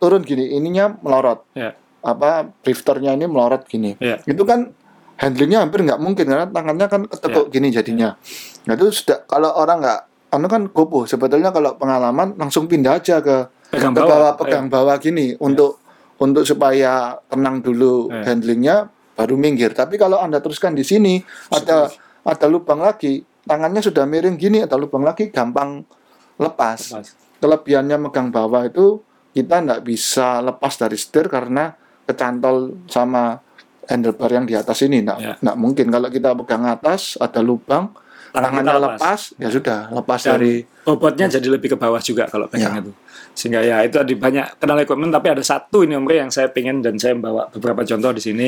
turun 0.01 0.25
gini, 0.25 0.49
ininya 0.57 0.97
melorot. 1.01 1.45
Ya. 1.53 1.77
Apa 2.01 2.49
drifternya 2.65 3.13
ini 3.13 3.29
melorot 3.29 3.65
gini. 3.69 3.93
Ya. 4.01 4.17
Itu 4.25 4.41
kan 4.43 4.73
handlingnya 5.21 5.61
hampir 5.61 5.85
nggak 5.85 6.01
mungkin 6.01 6.25
karena 6.25 6.49
tangannya 6.49 6.87
kan 6.89 7.01
ketekuk 7.05 7.53
gini 7.53 7.69
jadinya. 7.69 8.17
Nah 8.65 8.73
itu 8.73 8.89
sudah 8.89 9.21
kalau 9.29 9.53
orang 9.53 9.77
nggak 9.85 9.99
anu 10.33 10.47
kan 10.49 10.61
gopoh 10.73 11.05
sebetulnya 11.05 11.53
kalau 11.53 11.77
pengalaman 11.77 12.33
langsung 12.41 12.65
pindah 12.65 12.97
aja 12.97 13.21
ke 13.21 13.51
Pegang 13.71 13.93
ke 13.93 14.01
bawah. 14.01 14.09
bawah 14.09 14.31
pegang 14.35 14.67
bawah 14.67 14.95
gini 14.97 15.37
untuk 15.37 15.79
untuk 16.17 16.43
supaya 16.43 17.15
tenang 17.29 17.61
dulu 17.61 18.09
Ya. 18.09 18.33
handlingnya 18.33 18.75
baru 19.13 19.37
minggir. 19.37 19.71
Tapi 19.77 20.01
kalau 20.01 20.17
anda 20.17 20.41
teruskan 20.41 20.73
di 20.73 20.81
sini 20.81 21.21
ada 21.53 21.87
ada 22.25 22.45
lubang 22.49 22.81
lagi 22.81 23.21
tangannya 23.45 23.81
sudah 23.81 24.05
miring 24.09 24.37
gini 24.41 24.65
ada 24.65 24.73
lubang 24.77 25.05
lagi 25.05 25.29
gampang 25.29 25.85
lepas. 26.41 26.97
Lepas. 26.97 27.07
Kelebihannya 27.41 27.97
megang 27.97 28.29
bawah 28.29 28.65
itu 28.65 29.01
kita 29.33 29.61
nggak 29.65 29.81
bisa 29.85 30.41
lepas 30.43 30.77
dari 30.77 30.97
setir 30.97 31.25
karena 31.25 31.73
kecantol 32.03 32.57
sama 32.85 33.37
handlebar 33.83 34.29
yang 34.29 34.45
di 34.45 34.53
atas 34.53 34.81
ini 34.81 35.01
nggak 35.01 35.17
Ya. 35.17 35.33
nggak 35.37 35.57
mungkin 35.57 35.85
kalau 35.89 36.07
kita 36.07 36.31
pegang 36.35 36.63
atas 36.65 37.17
ada 37.17 37.39
lubang 37.39 37.91
tangan 38.31 38.63
tangannya 38.63 38.73
lepas. 38.79 38.95
lepas, 38.95 39.19
ya 39.37 39.49
sudah 39.49 39.79
lepas 39.91 40.19
Dan 40.21 40.31
dari 40.31 40.53
bobotnya 40.81 41.27
jadi 41.27 41.47
lebih 41.49 41.67
ke 41.67 41.77
bawah 41.77 41.99
juga 41.99 42.25
kalau 42.25 42.47
pegang 42.47 42.73
Ya. 42.73 42.81
itu 42.81 42.93
sehingga 43.31 43.59
ya 43.59 43.79
itu 43.81 43.95
ada 43.95 44.07
banyak 44.07 44.45
kenal 44.57 44.77
equipment 44.77 45.07
tapi 45.09 45.27
ada 45.29 45.39
satu 45.41 45.81
ini 45.81 45.95
Om 45.95 46.03
yang 46.05 46.27
saya 46.29 46.47
pengen 46.47 46.79
dan 46.79 46.95
saya 46.95 47.11
membawa 47.13 47.47
beberapa 47.47 47.83
contoh 47.83 48.11
di 48.11 48.21
sini 48.21 48.47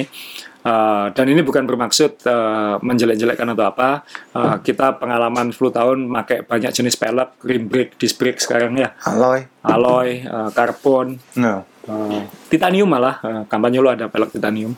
Uh, 0.64 1.12
dan 1.12 1.28
ini 1.28 1.44
bukan 1.44 1.68
bermaksud 1.68 2.24
uh, 2.24 2.80
menjelek-jelekkan 2.80 3.52
atau 3.52 3.68
apa 3.68 4.00
Uh, 4.32 4.56
kita 4.60 4.96
pengalaman 4.96 5.52
10 5.52 5.60
tahun 5.60 5.98
pakai 6.10 6.48
banyak 6.48 6.72
jenis 6.72 6.96
pelek 6.96 7.36
rim 7.44 7.68
brake 7.68 8.00
disc 8.00 8.16
brake 8.16 8.40
sekarang 8.40 8.72
ya 8.74 8.96
alloy. 9.04 9.44
alloy 9.62 10.24
uh, 10.24 10.48
karbon 10.50 11.20
No. 11.36 11.68
Uh, 11.88 12.24
titanium 12.48 12.88
malah 12.88 13.20
uh, 13.20 13.44
kampanye 13.46 13.80
lo 13.80 13.90
ada 13.90 14.08
pelek 14.08 14.34
titanium 14.34 14.74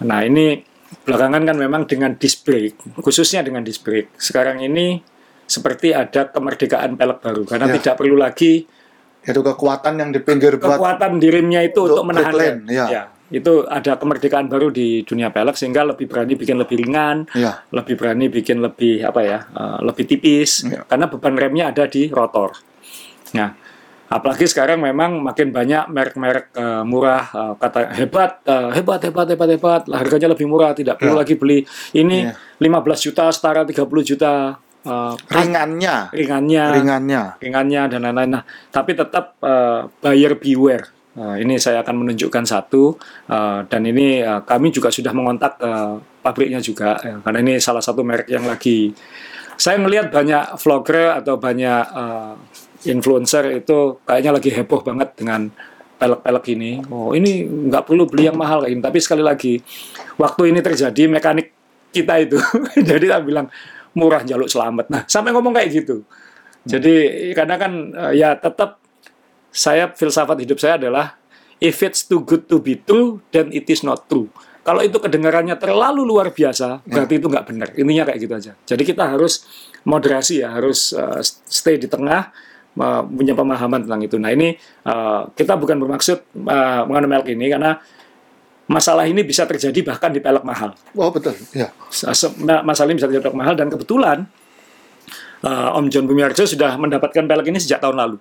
nah 0.00 0.22
ini 0.22 0.62
belakangan 1.02 1.42
kan 1.44 1.56
memang 1.56 1.82
dengan 1.86 2.16
disc 2.16 2.42
brake 2.42 2.76
khususnya 2.98 3.40
dengan 3.40 3.62
disc 3.62 3.80
brake 3.80 4.10
sekarang 4.16 4.58
ini 4.58 4.98
seperti 5.44 5.90
ada 5.90 6.30
kemerdekaan 6.30 6.94
pelek 6.94 7.18
baru 7.20 7.42
karena 7.42 7.66
Ya. 7.66 7.74
tidak 7.78 7.94
perlu 7.98 8.14
lagi 8.14 8.66
Itu 9.20 9.44
kekuatan 9.44 10.00
yang 10.00 10.10
di 10.10 10.20
pinggir 10.24 10.56
buat 10.56 10.80
kekuatan 10.80 11.20
di 11.20 11.28
rimnya 11.28 11.60
itu 11.60 11.84
Untuk 11.84 12.00
untuk, 12.00 12.06
menahan 12.08 12.32
lane, 12.32 12.64
rem. 12.64 12.88
ya. 12.88 13.02
itu 13.30 13.62
ada 13.62 13.94
kemerdekaan 13.94 14.48
baru 14.48 14.72
di 14.72 15.04
dunia 15.04 15.28
pelek 15.28 15.54
sehingga 15.54 15.84
lebih 15.84 16.08
berani 16.08 16.34
bikin 16.34 16.56
lebih 16.56 16.76
ringan 16.80 17.28
ya. 17.36 17.60
lebih 17.70 17.94
berani 17.94 18.26
bikin 18.26 18.58
lebih 18.58 19.04
apa 19.04 19.20
ya 19.20 19.38
uh, 19.52 19.78
lebih 19.84 20.08
tipis 20.08 20.64
Ya. 20.66 20.82
karena 20.88 21.06
beban 21.06 21.36
remnya 21.36 21.68
ada 21.68 21.84
di 21.84 22.08
rotor. 22.08 22.56
Nah, 23.36 23.54
apalagi 24.10 24.50
sekarang 24.50 24.82
memang 24.82 25.22
makin 25.22 25.54
banyak 25.54 25.86
merek-merek 25.86 26.50
uh, 26.58 26.82
murah 26.82 27.30
uh, 27.30 27.52
kata 27.54 27.94
hebat 27.94 28.42
uh, 28.44 28.74
hebat 28.74 28.98
hebat 29.06 29.26
hebat 29.30 29.48
hebat 29.54 29.82
lah, 29.86 30.02
harganya 30.02 30.34
lebih 30.34 30.50
murah 30.50 30.74
tidak 30.74 30.98
perlu 30.98 31.14
Ya. 31.14 31.20
lagi 31.22 31.34
beli 31.38 31.62
ini 31.94 32.26
Ya. 32.26 32.34
15 32.58 33.06
juta 33.06 33.30
setara 33.30 33.62
30 33.62 33.86
juta 34.02 34.58
uh, 34.82 35.14
ringannya, 35.30 36.10
ringannya 36.10 36.64
ringannya. 36.74 37.22
ringannya 37.38 37.82
dan 37.86 38.00
lain-lain. 38.04 38.30
Nah, 38.34 38.42
tapi 38.68 38.98
tetap 38.98 39.38
uh, 39.40 39.86
buyer 40.02 40.34
beware. 40.36 40.90
Uh, 41.10 41.34
ini 41.38 41.58
saya 41.58 41.82
akan 41.82 42.06
menunjukkan 42.06 42.44
satu 42.46 42.94
uh, 43.30 43.66
dan 43.66 43.82
ini 43.82 44.22
uh, 44.22 44.42
kami 44.46 44.70
juga 44.70 44.94
sudah 44.94 45.10
mengontak 45.10 45.58
uh, 45.58 45.98
pabriknya 46.22 46.62
juga 46.62 46.98
ya, 47.02 47.18
karena 47.18 47.38
ini 47.42 47.52
salah 47.58 47.82
satu 47.82 48.06
merek 48.06 48.30
yang 48.30 48.46
lagi 48.46 48.94
saya 49.58 49.76
melihat 49.82 50.08
banyak 50.14 50.54
vlogger 50.56 51.18
atau 51.18 51.34
banyak 51.36 51.82
uh, 51.92 52.38
influencer 52.88 53.60
itu 53.60 54.00
kayaknya 54.08 54.40
lagi 54.40 54.50
heboh 54.52 54.80
banget 54.80 55.12
dengan 55.18 55.50
pelek-pelek 56.00 56.44
ini. 56.56 56.80
Oh 56.88 57.12
ini 57.12 57.44
nggak 57.44 57.84
perlu 57.84 58.08
beli 58.08 58.32
yang 58.32 58.38
mahal 58.40 58.64
kayak 58.64 58.72
ini. 58.72 58.80
Tapi 58.80 58.98
sekali 59.04 59.20
lagi 59.20 59.60
waktu 60.16 60.42
ini 60.48 60.60
terjadi 60.64 61.02
mekanik 61.12 61.52
kita 61.92 62.22
itu 62.22 62.40
jadi 62.88 63.18
tak 63.18 63.22
bilang 63.28 63.46
murah 63.92 64.24
jaluk 64.24 64.48
selamat. 64.48 64.88
Nah 64.88 65.02
sampai 65.04 65.36
ngomong 65.36 65.52
kayak 65.52 65.68
gitu. 65.84 66.06
Jadi 66.64 66.94
karena 67.36 67.56
kan 67.60 67.72
eh, 67.92 68.12
ya 68.20 68.36
tetap 68.36 68.80
saya 69.52 69.92
filsafat 69.92 70.40
hidup 70.40 70.56
saya 70.56 70.80
adalah 70.80 71.20
if 71.60 71.84
it's 71.84 72.06
too 72.06 72.24
good 72.24 72.48
to 72.48 72.62
be 72.62 72.80
true 72.80 73.20
then 73.34 73.52
it 73.52 73.68
is 73.68 73.84
not 73.84 74.08
true. 74.08 74.32
Kalau 74.60 74.84
itu 74.84 75.00
kedengarannya 75.00 75.56
terlalu 75.56 76.04
luar 76.04 76.36
biasa, 76.36 76.84
berarti 76.84 77.16
itu 77.16 77.26
nggak 77.32 77.46
benar. 77.48 77.68
Intinya 77.80 78.04
kayak 78.12 78.18
gitu 78.20 78.34
aja. 78.36 78.52
Jadi 78.68 78.82
kita 78.84 79.08
harus 79.08 79.48
moderasi 79.88 80.44
ya, 80.44 80.52
harus 80.52 80.92
eh, 80.92 81.20
stay 81.48 81.80
di 81.80 81.88
tengah, 81.88 82.28
eh, 82.78 83.02
punya 83.06 83.34
pemahaman 83.34 83.86
tentang 83.86 84.00
itu. 84.04 84.16
Nah 84.20 84.30
ini 84.30 84.54
eh, 84.58 85.20
kita 85.34 85.58
bukan 85.58 85.76
bermaksud 85.80 86.18
uh, 86.46 86.82
mengenai 86.86 87.26
ini 87.30 87.46
karena 87.50 87.80
masalah 88.70 89.08
ini 89.10 89.26
bisa 89.26 89.48
terjadi 89.48 89.82
bahkan 89.82 90.14
di 90.14 90.22
pelek 90.22 90.46
mahal. 90.46 90.76
Oh 90.94 91.10
betul, 91.10 91.34
ya. 91.50 91.74
Masalah 92.62 92.88
ini 92.92 92.96
bisa 93.02 93.10
terjadi 93.10 93.34
mahal 93.34 93.58
dan 93.58 93.66
kebetulan 93.66 94.30
uh, 95.42 95.78
Om 95.78 95.90
John 95.90 96.06
Bumiarjo 96.06 96.46
sudah 96.46 96.78
mendapatkan 96.78 97.26
pelek 97.26 97.50
ini 97.50 97.58
sejak 97.58 97.82
tahun 97.82 97.98
lalu 97.98 98.18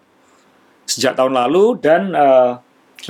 sejak 0.89 1.13
tahun 1.13 1.37
lalu 1.37 1.77
dan 1.77 2.01
uh, 2.17 2.57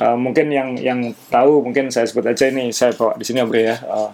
uh, 0.04 0.18
mungkin 0.20 0.52
yang 0.52 0.76
yang 0.76 1.00
tahu 1.32 1.64
mungkin 1.64 1.88
saya 1.88 2.04
sebut 2.04 2.28
aja 2.28 2.52
ini 2.52 2.76
saya 2.76 2.92
bawa 2.92 3.16
di 3.16 3.24
sini 3.24 3.40
Om 3.40 3.48
Bre 3.48 3.62
ya 3.64 3.78
uh, 3.88 4.12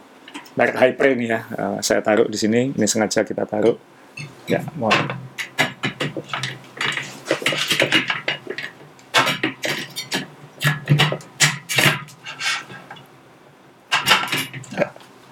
merek 0.53 0.77
Hyper 0.77 1.07
ini 1.17 1.25
ya 1.33 1.39
Uh, 1.55 1.79
saya 1.81 2.05
taruh 2.05 2.29
di 2.29 2.37
sini 2.37 2.69
ini 2.75 2.85
sengaja 2.85 3.25
kita 3.25 3.47
taruh 3.49 3.75
ya 4.45 4.61
mohon 4.77 4.93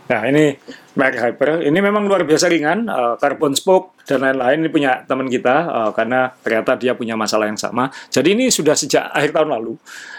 Nah 0.04 0.22
ini 0.28 0.54
merek 1.00 1.16
Hyper, 1.16 1.64
ini 1.64 1.80
memang 1.80 2.04
luar 2.06 2.28
biasa 2.28 2.52
ringan, 2.52 2.92
uh, 2.92 3.16
carbon 3.18 3.56
spoke 3.56 3.96
dan 4.04 4.20
lain-lain. 4.22 4.68
Ini 4.68 4.70
punya 4.70 4.92
teman 5.08 5.32
kita 5.32 5.56
uh, 5.66 5.92
karena 5.96 6.28
ternyata 6.44 6.76
dia 6.76 6.94
punya 6.94 7.16
masalah 7.16 7.48
yang 7.48 7.58
sama. 7.58 7.88
Jadi 8.12 8.36
ini 8.36 8.52
sudah 8.52 8.76
sejak 8.76 9.10
akhir 9.10 9.32
tahun 9.32 9.50
lalu 9.56 9.74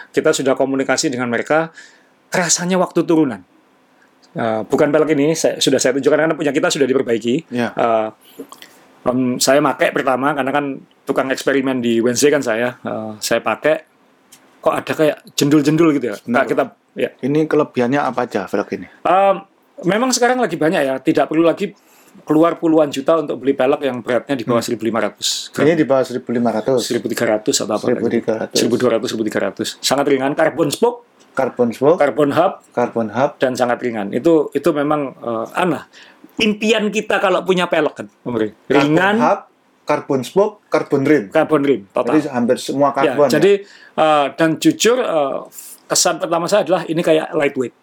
kita 0.09 0.33
sudah 0.33 0.57
komunikasi 0.57 1.13
dengan 1.13 1.29
mereka. 1.29 1.69
Rasanya 2.33 2.81
waktu 2.81 3.05
turunan. 3.05 3.45
Uh, 4.35 4.67
bukan 4.67 4.91
pelek 4.91 5.15
ini, 5.15 5.31
saya, 5.31 5.61
sudah 5.63 5.79
saya 5.79 5.95
tunjukkan 5.95 6.27
karena 6.27 6.35
punya 6.35 6.51
kita 6.51 6.67
sudah 6.67 6.83
diperbaiki. 6.83 7.47
Ya. 7.53 7.71
Uh, 7.71 8.09
um, 9.07 9.39
saya 9.39 9.63
pakai 9.63 9.95
pertama 9.95 10.35
karena 10.35 10.51
kan 10.51 10.65
tukang 11.07 11.29
eksperimen 11.31 11.79
di 11.79 12.03
Wednesday 12.03 12.33
kan 12.33 12.43
saya, 12.43 12.75
uh, 12.83 13.15
saya 13.23 13.39
pakai 13.39 13.85
kok 14.59 14.75
ada 14.75 14.93
kayak 14.97 15.17
jendul-jendul 15.37 15.93
gitu 15.95 16.09
ya. 16.09 16.17
Nah, 16.25 16.43
kita 16.43 16.73
ya 16.95 17.11
Ini 17.19 17.45
kelebihannya 17.45 18.01
apa 18.01 18.25
aja 18.25 18.47
velg 18.47 18.69
ini? 18.73 18.87
Um, 19.03 19.43
memang 19.83 20.09
sekarang 20.09 20.39
lagi 20.39 20.55
banyak 20.55 20.81
ya, 20.81 20.95
tidak 21.03 21.27
perlu 21.27 21.43
lagi 21.43 21.75
keluar 22.23 22.55
puluhan 22.55 22.87
juta 22.87 23.19
untuk 23.19 23.43
beli 23.43 23.51
pelek 23.51 23.83
yang 23.83 23.99
beratnya 23.99 24.39
di 24.39 24.47
bawah 24.47 24.63
1.500 24.63 25.51
gram. 25.51 25.63
Ini 25.67 25.73
di 25.75 25.83
bawah 25.83 26.03
1500. 26.07 26.79
1.300 27.03 27.67
atau 27.67 27.73
apa? 27.75 27.85
1.200, 27.91 28.55
1.300. 28.55 29.11
1200. 29.11 29.83
Sangat 29.83 30.05
ringan, 30.07 30.31
carbon 30.31 30.71
spoke, 30.71 31.03
Carbon 31.35 31.75
spoke, 31.75 31.99
carbon 31.99 32.31
hub, 32.31 32.63
carbon 32.71 33.11
hub, 33.11 33.35
dan 33.35 33.59
sangat 33.59 33.83
ringan. 33.83 34.15
Itu 34.15 34.47
itu 34.55 34.71
memang 34.71 35.19
uh, 35.19 35.43
aneh. 35.51 35.83
Impian 36.39 36.87
kita 36.87 37.19
kalau 37.19 37.43
punya 37.43 37.67
pelek 37.67 37.91
kan, 37.91 38.07
Om 38.23 38.35
Ri. 38.39 38.55
carbon 38.63 38.71
ringan, 38.71 39.15
hub, 39.19 39.39
carbon 39.83 40.21
spoke, 40.23 40.63
carbon 40.71 41.03
rim. 41.03 41.23
carbon 41.27 41.61
rim, 41.67 41.81
total. 41.91 42.15
Jadi 42.15 42.31
hampir 42.31 42.57
semua 42.63 42.95
Ya, 42.95 43.11
karbon. 43.11 43.27
jadi 43.27 43.51
uh, 43.99 44.25
dan 44.31 44.49
jujur 44.63 44.95
uh, 44.95 45.43
kesan 45.85 46.17
pertama 46.17 46.45
saya 46.49 46.65
adalah 46.65 46.81
ini 46.85 47.01
kayak 47.01 47.33
lightweight. 47.33 47.75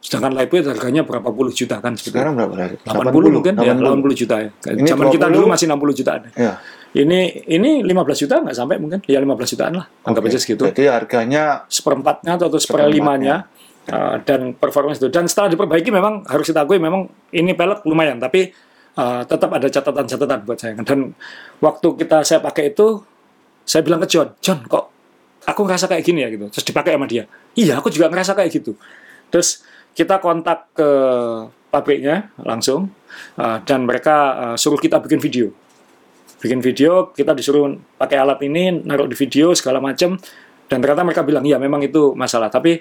Sedangkan 0.00 0.32
lightweight 0.32 0.64
harganya 0.64 1.04
berapa 1.04 1.28
puluh 1.28 1.52
juta 1.52 1.76
kan. 1.76 1.92
Sekarang 1.92 2.32
berapa 2.32 2.56
lagi? 2.56 2.76
80 2.88 3.36
mungkin 3.36 3.52
ya 3.60 3.76
80. 3.76 4.00
80 4.00 4.20
juta 4.24 4.34
ya. 4.40 4.48
Ini 4.72 4.88
Zaman 4.88 5.06
kita 5.12 5.26
20. 5.28 5.36
dulu 5.36 5.46
masih 5.52 5.66
60 5.68 5.98
jutaan. 6.00 6.20
Ya. 6.32 6.52
Ini 6.90 7.46
ini 7.46 7.70
15 7.86 8.22
juta 8.26 8.34
nggak 8.42 8.56
sampai 8.56 8.76
mungkin 8.80 8.98
ya 9.04 9.20
15 9.20 9.52
jutaan 9.54 9.72
lah. 9.76 9.86
Anggap 10.08 10.22
Oke. 10.24 10.30
aja 10.32 10.38
segitu. 10.40 10.62
Jadi 10.64 10.84
harganya 10.88 11.68
Seperempatnya 11.68 12.40
atau 12.40 12.48
seperlimanya 12.56 13.46
uh, 13.92 14.16
dan 14.24 14.56
performance 14.56 14.98
itu. 14.98 15.12
Dan 15.12 15.28
setelah 15.28 15.52
diperbaiki 15.52 15.92
memang 15.92 16.24
harus 16.26 16.48
kita 16.48 16.64
akui 16.64 16.80
memang 16.80 17.06
ini 17.36 17.52
pelek 17.52 17.84
lumayan 17.84 18.16
tapi 18.18 18.50
uh, 18.96 19.22
tetap 19.28 19.52
ada 19.52 19.68
catatan-catatan 19.68 20.38
buat 20.48 20.58
saya. 20.58 20.74
Dan 20.80 21.12
waktu 21.60 21.88
kita 22.00 22.24
saya 22.24 22.40
pakai 22.40 22.72
itu 22.72 23.04
saya 23.68 23.84
bilang 23.86 24.02
ke 24.02 24.08
John, 24.10 24.34
John 24.42 24.64
kok 24.66 24.99
aku 25.46 25.60
ngerasa 25.64 25.86
kayak 25.88 26.04
gini 26.04 26.24
ya 26.24 26.28
gitu. 26.32 26.46
Terus 26.52 26.64
dipakai 26.66 26.96
sama 26.96 27.06
dia. 27.08 27.24
Iya, 27.56 27.80
aku 27.80 27.88
juga 27.88 28.12
ngerasa 28.12 28.36
kayak 28.36 28.50
gitu. 28.50 28.76
Terus 29.30 29.64
kita 29.94 30.18
kontak 30.22 30.70
ke 30.74 30.90
pabriknya 31.70 32.34
langsung 32.42 32.90
uh, 33.38 33.58
dan 33.62 33.86
mereka 33.86 34.16
uh, 34.34 34.56
suruh 34.58 34.78
kita 34.78 34.98
bikin 35.02 35.22
video. 35.22 35.46
Bikin 36.40 36.64
video, 36.64 37.12
kita 37.12 37.36
disuruh 37.36 37.68
pakai 38.00 38.16
alat 38.16 38.40
ini, 38.42 38.72
naruh 38.72 39.04
di 39.04 39.14
video 39.14 39.52
segala 39.52 39.76
macam 39.78 40.16
dan 40.70 40.78
ternyata 40.78 41.02
mereka 41.02 41.22
bilang 41.26 41.44
iya 41.44 41.58
memang 41.58 41.82
itu 41.82 42.14
masalah, 42.16 42.48
tapi 42.48 42.80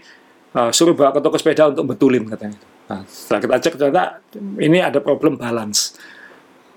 uh, 0.55 0.72
suruh 0.72 0.95
bawa 0.95 1.12
ke 1.12 1.20
toko 1.20 1.36
sepeda 1.36 1.74
untuk 1.74 1.91
betulin 1.91 2.24
katanya. 2.30 2.57
Nah, 2.89 3.01
setelah 3.05 3.39
kita 3.41 3.55
cek 3.68 3.74
ternyata 3.78 4.03
ini 4.62 4.80
ada 4.82 4.97
problem 5.03 5.38
balance. 5.38 5.97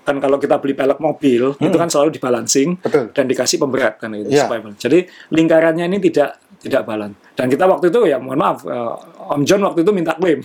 Kan 0.03 0.19
kalau 0.19 0.35
kita 0.35 0.59
beli 0.59 0.75
pelek 0.75 0.99
mobil 0.99 1.55
itu 1.55 1.77
kan 1.79 1.87
selalu 1.87 2.11
dibalancing 2.11 2.75
betul. 2.79 3.07
dan 3.15 3.23
dikasih 3.23 3.55
pemberat 3.55 3.99
kan 4.03 4.11
itu 4.11 4.27
Iya. 4.35 4.45
supaya. 4.45 4.59
Jadi 4.75 5.07
lingkarannya 5.31 5.87
ini 5.87 5.97
tidak 6.03 6.43
tidak 6.59 6.83
balance. 6.83 7.15
Dan 7.35 7.47
kita 7.47 7.63
waktu 7.67 7.87
itu 7.87 7.99
ya 8.07 8.19
mohon 8.19 8.39
maaf 8.39 8.63
eh, 8.67 8.93
Om 9.31 9.41
John 9.47 9.63
waktu 9.63 9.83
itu 9.83 9.91
minta 9.95 10.15
klaim. 10.19 10.43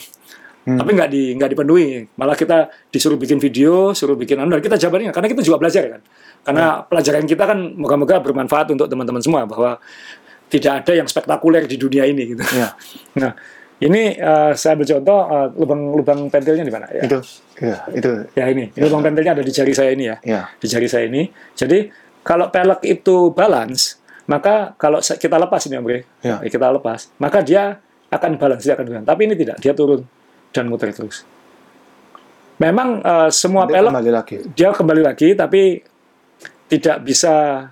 Tapi 0.68 0.90
nggak 0.92 1.08
di 1.08 1.32
nggak 1.32 1.50
dipenuhi. 1.56 2.04
Malah 2.20 2.36
kita 2.36 2.68
disuruh 2.92 3.16
bikin 3.16 3.40
video, 3.40 3.96
suruh 3.96 4.20
bikin 4.20 4.36
anu 4.36 4.60
kita 4.60 4.76
jawabannya 4.76 5.16
karena 5.16 5.28
kita 5.32 5.40
juga 5.40 5.56
belajar 5.64 5.96
kan. 5.96 6.00
Karena 6.44 6.84
pelajaran 6.84 7.24
kita 7.24 7.44
kan 7.48 7.58
moga-moga 7.72 8.20
bermanfaat 8.20 8.76
untuk 8.76 8.84
teman-teman 8.84 9.24
semua 9.24 9.48
bahwa 9.48 9.80
tidak 10.52 10.84
ada 10.84 10.92
yang 10.92 11.08
spektakuler 11.08 11.64
di 11.64 11.76
dunia 11.80 12.04
ini 12.04 12.36
gitu. 12.36 12.42
Ya. 12.52 12.76
Nah, 13.20 13.32
ini 13.78 14.14
eh, 14.14 14.52
saya 14.52 14.74
ambil 14.74 14.88
contoh 14.90 15.18
eh, 15.28 15.48
lubang-lubang 15.54 16.20
pentilnya 16.28 16.64
di 16.64 16.72
mana 16.74 16.86
ya? 16.90 17.02
Itu 17.06 17.18
ya, 17.58 17.76
itu 17.90 18.10
Ya 18.34 18.44
ini, 18.50 18.74
lubang 18.76 19.00
pentilnya 19.00 19.32
ada 19.34 19.44
di 19.44 19.50
jari 19.50 19.70
saya 19.70 19.94
ini 19.94 20.04
ya 20.06 20.16
ya. 20.22 20.42
di 20.58 20.66
jari 20.66 20.86
saya 20.86 21.06
ini. 21.06 21.30
Jadi 21.54 21.86
kalau 22.22 22.50
pelek 22.50 22.82
itu 22.84 23.30
balance, 23.32 23.96
maka 24.26 24.74
kalau 24.76 24.98
kita 24.98 25.36
lepas 25.38 25.62
ini 25.66 25.78
Om 25.78 25.86
Ya. 26.20 26.36
kita 26.42 26.68
lepas, 26.68 27.08
maka 27.16 27.38
dia 27.40 27.78
akan 28.10 28.36
balance, 28.36 28.66
dia 28.66 28.74
akan 28.74 28.84
balance. 28.84 29.06
Tapi 29.06 29.20
ini 29.24 29.34
tidak, 29.38 29.56
dia 29.62 29.72
turun 29.72 30.02
dan 30.50 30.66
muter 30.66 30.90
terus. 30.90 31.22
Memang 32.58 32.98
eh, 32.98 33.30
semua 33.30 33.62
Nanti 33.64 33.74
pelek 33.78 33.90
kembali 33.94 34.10
lagi. 34.10 34.36
dia 34.52 34.68
kembali 34.74 35.02
lagi 35.06 35.28
tapi 35.32 35.62
tidak 36.66 37.00
bisa 37.00 37.64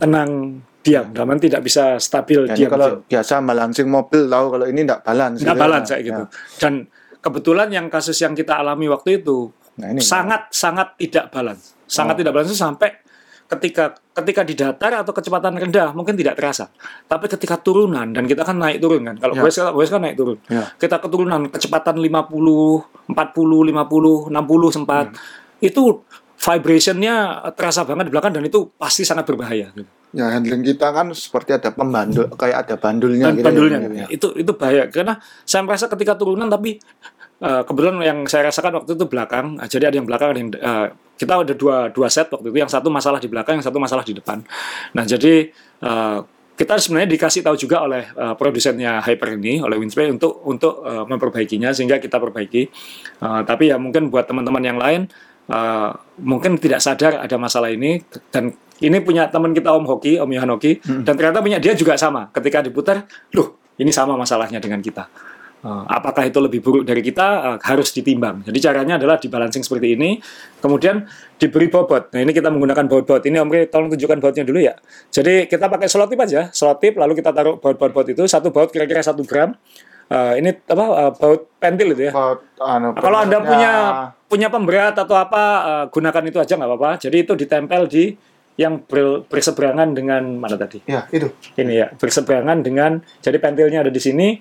tenang 0.00 0.58
diam, 0.82 1.06
arti 1.08 1.46
tidak 1.46 1.62
bisa 1.62 1.96
stabil 1.96 2.42
Jadi 2.44 2.58
diam. 2.58 2.70
kalau 2.70 2.88
biasa 3.02 3.38
balancing 3.38 3.86
mobil 3.86 4.26
tahu 4.26 4.46
kalau 4.50 4.66
ini 4.66 4.80
tidak 4.82 5.00
balance. 5.02 5.38
nggak 5.38 5.46
gitu 5.46 5.54
ya. 5.54 5.62
balance 5.62 5.88
kayak 5.88 6.04
gitu. 6.04 6.22
Dan 6.58 6.72
kebetulan 7.18 7.68
yang 7.70 7.86
kasus 7.86 8.18
yang 8.18 8.34
kita 8.34 8.58
alami 8.58 8.86
waktu 8.86 9.18
itu 9.18 9.50
Nah, 9.72 9.88
ini 9.88 10.02
sangat 10.02 10.50
sangat 10.50 10.94
tidak 10.96 11.30
balance, 11.30 11.72
sangat 11.86 12.14
Oh. 12.14 12.18
tidak 12.20 12.32
balance 12.34 12.52
sampai 12.52 12.90
ketika 13.48 13.84
ketika 14.12 14.42
di 14.42 14.52
datar 14.52 14.92
atau 14.98 15.12
kecepatan 15.12 15.56
rendah 15.56 15.92
mungkin 15.92 16.12
tidak 16.12 16.36
terasa, 16.36 16.68
tapi 17.06 17.24
ketika 17.26 17.56
turunan 17.56 18.08
dan 18.08 18.24
kita 18.24 18.42
kan 18.42 18.56
naik 18.56 18.80
turun 18.80 19.00
kan, 19.02 19.16
kalau 19.16 19.32
Ya. 19.32 19.42
Wes 19.44 19.56
kan 19.56 19.72
kan 19.90 20.00
naik 20.02 20.16
turun, 20.16 20.36
Ya. 20.46 20.68
kita 20.74 20.98
keturunan 20.98 21.48
kecepatan 21.48 21.96
50, 21.96 22.84
40, 23.06 23.60
50, 23.62 24.28
60 24.28 24.68
sempat 24.68 25.08
Hmm. 25.08 25.20
itu 25.60 26.04
vibrationnya 26.36 27.14
terasa 27.54 27.84
banget 27.84 28.08
di 28.08 28.12
belakang 28.12 28.32
dan 28.32 28.42
itu 28.42 28.68
pasti 28.74 29.04
sangat 29.04 29.24
berbahaya. 29.24 29.70
Gitu. 29.70 29.88
Ya 30.12 30.28
handling 30.28 30.60
kita 30.60 30.92
kan 30.92 31.16
seperti 31.16 31.56
ada 31.56 31.72
pembandul 31.72 32.28
kayak 32.36 32.68
ada 32.68 32.74
bandulnya 32.76 33.32
dan 33.32 33.36
gitu. 33.40 33.46
bandulnya. 33.48 33.78
ya. 33.96 34.06
itu 34.12 34.28
itu 34.36 34.52
bahaya. 34.52 34.84
Karena 34.92 35.16
saya 35.48 35.64
merasa 35.64 35.88
ketika 35.88 36.20
turunan 36.20 36.52
tapi 36.52 36.76
eh, 37.40 37.62
kebetulan 37.64 37.96
yang 38.04 38.18
saya 38.28 38.52
rasakan 38.52 38.84
waktu 38.84 38.92
itu 38.92 39.08
belakang. 39.08 39.56
Eh, 39.56 39.68
jadi 39.72 39.88
ada 39.88 39.96
yang 39.96 40.04
belakang 40.04 40.28
ada 40.36 40.40
yang 40.40 40.50
eh, 40.52 40.86
kita 41.16 41.32
ada 41.32 41.54
dua 41.56 41.88
dua 41.88 42.12
set 42.12 42.28
waktu 42.28 42.52
itu. 42.52 42.60
Yang 42.60 42.76
satu 42.76 42.92
masalah 42.92 43.24
di 43.24 43.28
belakang 43.32 43.56
yang 43.56 43.64
satu 43.64 43.80
masalah 43.80 44.04
di 44.04 44.12
depan. 44.12 44.44
Nah 44.92 45.04
jadi 45.08 45.48
eh, 45.80 46.18
kita 46.52 46.76
sebenarnya 46.76 47.10
dikasih 47.16 47.40
tahu 47.40 47.56
juga 47.56 47.80
oleh 47.80 48.04
eh, 48.04 48.34
produsennya 48.36 49.00
Hyper 49.00 49.40
ini 49.40 49.64
oleh 49.64 49.80
Winspray 49.80 50.12
untuk 50.12 50.44
untuk 50.44 50.84
eh, 50.84 51.04
memperbaikinya 51.08 51.72
sehingga 51.72 51.96
kita 51.96 52.20
perbaiki. 52.20 52.62
Eh, 53.16 53.42
tapi 53.48 53.72
ya 53.72 53.80
mungkin 53.80 54.12
buat 54.12 54.28
teman-teman 54.28 54.60
yang 54.60 54.76
lain 54.76 55.08
eh, 55.48 55.90
mungkin 56.20 56.60
tidak 56.60 56.84
sadar 56.84 57.24
ada 57.24 57.36
masalah 57.40 57.72
ini. 57.72 58.04
Dan 58.28 58.52
ini 58.82 58.98
punya 59.00 59.30
teman 59.30 59.54
kita 59.54 59.70
Om 59.70 59.86
Hoki, 59.86 60.18
Om 60.18 60.30
Yohan 60.34 60.50
Hoki, 60.52 60.82
dan 61.06 61.14
ternyata 61.14 61.38
punya 61.38 61.62
dia 61.62 61.72
juga 61.78 61.94
sama. 61.94 62.28
Ketika 62.34 62.60
diputar, 62.60 63.06
loh 63.32 63.62
ini 63.78 63.94
sama 63.94 64.18
masalahnya 64.18 64.58
dengan 64.58 64.82
kita. 64.82 65.06
Eh, 65.62 65.84
apakah 65.94 66.26
itu 66.26 66.42
lebih 66.42 66.58
buruk 66.58 66.82
dari 66.82 66.98
kita 66.98 67.54
Eh, 67.54 67.58
harus 67.70 67.94
ditimbang. 67.94 68.42
Jadi 68.42 68.58
caranya 68.58 68.98
adalah 68.98 69.14
dibalancing 69.14 69.62
seperti 69.62 69.94
ini, 69.94 70.18
kemudian 70.58 71.06
diberi 71.38 71.70
bobot. 71.70 72.10
Nah 72.10 72.18
ini 72.18 72.34
kita 72.34 72.50
menggunakan 72.50 72.90
baut-baut. 72.90 73.22
Ini 73.22 73.38
Om 73.38 73.50
Ri, 73.50 73.70
tolong 73.70 73.86
tunjukkan 73.94 74.18
bautnya 74.18 74.42
dulu 74.42 74.58
ya. 74.58 74.74
Jadi 75.14 75.46
kita 75.46 75.70
pakai 75.70 75.86
slot 75.86 76.10
tip 76.10 76.18
aja, 76.18 76.50
slot 76.50 76.82
tip, 76.82 76.98
lalu 76.98 77.14
kita 77.14 77.30
taruh 77.30 77.62
baut-baut 77.62 78.06
itu. 78.10 78.26
Satu 78.26 78.50
baut 78.50 78.74
kira-kira 78.74 79.06
satu 79.06 79.22
gram. 79.22 79.54
Eh, 80.10 80.42
ini 80.42 80.50
apa 80.50 80.84
eh, 80.98 81.12
baut 81.14 81.46
pentil 81.62 81.94
itu 81.94 82.10
ya. 82.10 82.12
Kalau, 82.12 82.34
anu, 82.58 82.88
Kalau 82.98 83.18
Anda 83.22 83.38
punya 83.38 83.72
punya 84.26 84.48
pemberat 84.50 84.98
atau 84.98 85.14
apa, 85.14 85.42
eh, 85.62 85.84
gunakan 85.94 86.22
itu 86.26 86.38
aja 86.42 86.58
nggak 86.58 86.70
apa-apa. 86.74 86.90
Jadi 86.98 87.16
itu 87.22 87.32
ditempel 87.38 87.86
di 87.86 88.18
yang 88.60 88.84
ber- 88.84 89.24
berseberangan 89.26 89.96
dengan 89.96 90.36
mana 90.36 90.56
tadi? 90.60 90.84
ya 90.84 91.08
itu 91.08 91.32
Ini 91.56 91.72
ya, 91.72 91.88
berseberangan 91.92 92.60
dengan 92.60 93.00
jadi 93.20 93.40
pentilnya 93.40 93.84
ada 93.84 93.92
di 93.92 94.00
sini, 94.00 94.36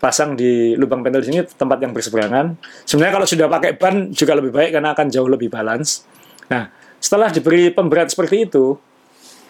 pasang 0.00 0.32
di 0.32 0.72
lubang 0.80 1.04
pentil 1.04 1.20
di 1.20 1.28
sini 1.28 1.40
tempat 1.44 1.76
yang 1.84 1.92
berseberangan. 1.92 2.56
Sebenarnya 2.88 3.14
kalau 3.20 3.26
sudah 3.28 3.46
pakai 3.52 3.76
ban 3.76 4.08
juga 4.10 4.32
lebih 4.32 4.52
baik 4.52 4.70
karena 4.72 4.96
akan 4.96 5.06
jauh 5.12 5.28
lebih 5.28 5.52
balance. 5.52 6.08
Nah, 6.48 6.72
setelah 6.96 7.28
diberi 7.28 7.68
pemberat 7.68 8.08
seperti 8.08 8.48
itu, 8.48 8.80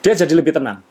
dia 0.02 0.12
jadi 0.12 0.34
lebih 0.34 0.58
tenang. 0.58 0.82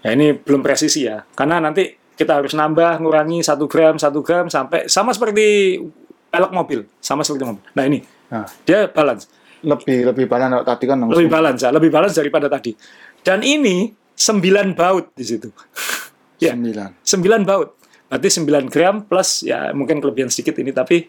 Ya 0.00 0.12
ini 0.12 0.36
belum 0.36 0.60
presisi 0.60 1.08
ya, 1.08 1.24
karena 1.32 1.60
nanti 1.60 1.96
kita 2.14 2.40
harus 2.40 2.52
nambah, 2.52 3.00
ngurangi 3.00 3.40
satu 3.40 3.64
gram, 3.66 3.96
satu 3.96 4.20
gram 4.20 4.46
sampai 4.48 4.86
sama 4.86 5.12
seperti 5.12 5.80
pelek 6.28 6.52
mobil, 6.52 6.80
sama 7.00 7.24
seperti 7.24 7.44
mobil. 7.44 7.64
Nah 7.72 7.84
ini, 7.84 8.00
Nah, 8.24 8.48
dia 8.66 8.88
balance, 8.88 9.28
lebih 9.64 10.12
lebih 10.12 10.26
balance 10.28 10.62
tadi 10.62 10.84
kan 10.84 11.00
lebih 11.08 11.32
balance, 11.32 11.60
ya, 11.64 11.70
lebih 11.72 11.90
balance 11.90 12.14
daripada 12.14 12.46
tadi. 12.46 12.76
Dan 13.24 13.40
ini 13.40 13.88
9 14.14 14.76
baut 14.78 15.10
di 15.16 15.24
situ. 15.24 15.48
ya. 16.44 16.54
sembilan. 16.54 17.02
9 17.02 17.48
baut. 17.48 17.68
Berarti 18.06 18.28
9 18.30 18.70
gram 18.70 18.94
plus 19.08 19.42
ya 19.42 19.74
mungkin 19.74 19.98
kelebihan 19.98 20.30
sedikit 20.30 20.60
ini 20.62 20.70
tapi 20.70 21.02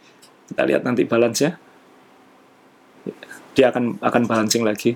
kita 0.49 0.63
lihat 0.65 0.81
nanti 0.81 1.05
balance 1.05 1.39
ya. 1.43 1.51
Dia 3.55 3.69
akan 3.69 4.01
akan 4.01 4.21
balancing 4.25 4.65
lagi. 4.65 4.95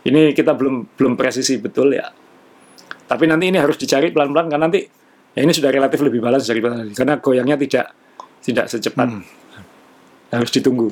Ini 0.00 0.32
kita 0.32 0.56
belum 0.56 0.96
belum 0.96 1.12
presisi 1.18 1.60
betul 1.60 1.92
ya. 1.92 2.08
Tapi 3.10 3.24
nanti 3.26 3.50
ini 3.50 3.58
harus 3.60 3.76
dicari 3.76 4.14
pelan-pelan 4.14 4.48
karena 4.48 4.64
nanti 4.70 4.80
ya 5.34 5.40
ini 5.42 5.52
sudah 5.52 5.68
relatif 5.68 6.00
lebih 6.00 6.22
balance 6.22 6.46
daripada 6.48 6.80
tadi 6.80 6.94
karena 6.96 7.14
goyangnya 7.20 7.56
tidak 7.60 7.86
tidak 8.40 8.66
secepat. 8.70 9.08
Harus 10.30 10.50
ditunggu. 10.54 10.88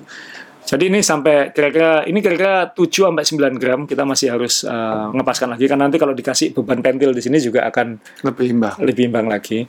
Jadi 0.69 0.93
ini 0.93 1.01
sampai 1.01 1.49
kira-kira 1.57 2.05
ini 2.05 2.21
kira-kira 2.21 2.69
7 2.77 3.09
sampai 3.09 3.25
9 3.25 3.57
gram 3.57 3.81
kita 3.89 4.05
masih 4.05 4.37
harus 4.37 4.69
eh, 4.69 5.07
ngepaskan 5.16 5.57
lagi 5.57 5.64
karena 5.64 5.89
nanti 5.89 5.97
kalau 5.97 6.12
dikasih 6.12 6.53
beban 6.53 6.85
pentil 6.85 7.16
di 7.16 7.25
sini 7.25 7.41
juga 7.41 7.64
akan 7.73 7.97
lebih 8.29 8.47
imbang. 8.53 8.77
lebih 8.85 9.03
imbang 9.09 9.27
lagi. 9.33 9.64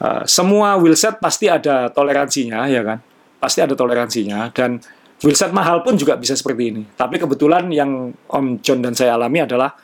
Uh, 0.00 0.24
semua 0.24 0.80
wheelset 0.80 1.20
pasti 1.20 1.44
ada 1.44 1.92
toleransinya, 1.92 2.64
ya 2.72 2.80
kan? 2.80 3.04
Pasti 3.36 3.60
ada 3.60 3.76
toleransinya 3.76 4.48
dan 4.48 4.80
wheelset 5.20 5.52
mahal 5.52 5.84
pun 5.84 5.94
juga 6.00 6.16
bisa 6.16 6.32
seperti 6.32 6.72
ini. 6.72 6.82
Tapi 6.96 7.20
kebetulan 7.20 7.68
yang 7.68 8.08
Om 8.08 8.64
John 8.64 8.80
dan 8.80 8.96
saya 8.96 9.20
alami 9.20 9.44
adalah 9.44 9.76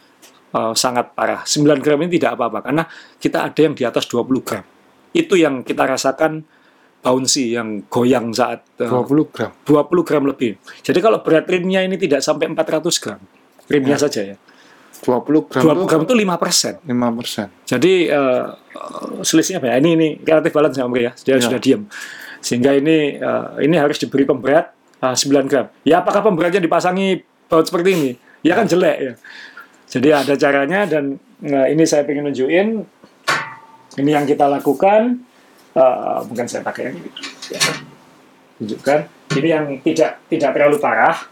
uh, 0.57 0.73
sangat 0.73 1.13
parah. 1.13 1.45
9 1.45 1.85
gram 1.85 2.01
ini 2.01 2.17
tidak 2.17 2.41
apa-apa 2.41 2.65
karena 2.65 2.89
kita 3.21 3.45
ada 3.45 3.61
yang 3.61 3.77
di 3.77 3.85
atas 3.85 4.09
20 4.09 4.41
gram. 4.41 4.65
Itu 5.13 5.37
yang 5.37 5.61
kita 5.61 5.85
rasakan 5.85 6.56
bouncy 7.01 7.55
yang 7.55 7.85
goyang 7.87 8.33
saat 8.33 8.67
uh, 8.83 9.05
20 9.07 9.33
gram. 9.35 9.51
20 9.63 10.07
gram 10.09 10.23
lebih. 10.27 10.59
Jadi 10.83 10.99
kalau 10.99 11.23
berat 11.23 11.47
rimnya 11.47 11.81
ini 11.83 11.95
tidak 11.97 12.21
sampai 12.21 12.51
400 12.51 13.03
gram, 13.03 13.21
rimnya 13.71 13.97
saja 13.97 14.35
ya. 14.35 14.37
20 14.97 15.47
gram 15.53 15.63
20 15.77 15.87
gram 15.87 16.01
itu 16.03 16.15
5 16.17 16.43
persen. 16.43 16.75
5 16.83 17.19
persen. 17.21 17.47
Jadi 17.69 18.09
eh, 18.09 18.45
selisihnya 19.23 19.61
apa 19.61 19.67
ya? 19.71 19.75
Ini 19.79 19.91
ini 19.93 20.09
relatif 20.25 20.51
balance 20.51 20.77
ya 20.77 20.85
Om 20.89 20.95
ya. 20.97 21.13
Dia 21.21 21.35
Ya. 21.37 21.45
sudah 21.45 21.61
diam. 21.61 21.83
Sehingga 22.41 22.73
ini 22.75 23.21
eh, 23.21 23.47
ini 23.63 23.77
harus 23.77 24.01
diberi 24.01 24.25
pemberat 24.25 24.73
eh, 24.99 25.15
9 25.15 25.47
gram. 25.53 25.69
Ya 25.85 26.01
apakah 26.01 26.25
pemberatnya 26.25 26.59
dipasangi 26.59 27.23
baut 27.47 27.69
seperti 27.69 27.91
ini? 27.93 28.11
Ya 28.43 28.57
kan 28.57 28.67
jelek 28.67 28.97
ya. 28.99 29.13
Jadi 29.87 30.09
ada 30.11 30.35
caranya 30.35 30.81
dan 30.89 31.21
nah, 31.39 31.71
ini 31.71 31.87
saya 31.87 32.03
ingin 32.03 32.27
nunjukin 32.27 32.67
ini 33.97 34.11
yang 34.11 34.27
kita 34.27 34.51
lakukan 34.51 35.23
Eh, 35.77 36.19
mungkin 36.25 36.49
saya 36.49 36.65
pakai 36.65 36.89
yang 36.89 36.97
ini. 36.97 37.11
Ya. 37.53 37.61
Tunjukkan. 38.57 39.01
Ini 39.37 39.49
yang 39.53 39.65
tidak 39.85 40.25
tidak 40.33 40.51
terlalu 40.57 40.81
parah. 40.81 41.29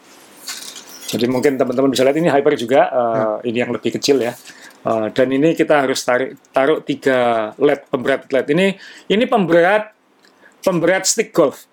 Jadi 1.08 1.24
mungkin 1.32 1.56
teman-teman 1.56 1.88
bisa 1.88 2.04
lihat 2.04 2.18
ini 2.20 2.28
hyper 2.28 2.52
juga, 2.60 2.92
eh, 2.92 3.48
ini 3.48 3.64
yang 3.64 3.72
lebih 3.72 3.96
kecil 3.96 4.20
ya. 4.20 4.36
Eh, 4.84 5.06
dan 5.16 5.28
ini 5.32 5.56
kita 5.56 5.88
harus 5.88 6.04
tarik 6.04 6.36
taruh 6.52 6.84
tiga 6.84 7.50
led 7.56 7.88
pemberat 7.88 8.28
led. 8.28 8.46
Ini 8.52 8.66
ini 9.08 9.24
pemberat 9.24 9.96
pemberat 10.60 11.08
stick 11.08 11.32
golf. 11.32 11.64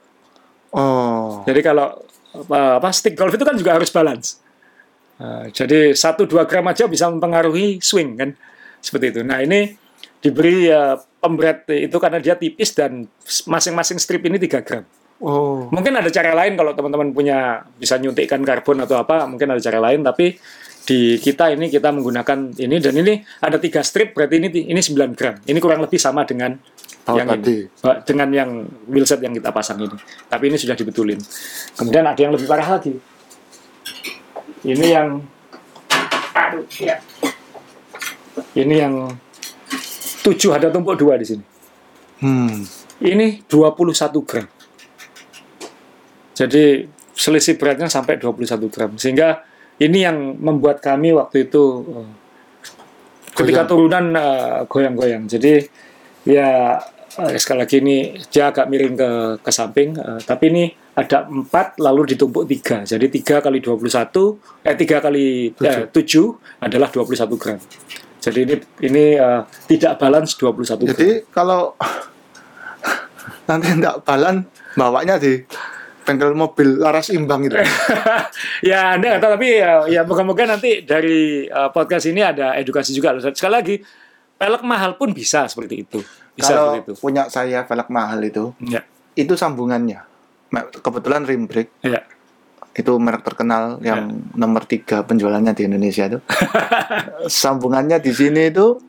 Oh, 0.72 1.44
Jadi 1.44 1.60
kalau 1.60 2.00
apa, 2.32 2.80
apa 2.80 2.90
stick 2.96 3.20
golf 3.20 3.36
itu 3.36 3.44
kan 3.44 3.60
juga 3.60 3.76
harus 3.76 3.92
balance. 3.92 4.40
Eh, 5.20 5.52
jadi 5.52 5.92
satu 5.92 6.24
dua 6.24 6.48
gram 6.48 6.64
aja 6.72 6.88
bisa 6.88 7.12
mempengaruhi 7.12 7.84
swing 7.84 8.16
kan, 8.16 8.32
seperti 8.80 9.12
itu. 9.12 9.22
Nah 9.28 9.44
ini 9.44 9.76
diberi 10.22 10.70
eh, 10.70 10.96
pemberat 11.18 11.66
itu 11.68 11.98
karena 11.98 12.22
dia 12.22 12.38
tipis 12.38 12.72
dan 12.72 13.10
masing-masing 13.46 13.98
strip 13.98 14.22
ini 14.24 14.38
3 14.38 14.62
gram. 14.62 14.86
oh, 15.20 15.66
Mungkin 15.70 15.98
ada 15.98 16.10
cara 16.10 16.34
lain 16.38 16.54
kalau 16.54 16.72
teman-teman 16.74 17.10
punya 17.12 17.66
bisa 17.76 17.98
nyuntikkan 17.98 18.42
karbon 18.46 18.86
atau 18.86 19.02
apa, 19.02 19.26
mungkin 19.26 19.50
ada 19.50 19.62
cara 19.62 19.82
lain. 19.82 20.06
Tapi 20.06 20.38
di 20.82 21.22
kita 21.22 21.54
ini 21.54 21.70
kita 21.70 21.94
menggunakan 21.94 22.58
ini 22.58 22.76
dan 22.82 22.94
ini 22.98 23.22
ada 23.38 23.62
tiga 23.62 23.86
strip 23.86 24.18
berarti 24.18 24.42
ini 24.42 24.50
ini 24.70 24.82
9 24.82 25.14
gram. 25.18 25.36
Ini 25.42 25.58
kurang 25.62 25.82
lebih 25.82 25.98
sama 25.98 26.26
dengan 26.26 26.58
Baut 27.02 27.18
yang 27.18 27.28
tadi. 27.34 27.66
ini, 27.66 27.82
Ba- 27.82 28.02
dengan 28.06 28.30
yang 28.30 28.50
wheelset 28.86 29.22
yang 29.26 29.34
kita 29.34 29.50
pasang 29.50 29.82
ini. 29.82 29.98
Tapi 30.30 30.54
ini 30.54 30.58
sudah 30.58 30.78
dibetulin. 30.78 31.18
Kemudian 31.74 32.06
ada 32.06 32.18
yang 32.18 32.34
lebih 32.34 32.46
parah 32.46 32.78
lagi. 32.78 32.94
Ini 34.62 34.86
yang 34.86 35.22
aduh 36.34 36.66
ya. 36.78 36.98
Ini 38.54 38.76
yang 38.86 38.94
7 40.22 40.58
ada 40.58 40.70
tumpuk 40.70 40.96
dua 40.98 41.18
di 41.18 41.26
sini. 41.26 41.44
Hmm. 42.22 42.62
Ini 43.02 43.50
21 43.50 44.22
gram. 44.22 44.46
Jadi 46.38 46.86
selisih 47.18 47.58
beratnya 47.58 47.90
sampai 47.90 48.22
21 48.22 48.70
gram. 48.70 48.92
Sehingga 48.98 49.42
ini 49.82 50.06
yang 50.06 50.38
membuat 50.38 50.80
kami 50.80 51.14
waktu 51.18 51.50
itu 51.50 51.82
eh, 51.90 52.10
ketika 53.34 53.66
turunan 53.66 54.14
eh, 54.14 54.60
goyang-goyang. 54.70 55.26
Jadi 55.26 55.66
ya 56.30 56.78
eh, 57.18 57.38
sekali 57.42 57.66
lagi 57.66 57.82
ini 57.82 58.14
dia 58.30 58.54
agak 58.54 58.70
miring 58.70 58.96
ke 58.96 59.10
ke 59.42 59.52
samping, 59.52 59.98
eh, 59.98 60.22
tapi 60.22 60.54
ini 60.54 60.64
ada 60.94 61.26
4 61.26 61.82
lalu 61.82 62.14
ditumpuk 62.14 62.46
3. 62.46 62.86
Jadi 62.86 63.06
3 63.10 63.42
kali 63.42 63.58
21 63.58 64.38
eh 64.62 64.76
3 64.78 65.06
kali 65.06 65.26
eh, 65.58 65.84
7 65.90 66.62
adalah 66.62 66.90
21 66.94 67.42
gram. 67.42 67.60
Jadi 68.22 68.40
ini 68.46 68.56
ini 68.86 69.04
eh, 69.18 69.42
tidak 69.66 69.98
balance 69.98 70.38
21 70.38 70.62
gram. 70.62 70.94
Jadi 70.94 71.10
kalau 71.34 71.74
nanti 73.50 73.68
tidak 73.74 74.06
balance 74.06 74.46
bawanya 74.78 75.18
di 75.18 75.42
bengkel 76.06 76.34
mobil 76.34 76.78
laras 76.82 77.10
imbang 77.14 77.46
itu. 77.46 77.58
ya 78.70 78.98
anda 78.98 79.18
nggak 79.18 79.22
tahu 79.22 79.32
tapi 79.38 79.48
ya, 79.58 79.74
ya 79.90 80.02
moga-moga 80.06 80.44
nanti 80.50 80.82
dari 80.86 81.46
uh, 81.50 81.70
podcast 81.70 82.10
ini 82.10 82.22
ada 82.22 82.58
edukasi 82.58 82.94
juga. 82.94 83.18
Sekali 83.34 83.54
lagi 83.54 83.76
pelek 84.38 84.64
mahal 84.66 84.98
pun 84.98 85.14
bisa 85.14 85.46
seperti 85.46 85.86
itu. 85.86 86.00
Bisa 86.34 86.54
Kalau 86.54 86.78
seperti 86.78 86.82
itu. 86.82 86.94
punya 86.98 87.24
saya 87.30 87.62
velg 87.66 87.88
mahal 87.94 88.20
itu, 88.26 88.54
Ya, 88.66 88.82
itu 89.14 89.34
sambungannya. 89.38 90.02
Kebetulan 90.84 91.24
rim 91.24 91.48
brake 91.48 91.72
ya, 91.86 92.04
itu 92.72 92.92
merek 92.96 93.22
terkenal 93.22 93.78
yang 93.82 94.08
nomor 94.32 94.64
tiga 94.64 95.04
penjualannya 95.04 95.52
di 95.52 95.64
Indonesia 95.66 96.08
itu. 96.08 96.20
Sambungannya 97.42 98.00
di 98.00 98.12
sini 98.12 98.48
itu 98.48 98.80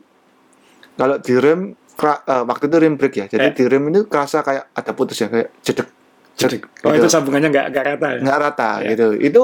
kalau 0.93 1.17
di 1.17 1.33
rem 1.35 1.73
kera- 1.93 2.23
eh, 2.23 2.43
waktu 2.43 2.63
itu 2.65 2.77
rim 2.79 2.95
brake 2.95 3.17
ya. 3.17 3.25
Jadi 3.27 3.45
Ya. 3.45 3.53
di 3.53 3.63
rem 3.65 3.83
ini 3.87 3.99
kerasa 4.03 4.39
kayak 4.39 4.71
ada 4.71 4.91
putus 4.93 5.17
ya 5.17 5.27
kayak 5.27 5.51
jedek 5.59 5.87
jedek. 6.33 6.61
Oh 6.81 6.89
gitu. 6.89 7.03
itu 7.03 7.07
sambungannya 7.07 7.49
nggak 7.49 7.65
nggak 7.69 7.85
rata 7.87 8.07
ya? 8.09 8.19
nggak 8.19 8.37
rata 8.39 8.69
Ya. 8.79 8.89
gitu. 8.89 9.07
Itu 9.15 9.43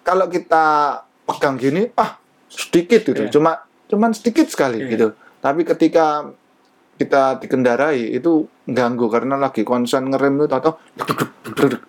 kalau 0.00 0.26
kita 0.26 0.64
pegang 1.24 1.56
gini 1.56 1.90
ah 1.94 2.16
sedikit 2.46 3.02
gitu. 3.02 3.20
Ya. 3.20 3.30
Cuma 3.30 3.52
cuman 3.86 4.10
sedikit 4.12 4.46
sekali 4.46 4.78
Ya. 4.78 4.88
gitu. 4.88 5.08
Tapi 5.38 5.66
ketika 5.66 6.30
kita 7.02 7.42
dikendarai 7.42 8.14
itu 8.14 8.46
ganggu 8.70 9.10
karena 9.10 9.34
lagi 9.34 9.66
konsen 9.66 10.06
ngerem 10.06 10.46
itu 10.46 10.54
atau 10.54 10.78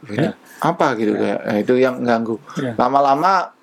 ini 0.09 0.17
Ya. 0.17 0.33
apa 0.65 0.97
gitu 0.97 1.13
kayak 1.13 1.39
eh, 1.45 1.57
itu 1.61 1.73
yang 1.77 2.01
ganggu. 2.01 2.41
Ya. 2.57 2.73
Lama-lama 2.73 3.53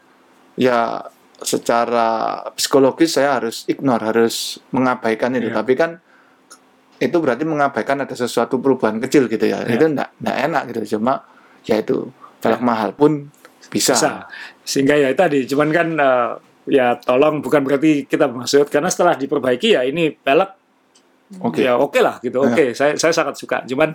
ya 0.55 1.03
secara 1.43 2.41
psikologis 2.55 3.19
saya 3.19 3.41
harus 3.43 3.67
ignore, 3.67 4.05
harus 4.07 4.63
mengabaikan 4.71 5.35
itu. 5.35 5.51
Ya. 5.51 5.59
Tapi 5.59 5.73
kan 5.75 5.99
itu 7.01 7.17
berarti 7.19 7.43
mengabaikan 7.49 8.05
ada 8.05 8.15
sesuatu 8.15 8.61
perubahan 8.63 9.03
kecil 9.03 9.27
gitu 9.27 9.43
ya. 9.49 9.67
Ya. 9.67 9.75
Itu 9.75 9.91
enggak, 9.91 10.15
enggak 10.23 10.37
enak 10.47 10.63
gitu. 10.71 10.81
Cuma 10.99 11.27
ya 11.67 11.81
itu 11.81 12.13
velg 12.41 12.61
mahal 12.63 12.95
pun 12.95 13.27
bisa. 13.73 13.97
Bisa. 13.97 14.11
Sehingga 14.63 14.95
ya 14.95 15.11
tadi, 15.17 15.49
cuman 15.49 15.69
kan 15.75 15.89
eh, 15.99 16.31
ya 16.69 16.95
tolong 17.01 17.41
bukan 17.41 17.65
berarti 17.65 18.05
kita 18.05 18.29
maksud 18.29 18.69
karena 18.69 18.93
setelah 18.93 19.17
diperbaiki 19.17 19.75
ya 19.75 19.83
ini 19.83 20.13
pelek 20.13 20.60
Oke. 21.39 21.63
ya 21.63 21.75
oke 21.75 21.99
lah 21.99 22.19
gitu. 22.19 22.41
Ya. 22.41 22.49
Oke, 22.49 22.65
saya 22.73 22.93
saya 22.95 23.13
sangat 23.13 23.37
suka. 23.37 23.63
Cuman 23.65 23.95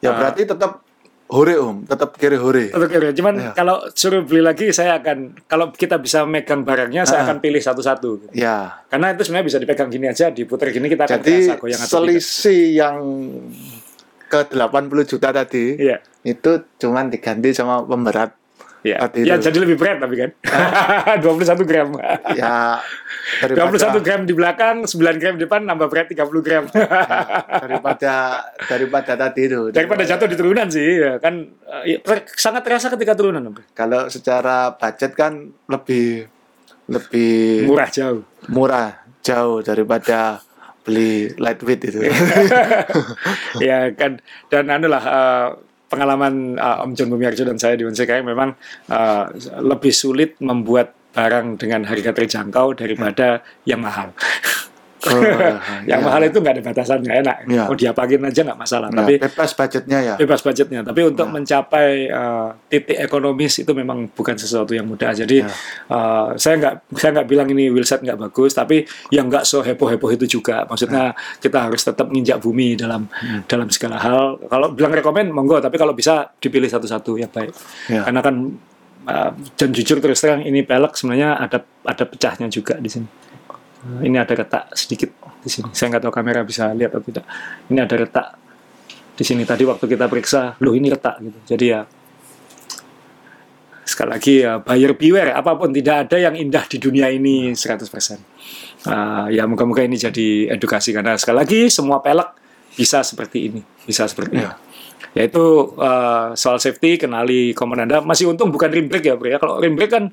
Ya 0.00 0.12
Ah. 0.12 0.20
berarti 0.20 0.44
tetap 0.44 0.84
hore 1.26 1.56
Om, 1.56 1.84
tetap 1.84 2.12
kiri 2.14 2.36
hore. 2.36 2.68
Oke, 2.70 2.92
oke. 2.94 3.10
cuman 3.12 3.34
Ya. 3.34 3.50
kalau 3.52 3.80
suruh 3.90 4.20
beli 4.20 4.40
lagi 4.40 4.68
saya 4.68 4.96
akan 4.98 5.32
kalau 5.42 5.72
kita 5.72 5.96
bisa 5.96 6.24
megang 6.24 6.60
barangnya 6.60 7.02
saya 7.02 7.20
Ah. 7.20 7.26
akan 7.26 7.40
pilih 7.40 7.56
satu-satu. 7.58 8.08
gitu. 8.18 8.32
Ya. 8.34 8.84
Karena 8.86 9.10
itu 9.10 9.24
sebenarnya 9.24 9.46
bisa 9.46 9.58
dipegang 9.58 9.88
gini 9.88 10.06
aja, 10.06 10.28
diputar 10.28 10.68
gini 10.68 10.86
kita 10.86 11.04
akan 11.04 11.16
Jadi 11.18 11.32
kerasa 11.42 11.54
goyang 11.56 11.80
atau 11.80 11.88
tidak. 11.88 12.00
selisih 12.02 12.60
yang 12.74 12.96
ke 14.26 14.40
80 14.46 15.04
juta 15.06 15.28
tadi 15.30 15.78
Iya. 15.78 15.96
itu 16.22 16.50
cuman 16.76 17.08
diganti 17.08 17.50
sama 17.50 17.80
pemberat. 17.80 18.36
Iya. 18.84 19.00
Tadi 19.00 19.24
Ya 19.24 19.34
itu. 19.34 19.48
jadi 19.48 19.58
lebih 19.64 19.76
berat 19.80 19.96
tapi 19.96 20.14
kan. 20.14 20.30
21 21.24 21.64
gram. 21.64 21.88
Ya 22.36 22.84
21 23.40 24.04
gram 24.04 24.20
di 24.22 24.36
belakang, 24.36 24.84
9 24.84 24.92
gram 25.16 25.34
di 25.34 25.48
depan 25.48 25.64
nambah 25.64 25.88
berat 25.88 26.12
30 26.12 26.20
gram. 26.44 26.68
daripada 27.48 28.44
daripada 28.60 29.12
tadi 29.16 29.40
itu. 29.48 29.72
Daripada 29.72 30.04
jatuh 30.04 30.28
di 30.28 30.36
turunan 30.36 30.68
sih, 30.68 31.00
ya 31.00 31.16
kan 31.16 31.48
eh, 31.80 31.96
ya, 31.96 31.98
ter- 32.04 32.28
sangat 32.36 32.60
terasa 32.60 32.92
ketika 32.92 33.16
turunan. 33.16 33.40
Kalau 33.72 34.06
secara 34.06 34.76
budget 34.76 35.16
kan 35.16 35.32
lebih 35.64 36.28
lebih 36.84 37.64
Murah 37.64 37.88
jauh. 37.88 38.20
murah 38.52 39.00
jauh 39.24 39.64
daripada 39.64 40.44
beli 40.84 41.32
lightweight 41.40 41.88
itu. 41.88 42.04
ya 43.64 43.88
kan 43.96 44.20
dan 44.52 44.68
anu 44.68 44.92
lah 44.92 45.00
eh, 45.00 45.48
pengalaman 45.94 46.58
eh, 46.58 46.82
Om 46.82 46.92
John 46.98 47.08
Bumiarjo 47.14 47.46
dan 47.46 47.56
saya 47.62 47.78
di 47.78 47.86
Unsekai 47.86 48.26
memang 48.26 48.58
eh, 48.90 49.24
lebih 49.62 49.94
sulit 49.94 50.34
membuat 50.42 50.90
barang 51.14 51.62
dengan 51.62 51.86
harga 51.86 52.10
terjangkau 52.10 52.74
daripada 52.74 53.46
yang 53.62 53.78
mahal. 53.78 54.10
Yang 55.90 56.00
ya. 56.00 56.04
mahal 56.04 56.22
itu 56.22 56.38
nggak 56.38 56.54
ada 56.54 56.62
batasan 56.62 56.98
nggak 57.00 57.18
enak. 57.20 57.36
Ya. 57.46 57.64
Mau 57.64 57.74
diapakin 57.74 58.20
aja 58.22 58.40
nggak 58.42 58.58
masalah. 58.58 58.88
Nah, 58.88 59.02
Tapi 59.02 59.14
bebas 59.18 59.50
budgetnya 59.52 59.98
ya. 60.00 60.14
bebas 60.16 60.40
budgetnya. 60.40 60.80
Tapi 60.82 61.00
untuk 61.02 61.26
mencapai 61.28 61.88
eh, 62.06 62.48
titik 62.68 62.98
ekonomis 62.98 63.54
itu 63.58 63.72
memang 63.72 64.08
bukan 64.08 64.34
sesuatu 64.34 64.70
yang 64.70 64.84
mudah. 64.84 65.12
Jadi 65.12 65.40
Ya. 65.40 65.48
eh, 65.88 66.28
saya 66.36 66.54
nggak 66.56 66.74
saya 66.94 67.10
nggak 67.14 67.28
bilang 67.28 67.48
ini 67.48 67.68
wheelset 67.68 68.00
nggak 68.00 68.18
bagus, 68.20 68.52
tapi 68.52 68.82
yang 69.08 69.26
nggak 69.26 69.42
so 69.42 69.60
heboh 69.60 69.88
heboh 69.88 70.10
itu 70.10 70.26
juga. 70.30 70.64
Maksudnya 70.64 71.12
kita 71.38 71.58
harus 71.62 71.80
tetap 71.80 72.08
nginjak 72.08 72.38
bumi 72.38 72.74
dalam 72.74 73.06
Hmm. 73.14 73.42
dalam 73.44 73.68
segala 73.68 73.96
hal. 73.96 74.40
Kalau 74.44 74.70
bilang 74.70 74.90
rekomend 74.90 75.30
monggo, 75.30 75.58
tapi 75.58 75.76
kalau 75.76 75.92
bisa 75.92 76.30
dipilih 76.34 76.66
satu-satu 76.66 77.16
yang 77.16 77.28
baik. 77.28 77.52
Ya. 77.86 78.02
Karena 78.04 78.20
kan 78.20 78.34
eh, 79.04 79.30
dan 79.54 79.68
jujur 79.70 79.98
terus 79.98 80.16
terang 80.16 80.40
ini 80.40 80.62
pelek 80.62 80.96
sebenarnya 80.96 81.36
ada 81.36 81.60
ada 81.84 82.04
pecahnya 82.04 82.48
juga 82.48 82.76
di 82.76 82.88
sini. 82.88 83.04
Ini 83.84 84.16
ada 84.16 84.32
retak 84.32 84.72
sedikit 84.72 85.12
di 85.44 85.48
sini. 85.52 85.68
Saya 85.76 85.92
nggak 85.92 86.08
tahu 86.08 86.12
kamera 86.12 86.40
bisa 86.40 86.72
lihat 86.72 86.96
atau 86.96 87.04
tidak. 87.04 87.24
Ini 87.68 87.78
ada 87.84 87.96
retak 88.00 88.26
di 89.14 89.22
sini 89.22 89.46
tadi 89.46 89.62
waktu 89.62 89.84
kita 89.86 90.10
periksa, 90.10 90.58
loh 90.58 90.74
ini 90.74 90.90
retak 90.90 91.22
gitu. 91.22 91.38
Jadi 91.54 91.64
ya 91.70 91.80
sekali 93.84 94.10
lagi 94.10 94.34
ya 94.40 94.64
buyer 94.64 94.96
beware 94.96 95.36
apa 95.36 95.54
pun 95.60 95.68
tidak 95.68 96.08
ada 96.08 96.16
yang 96.16 96.34
indah 96.34 96.64
di 96.64 96.80
dunia 96.80 97.12
ini 97.12 97.52
100%. 97.52 98.88
Ah, 98.88 99.28
ya 99.28 99.44
moga-moga 99.44 99.84
ini 99.84 100.00
jadi 100.00 100.56
edukasi 100.56 100.92
karena 100.96 101.16
sekali 101.20 101.36
lagi 101.40 101.60
semua 101.68 102.00
pelek 102.00 102.36
bisa 102.74 103.04
seperti 103.04 103.52
ini, 103.52 103.60
bisa 103.86 104.08
seperti 104.08 104.34
ini. 104.34 104.44
Ya. 104.44 104.56
Yaitu 105.14 105.44
eh, 105.78 106.34
soal 106.34 106.58
safety 106.58 106.98
kenali 106.98 107.54
komponen 107.54 107.86
Anda. 107.86 108.02
Masih 108.02 108.34
untung 108.34 108.50
bukan 108.50 108.66
rim 108.66 108.90
brake 108.90 109.06
ya, 109.06 109.14
Bro 109.14 109.30
ya. 109.30 109.38
Kalau 109.38 109.62
rim 109.62 109.78
brake 109.78 109.92
kan 109.94 110.10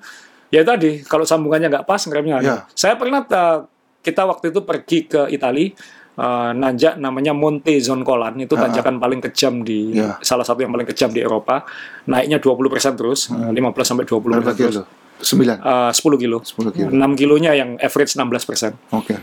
ya 0.52 0.62
tadi 0.62 1.02
kalau 1.02 1.24
sambungannya 1.24 1.72
nggak 1.72 1.86
pas 1.86 2.02
ngeremnya. 2.02 2.38
Ya. 2.40 2.56
Saya 2.72 2.94
pernah 2.96 3.24
eh, 3.24 3.58
kita 4.02 4.24
waktu 4.24 4.52
itu 4.52 4.62
pergi 4.62 4.98
ke 5.06 5.22
Italia 5.28 5.72
eh, 6.14 6.52
nanjak 6.54 6.96
namanya 6.96 7.32
Monte 7.32 7.72
Zoncolan 7.78 8.36
itu 8.38 8.52
tanjakan 8.54 9.00
paling 9.00 9.24
kejam 9.24 9.64
di 9.64 9.96
Ya. 9.96 10.20
salah 10.20 10.44
satu 10.44 10.60
yang 10.60 10.70
paling 10.70 10.86
kejam 10.86 11.10
di 11.10 11.20
Eropa. 11.20 11.64
Naiknya 12.04 12.38
20% 12.38 12.94
terus, 12.94 13.30
eh, 13.30 13.50
15 13.50 13.88
sampai 13.88 14.04
20% 14.04 14.44
Berapa 14.44 14.52
terus. 14.54 14.76
kilo? 14.76 14.84
9. 15.22 15.58
Eh, 15.58 15.92
10 15.92 16.18
kilo. 16.18 16.38
10 16.42 16.70
kilo. 16.70 16.90
6 16.90 17.12
kilonya 17.16 17.52
yang 17.54 17.78
average 17.78 18.12
16%. 18.12 18.76
Oke. 18.92 19.16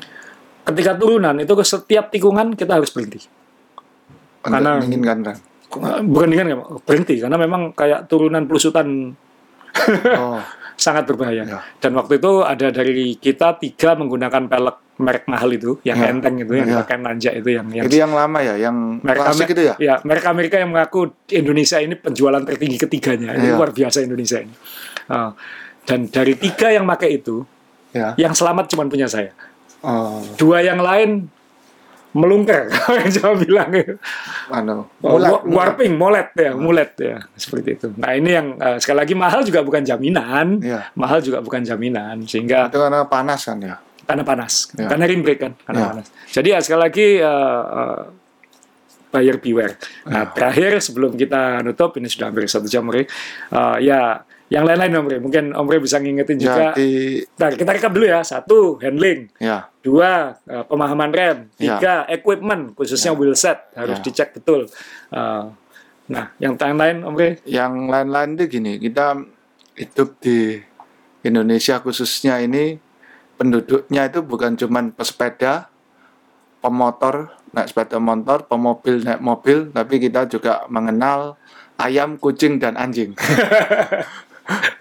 Ketika 0.64 0.95
turunan 0.95 1.37
itu 1.37 1.53
ke 1.53 1.62
setiap 1.62 2.09
tikungan 2.09 2.53
kita 2.53 2.76
harus 2.76 2.89
berhenti. 2.89 3.24
Karena- 4.41 4.57
Karena 4.59 4.70
menginginkan 4.79 5.18
kan. 5.22 5.37
Bukan 6.03 6.29
dengan 6.29 6.47
ya, 6.49 6.57
berhenti 6.81 7.20
karena 7.20 7.37
memang 7.37 7.76
kayak 7.76 8.09
turunan 8.09 8.49
pelusutan 8.49 9.12
Oh, 10.16 10.41
sangat 10.79 11.05
berbahaya. 11.05 11.43
Ya. 11.45 11.61
Dan 11.83 11.99
waktu 11.99 12.22
itu 12.22 12.47
ada 12.47 12.70
dari 12.70 13.18
kita 13.18 13.59
tiga 13.59 13.99
menggunakan 13.99 14.47
pelek 14.47 14.76
merek 14.99 15.31
mahal 15.31 15.55
itu, 15.55 15.79
yang 15.87 15.95
Ya. 15.95 16.11
enteng 16.11 16.43
itu, 16.43 16.59
yang 16.59 16.66
Ya. 16.66 16.83
pakai 16.83 16.99
nanjak 16.99 17.35
itu, 17.39 17.55
yang 17.55 17.70
yang 17.70 17.87
itu 17.87 18.03
yang 18.03 18.11
lama 18.11 18.39
ya, 18.43 18.59
yang 18.59 18.99
merek 18.99 19.22
klasik 19.22 19.47
itu 19.55 19.62
ya. 19.62 19.74
Ya, 19.79 19.95
merek 20.03 20.26
Amerika 20.26 20.59
yang 20.59 20.74
mengaku 20.74 21.14
Indonesia 21.31 21.79
ini 21.79 21.95
penjualan 21.95 22.43
tertinggi 22.43 22.83
ketiganya. 22.83 23.31
Ini 23.39 23.47
Ya. 23.47 23.55
luar 23.55 23.70
biasa 23.70 24.03
Indonesia 24.03 24.43
ini. 24.43 24.55
Ah, 25.07 25.39
dan 25.87 26.11
dari 26.11 26.35
tiga 26.35 26.74
yang 26.74 26.83
pakai 26.83 27.14
itu, 27.14 27.47
Ya. 27.95 28.18
yang 28.18 28.35
selamat 28.35 28.74
cuma 28.74 28.91
punya 28.91 29.07
saya. 29.07 29.31
Oh, 29.87 30.18
Dua 30.35 30.66
yang 30.66 30.83
lain 30.83 31.31
melungker, 32.19 32.66
yang 32.99 33.09
saya 33.09 33.35
bilang. 33.35 33.71
anu. 34.49 34.91
Oh, 34.99 35.14
Mulat, 35.14 35.31
wa- 35.31 35.45
warping, 35.47 35.95
molet 35.95 36.29
ya, 36.35 36.53
mulet 36.53 36.91
ya, 36.95 37.16
seperti 37.33 37.69
itu. 37.75 37.87
Nah 37.95 38.12
ini 38.12 38.31
yang 38.31 38.47
eh, 38.55 38.77
sekali 38.77 38.99
lagi 38.99 39.14
mahal 39.14 39.41
juga 39.43 39.61
bukan 39.61 39.83
jaminan, 39.83 40.59
Iya. 40.59 40.91
mahal 40.93 41.19
juga 41.21 41.39
bukan 41.39 41.62
jaminan, 41.62 42.25
sehingga 42.25 42.66
Itu 42.66 42.77
karena 42.77 43.05
panas 43.05 43.41
kan 43.43 43.59
ya. 43.59 43.77
karena 44.03 44.25
panas, 44.25 44.73
Ya. 44.73 44.89
karena 44.89 45.05
rim 45.05 45.21
brake 45.21 45.41
kan, 45.41 45.53
karena 45.62 45.79
Ya. 45.79 45.89
panas. 45.89 46.07
Jadi 46.29 46.49
ya 46.49 46.59
sekali 46.59 46.81
lagi 46.83 47.07
eh, 47.16 47.62
eh, 47.71 48.03
buyer 49.09 49.37
beware. 49.37 49.75
Nah 50.05 50.23
Ya. 50.23 50.31
terakhir 50.31 50.71
sebelum 50.81 51.14
kita 51.14 51.62
nutup 51.62 51.97
ini 51.97 52.07
sudah 52.07 52.29
hampir 52.29 52.45
satu 52.45 52.66
jam. 52.66 52.85
Eh, 52.91 53.07
ya 53.81 54.21
yang 54.49 54.65
lain-lain 54.65 54.93
Omri, 54.97 55.17
mungkin 55.21 55.53
Omri 55.53 55.77
bisa 55.77 56.01
ngingetin 56.01 56.41
juga. 56.41 56.73
Jadi 56.73 57.21
Nah, 57.37 57.49
kita 57.53 57.71
rekap 57.71 57.93
dulu 57.93 58.07
ya. 58.09 58.25
Satu, 58.25 58.81
handling. 58.81 59.29
ya, 59.37 59.69
Dua, 59.85 60.37
eh, 60.45 60.65
pemahaman 60.65 61.11
rem. 61.13 61.39
Ya. 61.57 61.77
Tiga, 61.77 61.95
equipment, 62.09 62.73
khususnya 62.73 63.13
wheel 63.13 63.37
set 63.37 63.61
harus 63.77 64.01
Ya. 64.01 64.05
dicek 64.05 64.33
betul. 64.41 64.65
Eh, 65.13 65.45
nah, 66.09 66.25
yang 66.41 66.57
lain-lain, 66.57 67.05
Omri, 67.05 67.29
yang 67.45 67.93
lain-lain 67.93 68.41
itu 68.41 68.45
gini, 68.49 68.81
kita 68.81 69.21
hidup 69.77 70.17
di 70.19 70.59
Indonesia 71.21 71.79
khususnya 71.79 72.41
ini 72.41 72.81
penduduknya 73.37 74.09
itu 74.09 74.25
bukan 74.25 74.57
cuman 74.57 74.91
pesepeda, 74.91 75.69
pemotor, 76.59 77.31
naik 77.53 77.71
sepeda 77.71 77.97
motor, 77.97 78.45
pemobil 78.45 79.01
naik 79.05 79.23
mobil, 79.23 79.71
tapi 79.71 80.03
kita 80.03 80.27
juga 80.27 80.65
mengenal 80.67 81.39
ayam, 81.79 82.19
kucing 82.19 82.59
dan 82.59 82.75
anjing. 82.75 83.15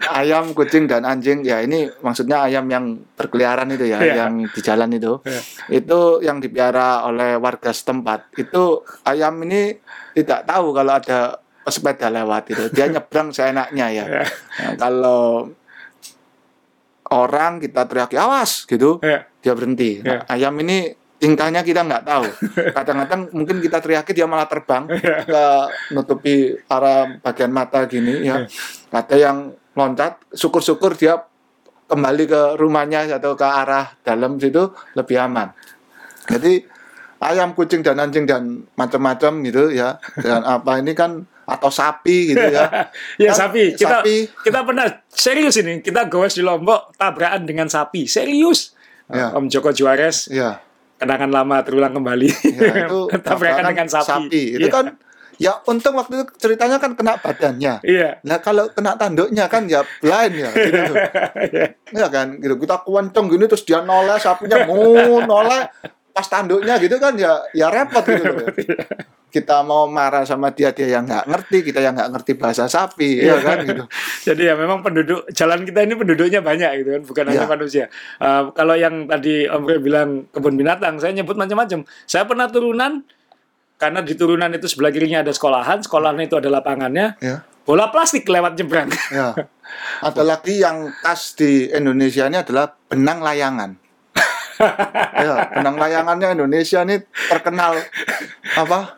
ayam, 0.09 0.55
kucing 0.55 0.87
dan 0.87 1.03
anjing 1.03 1.43
ya 1.43 1.59
ini 1.59 1.91
maksudnya 1.99 2.43
ayam 2.43 2.65
yang 2.65 2.85
berkeliaran 3.13 3.67
itu 3.69 3.85
ya, 3.85 3.99
Iya. 3.99 4.13
yang 4.23 4.33
di 4.41 4.59
jalan 4.59 4.89
itu. 4.91 5.19
Iya. 5.21 5.41
Itu 5.73 5.99
yang 6.19 6.39
dipiara 6.39 7.03
oleh 7.03 7.35
warga 7.35 7.69
setempat. 7.69 8.31
Itu 8.33 8.81
ayam 9.03 9.43
ini 9.43 9.75
tidak 10.13 10.43
tahu 10.43 10.71
kalau 10.71 10.93
ada 10.93 11.19
pesepeda 11.61 12.07
lewat 12.07 12.43
itu 12.49 12.63
dia 12.71 12.87
nyebrang 12.93 13.29
seenaknya 13.29 13.85
ya 13.91 14.05
Ya. 14.07 14.23
Nah, 14.57 14.73
kalau 14.79 15.51
orang 17.07 17.59
kita 17.59 17.83
teriaki 17.83 18.15
awas 18.15 18.63
gitu 18.63 18.99
Ya. 18.99 19.27
dia 19.39 19.51
berhenti 19.51 19.99
Nah, 19.99 20.23
ayam 20.27 20.55
ini 20.57 20.91
tingkahnya 21.17 21.65
kita 21.65 21.81
nggak 21.83 22.05
tahu. 22.05 22.25
Kadang-kadang 22.77 23.21
mungkin 23.33 23.57
kita 23.59 23.81
teriaki 23.81 24.13
dia 24.13 24.29
malah 24.29 24.45
terbang 24.45 24.85
ke 25.25 25.43
nutupi 25.93 26.53
arah 26.69 27.17
bagian 27.21 27.51
mata 27.51 27.83
gini 27.89 28.25
ya. 28.25 28.45
Ada 28.93 29.15
yang 29.17 29.37
loncat 29.77 30.21
syukur-syukur 30.33 30.97
dia 30.97 31.21
kembali 31.89 32.23
ke 32.27 32.41
rumahnya 32.57 33.09
atau 33.09 33.33
ke 33.33 33.45
arah 33.45 33.93
dalam 34.05 34.37
situ 34.37 34.73
lebih 34.93 35.17
aman. 35.17 35.53
Jadi 36.27 36.61
ayam 37.23 37.55
kucing 37.57 37.81
dan 37.81 37.97
anjing 37.97 38.29
dan 38.29 38.65
macam-macam 38.77 39.31
gitu 39.45 39.73
ya. 39.73 39.97
Dan 40.21 40.45
apa 40.59 40.81
ini 40.81 40.93
kan 40.93 41.25
atau 41.47 41.71
sapi 41.71 42.35
gitu 42.35 42.43
ya. 42.43 42.91
Ya 43.23 43.31
Kan 43.31 43.49
sapi, 43.49 43.73
kita 43.73 44.03
sapi. 44.03 44.15
kita 44.43 44.59
pernah 44.67 44.87
serius 45.07 45.55
ini, 45.63 45.79
kita 45.79 46.11
goes 46.11 46.35
di 46.35 46.43
Lombok 46.43 46.93
tabrakan 46.99 47.47
dengan 47.47 47.71
sapi, 47.71 48.03
serius. 48.05 48.75
Ya. 49.07 49.31
Om 49.31 49.47
Joko 49.47 49.71
Juarez. 49.71 50.27
Ya 50.27 50.66
kenangan 50.97 51.29
lama 51.29 51.61
terulang 51.61 51.93
kembali. 51.93 52.29
ya 52.43 52.73
itu 52.83 52.99
tabrakan 53.25 53.63
dengan 53.67 53.87
sapi. 53.87 54.43
itu 54.53 54.59
Iya. 54.59 54.71
kan 54.71 54.85
ya 55.37 55.53
untung 55.63 55.93
waktu 55.93 56.17
itu 56.17 56.25
ceritanya 56.35 56.77
kan 56.77 56.93
kena 56.93 57.15
badannya 57.15 57.77
Iya. 57.81 58.17
Nah 58.21 58.37
kalau 58.37 58.67
kena 58.67 58.93
tanduknya 58.95 59.45
kan 59.45 59.65
ya 59.65 59.85
blind 59.97 60.33
ya 60.35 60.49
gitu 60.51 60.81
loh. 60.87 60.97
Ya 61.93 62.07
kan 62.07 62.35
gitu 62.35 62.57
kita 62.57 62.81
kuenceng 62.81 63.25
gini 63.27 63.45
terus 63.45 63.61
dia 63.61 63.79
noleh 63.79 64.17
sapinya 64.17 64.65
mau 64.65 64.89
noleh 65.21 65.69
pas 66.09 66.25
tanduknya 66.25 66.75
gitu 66.77 66.97
kan 66.97 67.13
ya 67.13 67.37
ya 67.51 67.69
repot 67.69 68.01
gitu 68.01 68.25
loh. 68.25 68.49
Kita 69.27 69.59
mau 69.61 69.85
marah 69.85 70.23
sama 70.23 70.49
dia 70.49 70.71
dia 70.71 70.87
yang 70.87 71.03
nggak 71.03 71.27
ngerti 71.27 71.57
kita 71.61 71.83
yang 71.83 71.93
nggak 71.93 72.15
ngerti 72.15 72.31
bahasa 72.35 72.63
sapi 72.65 73.19
ya 73.19 73.35
kan 73.37 73.59
gitu. 73.61 73.83
Jadi 74.31 74.47
ya 74.47 74.55
memang 74.55 74.79
penduduk 74.79 75.27
jalan 75.29 75.61
kita 75.61 75.83
ini 75.83 75.93
penduduknya 75.93 76.39
banyak 76.39 76.71
gitu 76.79 76.89
kan, 76.95 77.01
bukan 77.03 77.23
hanya 77.27 77.43
Iya. 77.43 77.51
manusia. 77.51 77.85
Eh, 78.17 78.41
kalau 78.55 78.73
yang 78.73 79.03
tadi 79.05 79.45
Om 79.45 79.63
Rey 79.63 79.79
bilang 79.79 80.09
kebun 80.31 80.55
binatang, 80.55 80.95
saya 80.97 81.11
nyebut 81.11 81.35
macam-macam. 81.35 81.83
Saya 82.03 82.23
pernah 82.23 82.47
turunan 82.47 83.03
karena 83.75 83.99
di 84.01 84.15
turunan 84.15 84.49
itu 84.49 84.65
sebelah 84.65 84.89
kirinya 84.89 85.21
ada 85.21 85.29
sekolahan, 85.29 85.83
sekolahan 85.83 86.17
itu 86.17 86.33
ada 86.33 86.49
lapangannya, 86.49 87.13
Ya. 87.19 87.43
bola 87.61 87.91
plastik 87.91 88.25
lewat 88.25 88.55
nyebrang. 88.55 88.89
Ya. 89.11 89.35
Ada 90.01 90.23
lagi 90.23 90.57
yang 90.57 90.89
khas 91.03 91.35
di 91.35 91.67
Indonesia 91.67 92.25
ini 92.25 92.39
adalah 92.39 92.71
benang 92.87 93.19
layangan. 93.21 93.75
ya, 95.21 95.53
benang 95.53 95.77
layangannya 95.77 96.33
Indonesia 96.33 96.81
ini 96.81 96.97
terkenal 97.29 97.77
apa? 98.55 98.97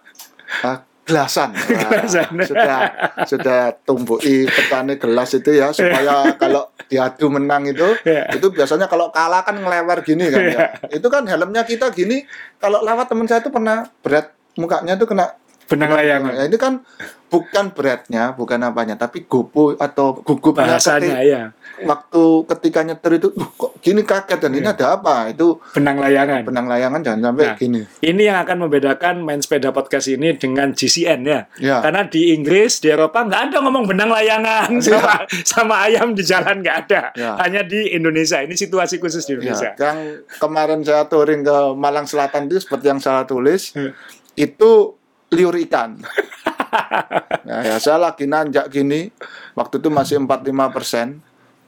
Ah, 0.59 0.77
gelasan. 1.03 1.49
Wah, 1.51 1.65
Gelasan. 2.05 2.29
sudah 2.41 2.79
sudah 3.25 3.59
tumbuhi 3.81 4.45
petani 4.45 4.95
gelas 4.95 5.33
itu 5.33 5.49
ya 5.51 5.69
supaya 5.69 6.21
kalau 6.41 6.69
diadu 6.85 7.29
menang 7.29 7.65
itu 7.65 7.85
Ya. 8.01 8.29
itu 8.29 8.49
biasanya 8.49 8.85
kalau 8.85 9.09
kalah 9.09 9.41
kan 9.41 9.57
ngelewer 9.57 10.01
gini 10.01 10.27
kan 10.27 10.41
ya. 10.45 10.59
Itu 10.89 11.07
kan 11.07 11.25
helmnya 11.25 11.63
kita 11.63 11.89
gini 11.89 12.25
kalau 12.57 12.81
lewat 12.81 13.09
teman 13.09 13.25
saya 13.25 13.41
itu 13.41 13.49
pernah 13.49 13.89
berat 14.01 14.29
mukanya 14.53 14.93
itu 14.93 15.05
kena 15.05 15.33
Benang 15.69 15.93
layangan. 15.93 16.33
Nah, 16.33 16.45
ini 16.49 16.57
kan 16.57 16.81
bukan 17.29 17.69
beratnya, 17.69 18.33
bukan 18.33 18.57
apanya, 18.65 18.97
tapi 18.97 19.29
gopo 19.29 19.77
atau 19.77 20.17
gugupnya 20.17 20.81
Bahasanya 20.81 21.21
ya, 21.21 21.41
waktu 21.81 22.23
ketika 22.47 22.79
nyetir 22.81 23.11
itu 23.15 23.27
"Duh, 23.29 23.49
kok 23.51 23.77
gini 23.79 24.01
kaget 24.01 24.39
dan 24.39 24.51
ini 24.51 24.65
ada 24.65 24.95
apa? 24.95 25.27
Itu 25.27 25.59
benang 25.71 25.97
layangan. 25.97 26.41
benang 26.43 26.65
layangan 26.65 26.99
jangan 26.99 27.21
sampai 27.25 27.45
Nah. 27.45 27.55
gini. 27.55 27.81
Ini 27.99 28.21
yang 28.25 28.37
akan 28.41 28.57
membedakan 28.61 29.15
main 29.19 29.39
sepeda 29.39 29.69
podcast 29.69 30.07
ini 30.07 30.33
dengan 30.33 30.71
GCN 30.71 31.19
ya. 31.21 31.41
Ya. 31.57 31.77
Karena 31.79 32.03
di 32.03 32.31
Inggris, 32.31 32.79
di 32.79 32.89
Eropa 32.89 33.21
nggak 33.21 33.41
ada 33.49 33.57
ngomong 33.59 33.85
benang 33.85 34.09
layangan 34.09 34.67
sama, 34.79 35.23
sama 35.43 35.75
ayam 35.83 36.11
di 36.11 36.21
jalan 36.21 36.59
nggak 36.59 36.77
ada. 36.85 37.01
Ya. 37.13 37.35
Hanya 37.37 37.61
di 37.61 37.91
Indonesia. 37.91 38.39
Ini 38.39 38.53
situasi 38.53 38.97
khusus 38.97 39.23
di 39.23 39.33
Ya, 39.33 39.37
Indonesia. 39.39 39.71
yang 39.75 39.97
kemarin 40.35 40.79
saya 40.81 41.05
touring 41.05 41.41
ke 41.41 41.57
Malang 41.73 42.03
Selatan 42.03 42.45
itu 42.45 42.59
seperti 42.59 42.85
yang 42.87 42.99
saya 42.99 43.23
tulis, 43.23 43.71
Hmm. 43.71 43.91
itu 44.33 44.95
liur 45.29 45.53
ikan. 45.61 45.99
nah, 47.45 47.61
ya 47.63 47.77
saya 47.77 47.97
lagi 47.99 48.25
nanjak 48.25 48.69
gini, 48.69 49.09
waktu 49.53 49.77
itu 49.77 49.89
masih 49.89 50.15
45 50.19 50.39
persen, 50.69 51.21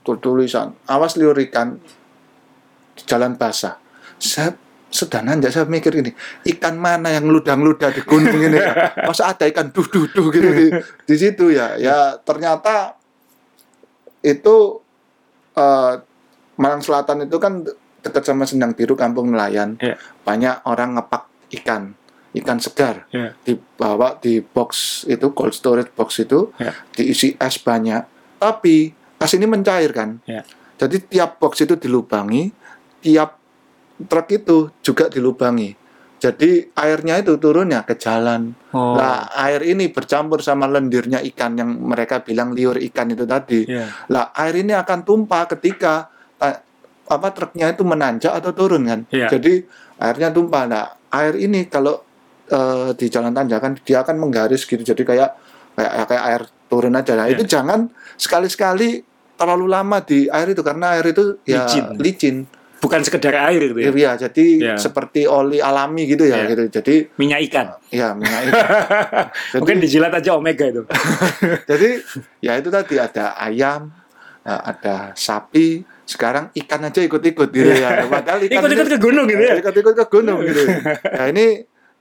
tulisan, 0.04 0.74
awas 0.86 1.14
liur 1.16 1.38
ikan 1.50 1.78
di 2.94 3.02
jalan 3.06 3.38
basah. 3.38 3.78
Saya 4.18 4.54
sedang 4.92 5.24
nanjak, 5.24 5.56
saya 5.56 5.64
mikir 5.66 5.96
gini, 5.96 6.12
ikan 6.46 6.76
mana 6.76 7.10
yang 7.10 7.26
ludah-ludah 7.26 7.96
di 7.96 8.02
gunung 8.04 8.36
ini 8.38 8.60
ya? 8.60 8.92
Masa 9.08 9.32
ada 9.32 9.48
ikan 9.48 9.72
duh 9.72 9.88
duh 9.88 10.06
duh 10.12 10.28
gitu 10.30 10.50
di, 10.52 10.66
di 11.08 11.16
situ 11.16 11.54
ya? 11.54 11.80
Ya 11.80 12.18
ternyata 12.20 13.00
itu 14.22 14.82
eh, 15.56 15.94
Malang 16.60 16.84
Selatan 16.84 17.26
itu 17.26 17.38
kan 17.42 17.66
dekat 18.02 18.24
sama 18.26 18.46
Sendang 18.46 18.74
Biru 18.76 18.94
Kampung 18.94 19.32
Nelayan. 19.32 19.78
Ya. 19.82 19.98
Banyak 20.22 20.66
orang 20.66 20.98
ngepak 20.98 21.24
ikan, 21.62 21.94
ikan 22.36 22.58
segar 22.60 23.06
Ya. 23.10 23.34
dibawa 23.42 24.18
di 24.18 24.42
box 24.42 25.04
itu 25.08 25.34
cold 25.34 25.54
storage 25.56 25.90
box 25.94 26.22
itu 26.22 26.54
Ya. 26.60 26.74
diisi 26.94 27.34
es 27.38 27.58
banyak. 27.58 28.04
Tapi 28.38 28.94
es 29.22 29.32
ini 29.38 29.46
mencair 29.46 29.94
kan. 29.94 30.18
Ya. 30.26 30.42
Jadi 30.82 30.98
tiap 31.06 31.38
box 31.38 31.62
itu 31.62 31.78
dilubangi, 31.78 32.50
tiap 33.06 33.38
truk 34.10 34.28
itu 34.34 34.58
juga 34.82 35.06
dilubangi. 35.08 35.78
Jadi 36.22 36.70
airnya 36.78 37.18
itu 37.18 37.38
turunnya 37.42 37.82
ke 37.82 37.98
jalan. 37.98 38.54
Oh. 38.74 38.94
Lah 38.94 39.30
air 39.42 39.66
ini 39.66 39.90
bercampur 39.90 40.42
sama 40.46 40.70
lendirnya 40.70 41.18
ikan 41.34 41.58
yang 41.58 41.70
mereka 41.82 42.22
bilang 42.22 42.54
liur 42.54 42.78
ikan 42.78 43.10
itu 43.10 43.26
tadi. 43.26 43.66
Ya. 43.66 43.90
Lah 44.10 44.30
air 44.38 44.62
ini 44.62 44.74
akan 44.74 45.02
tumpah 45.02 45.50
ketika 45.50 46.14
ta- 46.38 46.62
apa 47.10 47.28
truknya 47.34 47.74
itu 47.74 47.82
menanjak 47.82 48.38
atau 48.38 48.54
turun 48.54 48.86
kan. 48.86 49.00
Iya. 49.10 49.34
Jadi 49.34 49.66
airnya 49.98 50.30
tumpah. 50.30 50.64
Nah, 50.70 50.86
air 51.10 51.38
ini 51.42 51.66
kalau 51.66 52.06
eh, 52.50 52.94
di 52.94 53.06
jalan 53.10 53.34
tanjakan 53.34 53.82
dia 53.82 54.06
akan 54.06 54.22
menggaris 54.22 54.70
gitu. 54.70 54.82
Jadi 54.86 55.02
kayak 55.02 55.30
kayak 55.74 55.94
kayak 56.06 56.24
air 56.30 56.42
turun 56.70 56.94
aja. 56.94 57.18
Nah, 57.18 57.26
Iya. 57.30 57.42
itu 57.42 57.50
jangan 57.50 57.90
sekali-sekali 58.16 59.02
terlalu 59.42 59.66
lama 59.66 59.98
di 60.00 60.30
air 60.30 60.48
itu 60.48 60.62
karena 60.62 60.94
air 60.94 61.06
itu 61.08 61.42
ya 61.44 61.66
Licin. 61.66 61.86
licin. 61.98 62.36
Bukan 62.78 63.02
sekedar 63.02 63.34
air 63.46 63.62
gitu 63.64 63.78
ya. 63.78 63.94
Ya, 63.94 64.12
jadi 64.20 64.46
Iya. 64.58 64.76
seperti 64.76 65.26
oli 65.26 65.58
alami 65.58 66.06
gitu 66.08 66.26
ya 66.26 66.42
Iya. 66.42 66.50
gitu. 66.50 66.64
Jadi 66.72 66.96
Minyak 67.16 67.40
ikan. 67.46 67.68
ya 67.90 68.14
minyak 68.14 68.42
ikan. 68.48 68.66
Jadi- 69.54 69.58
Mungkin 69.58 69.78
dijilat 69.80 70.10
aja 70.12 70.34
omega 70.34 70.66
itu. 70.66 70.82
Jadi 71.70 71.90
ya 72.40 72.54
itu 72.56 72.70
tadi 72.70 72.98
ada 72.98 73.38
ayam, 73.38 73.90
eh, 74.42 74.62
ada 74.64 75.14
sapi, 75.14 75.82
sekarang 76.04 76.50
ikan 76.56 76.82
aja 76.84 77.02
ikut-ikut 77.02 77.50
gitu 77.50 77.70
ya. 77.72 78.02
Padahal 78.10 78.42
ikan 78.44 78.58
Ikut-ikut 78.60 78.88
ke 78.88 78.98
gunung 78.98 79.26
gitu 79.26 79.42
ya. 79.42 79.54
Ikut-ikut 79.58 79.94
ke 79.96 80.06
gunung 80.08 80.42
gitu. 80.42 80.62
Nah 81.06 81.26
ini 81.28 81.46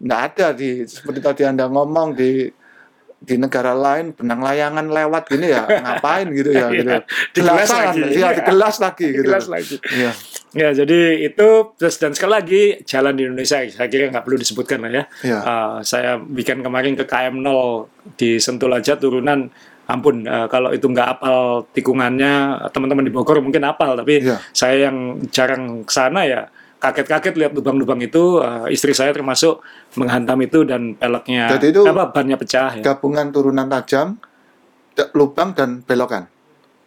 nggak 0.01 0.20
ada 0.32 0.47
di 0.53 0.88
seperti 0.88 1.20
tadi 1.20 1.43
anda 1.45 1.68
ngomong 1.68 2.16
di 2.16 2.49
di 3.21 3.37
negara 3.37 3.77
lain 3.77 4.16
benang 4.16 4.41
layangan 4.41 4.89
lewat 4.89 5.29
gini 5.29 5.53
ya 5.53 5.68
ngapain 5.85 6.27
gitu 6.33 6.51
ya 6.57 6.73
gitu. 6.73 6.89
Iya, 6.89 7.05
digelas 7.37 7.68
lagi. 7.68 8.01
Iya, 8.16 8.29
digelas 8.33 8.77
lagi 8.81 9.07
gitu. 9.12 9.29
Lagi. 9.29 9.77
Iya. 9.93 10.12
Ya, 10.51 10.68
jadi 10.75 11.31
itu 11.31 11.49
terus 11.79 12.01
dan 12.01 12.16
sekali 12.16 12.33
lagi 12.33 12.62
jalan 12.83 13.14
di 13.14 13.29
Indonesia 13.29 13.61
saya 13.61 13.87
kira 13.93 14.09
nggak 14.09 14.25
perlu 14.25 14.41
disebutkan 14.41 14.83
lah 14.83 14.91
ya. 14.91 15.05
Iya. 15.21 15.39
Uh, 15.45 15.77
saya 15.85 16.16
bikin 16.16 16.64
kemarin 16.64 16.97
ke 16.97 17.05
KM 17.05 17.45
0 17.45 17.87
di 18.16 18.41
Sentul 18.41 18.73
aja 18.73 18.97
turunan 18.97 19.53
ampun 19.85 20.23
uh, 20.25 20.47
kalau 20.49 20.73
itu 20.73 20.87
nggak 20.89 21.18
apal 21.18 21.66
tikungannya 21.77 22.62
teman-teman 22.71 23.05
di 23.05 23.12
Bogor 23.12 23.43
mungkin 23.45 23.66
apal 23.66 23.99
tapi 23.99 24.23
Iya. 24.23 24.39
saya 24.55 24.89
yang 24.89 25.18
jarang 25.29 25.83
ke 25.85 25.93
sana 25.93 26.23
ya 26.25 26.47
kaget-kaget 26.81 27.35
lihat 27.37 27.53
lubang-lubang 27.53 28.01
itu 28.01 28.41
uh, 28.41 28.64
istri 28.66 28.91
saya 28.91 29.12
termasuk 29.12 29.61
menghantam 29.95 30.41
itu 30.41 30.64
dan 30.64 30.97
peleknya 30.97 31.53
Jadi 31.53 31.70
itu- 31.70 31.85
apa 31.85 32.09
bannya 32.09 32.35
pecah 32.35 32.72
ya. 32.74 32.83
Gabungan 32.83 33.28
turunan 33.28 33.68
tajam, 33.68 34.16
lubang 35.12 35.53
dan 35.53 35.81
belokan. 35.81 36.24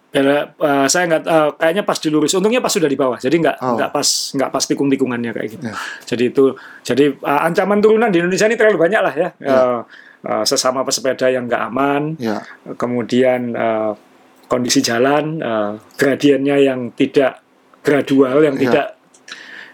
Bela- 0.10 0.54
uh, 0.56 0.86
saya 0.86 1.10
nggak 1.10 1.22
uh, 1.26 1.50
kayaknya 1.56 1.82
pas 1.82 1.98
dilurus 1.98 2.30
untungnya 2.32 2.62
pas 2.62 2.70
sudah 2.70 2.86
di 2.86 2.94
bawah 2.94 3.18
jadi 3.18 3.34
nggak 3.34 3.58
Oh. 3.60 3.74
nggak 3.74 3.90
pas 3.90 4.06
nggak 4.06 4.50
pas 4.50 4.62
tikung-tikungannya 4.64 5.32
kayak 5.32 5.50
gitu 5.52 5.66
Ya. 5.66 5.74
jadi 6.06 6.24
itu 6.30 6.46
jadi 6.82 7.18
uh, 7.18 7.42
ancaman 7.44 7.82
turunan 7.82 8.10
di 8.10 8.22
Indonesia 8.22 8.46
ini 8.46 8.54
terlalu 8.54 8.78
banyak 8.80 9.02
lah 9.02 9.10
ya, 9.12 9.30
Ya. 9.36 9.50
Uh, 9.50 9.80
uh, 10.22 10.44
sesama 10.44 10.82
pesepeda 10.82 11.30
yang 11.30 11.50
nggak 11.50 11.64
aman 11.66 12.14
Ya. 12.22 12.46
kemudian 12.78 13.58
uh, 13.58 13.98
kondisi 14.46 14.86
jalan 14.86 15.42
uh, 15.42 15.82
gradiennya 15.98 16.62
yang 16.62 16.94
tidak 16.94 17.42
gradual 17.82 18.38
yang 18.40 18.54
Ya. 18.54 18.70
tidak 18.70 18.88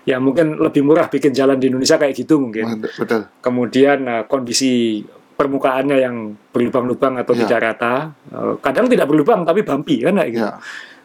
ya 0.04 0.18
mungkin 0.18 0.56
lebih 0.58 0.82
murah 0.82 1.08
bikin 1.08 1.32
jalan 1.32 1.60
di 1.60 1.68
Indonesia 1.68 1.96
kayak 1.96 2.16
gitu 2.16 2.40
mungkin 2.40 2.84
Betul. 2.84 3.28
kemudian 3.40 4.04
uh, 4.06 4.24
kondisi 4.26 5.04
permukaannya 5.36 5.98
yang 6.00 6.16
berlubang-lubang 6.52 7.16
atau 7.18 7.32
Ya. 7.34 7.48
tidak 7.48 7.60
rata 7.64 7.94
Uh, 8.30 8.56
kadang 8.60 8.86
tidak 8.88 9.08
berlubang 9.08 9.42
tapi 9.44 9.64
bumpy 9.64 10.04
kan 10.04 10.16
kayak 10.16 10.32
gitu 10.32 10.46
Ya. 10.46 10.58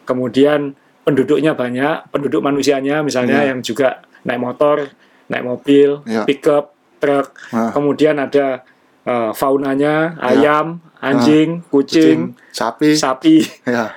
kemudian 0.04 0.60
penduduknya 1.04 1.52
banyak 1.52 2.08
penduduk 2.10 2.40
manusianya 2.40 3.00
misalnya 3.00 3.44
Ya. 3.44 3.52
yang 3.52 3.60
juga 3.60 4.02
naik 4.24 4.40
motor 4.40 4.88
naik 5.26 5.44
mobil 5.44 6.00
Ya. 6.04 6.22
pickup 6.24 6.72
truk 6.98 7.34
Nah. 7.50 7.70
kemudian 7.72 8.16
ada 8.16 8.62
uh, 9.04 9.30
faunanya 9.32 10.16
Ya. 10.16 10.32
ayam 10.32 10.80
anjing, 10.98 11.60
kucing, 11.68 12.32
sapi, 12.48 12.96
sapi. 12.96 13.44
ya, 13.68 13.92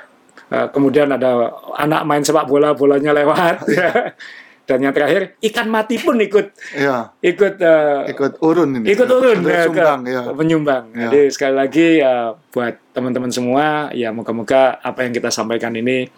Uh, 0.47 0.63
kemudian 0.71 1.07
ada 1.07 1.51
anak 1.75 2.03
main 2.03 2.23
sepak 2.23 2.47
bola, 2.47 2.71
bolanya 2.71 3.11
lewat. 3.11 3.67
ya. 3.67 3.91
Dan 4.67 4.83
yang 4.83 4.91
terakhir 4.91 5.39
ikan 5.39 5.71
mati 5.71 5.95
pun 5.95 6.19
ikut 6.19 6.51
ya, 6.75 7.15
ikut 7.23 7.55
uh, 7.63 8.03
ikut 8.11 8.43
urun 8.43 8.83
ini. 8.83 8.91
ikut 8.91 9.07
Ikut 9.07 9.39
ya, 9.47 9.63
ke- 9.71 10.11
ya. 10.11 10.21
menyumbang. 10.35 10.91
Ya. 10.91 11.07
Jadi 11.07 11.21
sekali 11.31 11.55
lagi 11.55 11.87
uh, 12.03 12.35
buat 12.51 12.75
teman-teman 12.91 13.31
semua 13.31 13.87
ya 13.95 14.11
moga-moga 14.11 14.75
apa 14.83 15.07
yang 15.07 15.15
kita 15.15 15.31
sampaikan 15.31 15.71
ini 15.71 16.11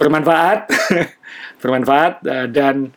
bermanfaat, 0.00 0.72
bermanfaat 1.62 2.24
uh, 2.24 2.46
dan 2.48 2.88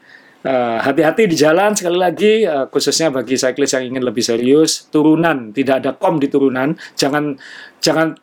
uh, 0.45 0.78
hati-hati 0.82 1.28
di 1.28 1.36
jalan 1.36 1.76
sekali 1.76 1.97
lagi 1.99 2.34
uh, 2.45 2.72
khususnya 2.72 3.11
bagi 3.11 3.36
cyclist 3.36 3.76
yang 3.76 3.91
ingin 3.91 4.03
lebih 4.05 4.24
serius 4.24 4.88
turunan 4.88 5.51
tidak 5.51 5.84
ada 5.84 5.91
kom 5.97 6.15
di 6.15 6.32
turunan 6.32 6.74
jangan 6.95 7.36
jangan 7.82 8.15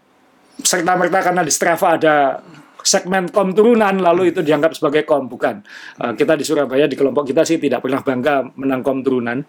serta 0.58 0.96
merta 0.98 1.22
karena 1.22 1.42
di 1.46 1.52
Strava 1.54 1.94
ada 1.94 2.16
segmen 2.84 3.28
kom 3.30 3.50
turunan 3.54 3.98
lalu 3.98 4.30
itu 4.30 4.40
dianggap 4.42 4.74
sebagai 4.76 5.02
kom 5.06 5.26
bukan 5.26 5.60
Uh, 5.98 6.14
kita 6.14 6.38
di 6.38 6.44
Surabaya 6.46 6.86
di 6.86 6.94
kelompok 6.94 7.26
kita 7.26 7.42
sih 7.42 7.58
tidak 7.58 7.82
pernah 7.82 8.02
bangga 8.02 8.46
menang 8.56 8.82
kom 8.84 9.02
turunan 9.02 9.42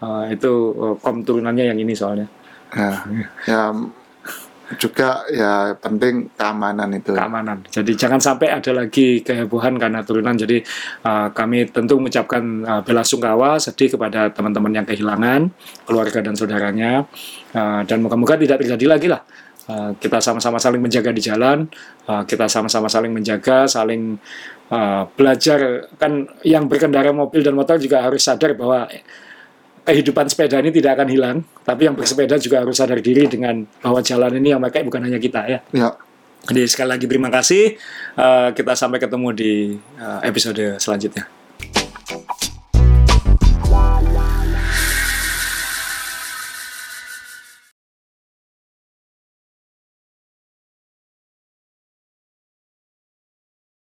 Uh, 0.00 0.32
itu 0.32 0.48
uh, 0.80 0.96
kom 0.96 1.20
turunannya 1.20 1.68
yang 1.68 1.76
ini 1.76 1.92
soalnya 1.92 2.24
Ya, 2.72 3.04
ya 3.44 3.68
juga 4.78 5.26
ya 5.34 5.74
penting 5.82 6.30
keamanan 6.38 6.94
itu. 6.94 7.10
keamanan. 7.10 7.66
Jadi 7.66 7.98
jangan 7.98 8.22
sampai 8.22 8.54
ada 8.54 8.70
lagi 8.70 9.18
kehebohan 9.26 9.74
karena 9.82 10.06
turunan. 10.06 10.38
Jadi 10.38 10.62
uh, 11.02 11.34
kami 11.34 11.66
tentu 11.74 11.98
mengucapkan 11.98 12.42
uh, 12.62 12.80
bela 12.86 13.02
sungkawa 13.02 13.58
sedih 13.58 13.98
kepada 13.98 14.30
teman-teman 14.30 14.70
yang 14.70 14.86
kehilangan 14.86 15.50
keluarga 15.86 16.22
dan 16.22 16.34
saudaranya 16.38 17.04
Uh, 17.50 17.82
dan 17.82 17.98
moga-moga 17.98 18.38
tidak 18.38 18.62
terjadi 18.62 18.86
lagi 18.86 19.10
lah. 19.10 19.26
Uh, 19.70 19.94
kita 20.02 20.18
sama-sama 20.18 20.58
saling 20.58 20.82
menjaga 20.82 21.14
di 21.14 21.22
jalan, 21.22 21.70
uh, 22.10 22.26
kita 22.26 22.50
sama-sama 22.50 22.90
saling 22.90 23.14
menjaga, 23.14 23.70
saling 23.70 24.18
uh, 24.74 25.06
belajar. 25.14 25.86
Kan 25.94 26.26
yang 26.42 26.66
berkendara 26.66 27.14
mobil 27.14 27.46
dan 27.46 27.54
motor 27.54 27.78
juga 27.78 28.02
harus 28.02 28.26
sadar 28.26 28.58
bahwa 28.58 28.90
kehidupan 29.90 30.26
sepeda 30.28 30.60
ini 30.60 30.70
tidak 30.70 31.00
akan 31.00 31.08
hilang, 31.08 31.36
tapi 31.64 31.88
yang 31.88 31.96
bersepeda 31.96 32.36
juga 32.36 32.62
harus 32.62 32.76
sadar 32.76 33.00
diri 33.00 33.26
dengan 33.26 33.64
bahwa 33.80 33.98
jalan 34.04 34.38
ini 34.38 34.54
yang 34.54 34.62
pakai 34.62 34.84
bukan 34.84 35.02
hanya 35.02 35.18
kita 35.18 35.40
ya. 35.48 35.58
Ya, 35.72 35.90
Jadi 36.46 36.62
sekali 36.68 36.88
lagi 36.94 37.06
terima 37.10 37.28
kasih. 37.28 37.76
Eh, 38.16 38.48
kita 38.56 38.72
sampai 38.76 39.00
ketemu 39.00 39.28
di 39.34 39.52
eh, 39.76 40.20
episode 40.24 40.78
selanjutnya. 40.80 41.39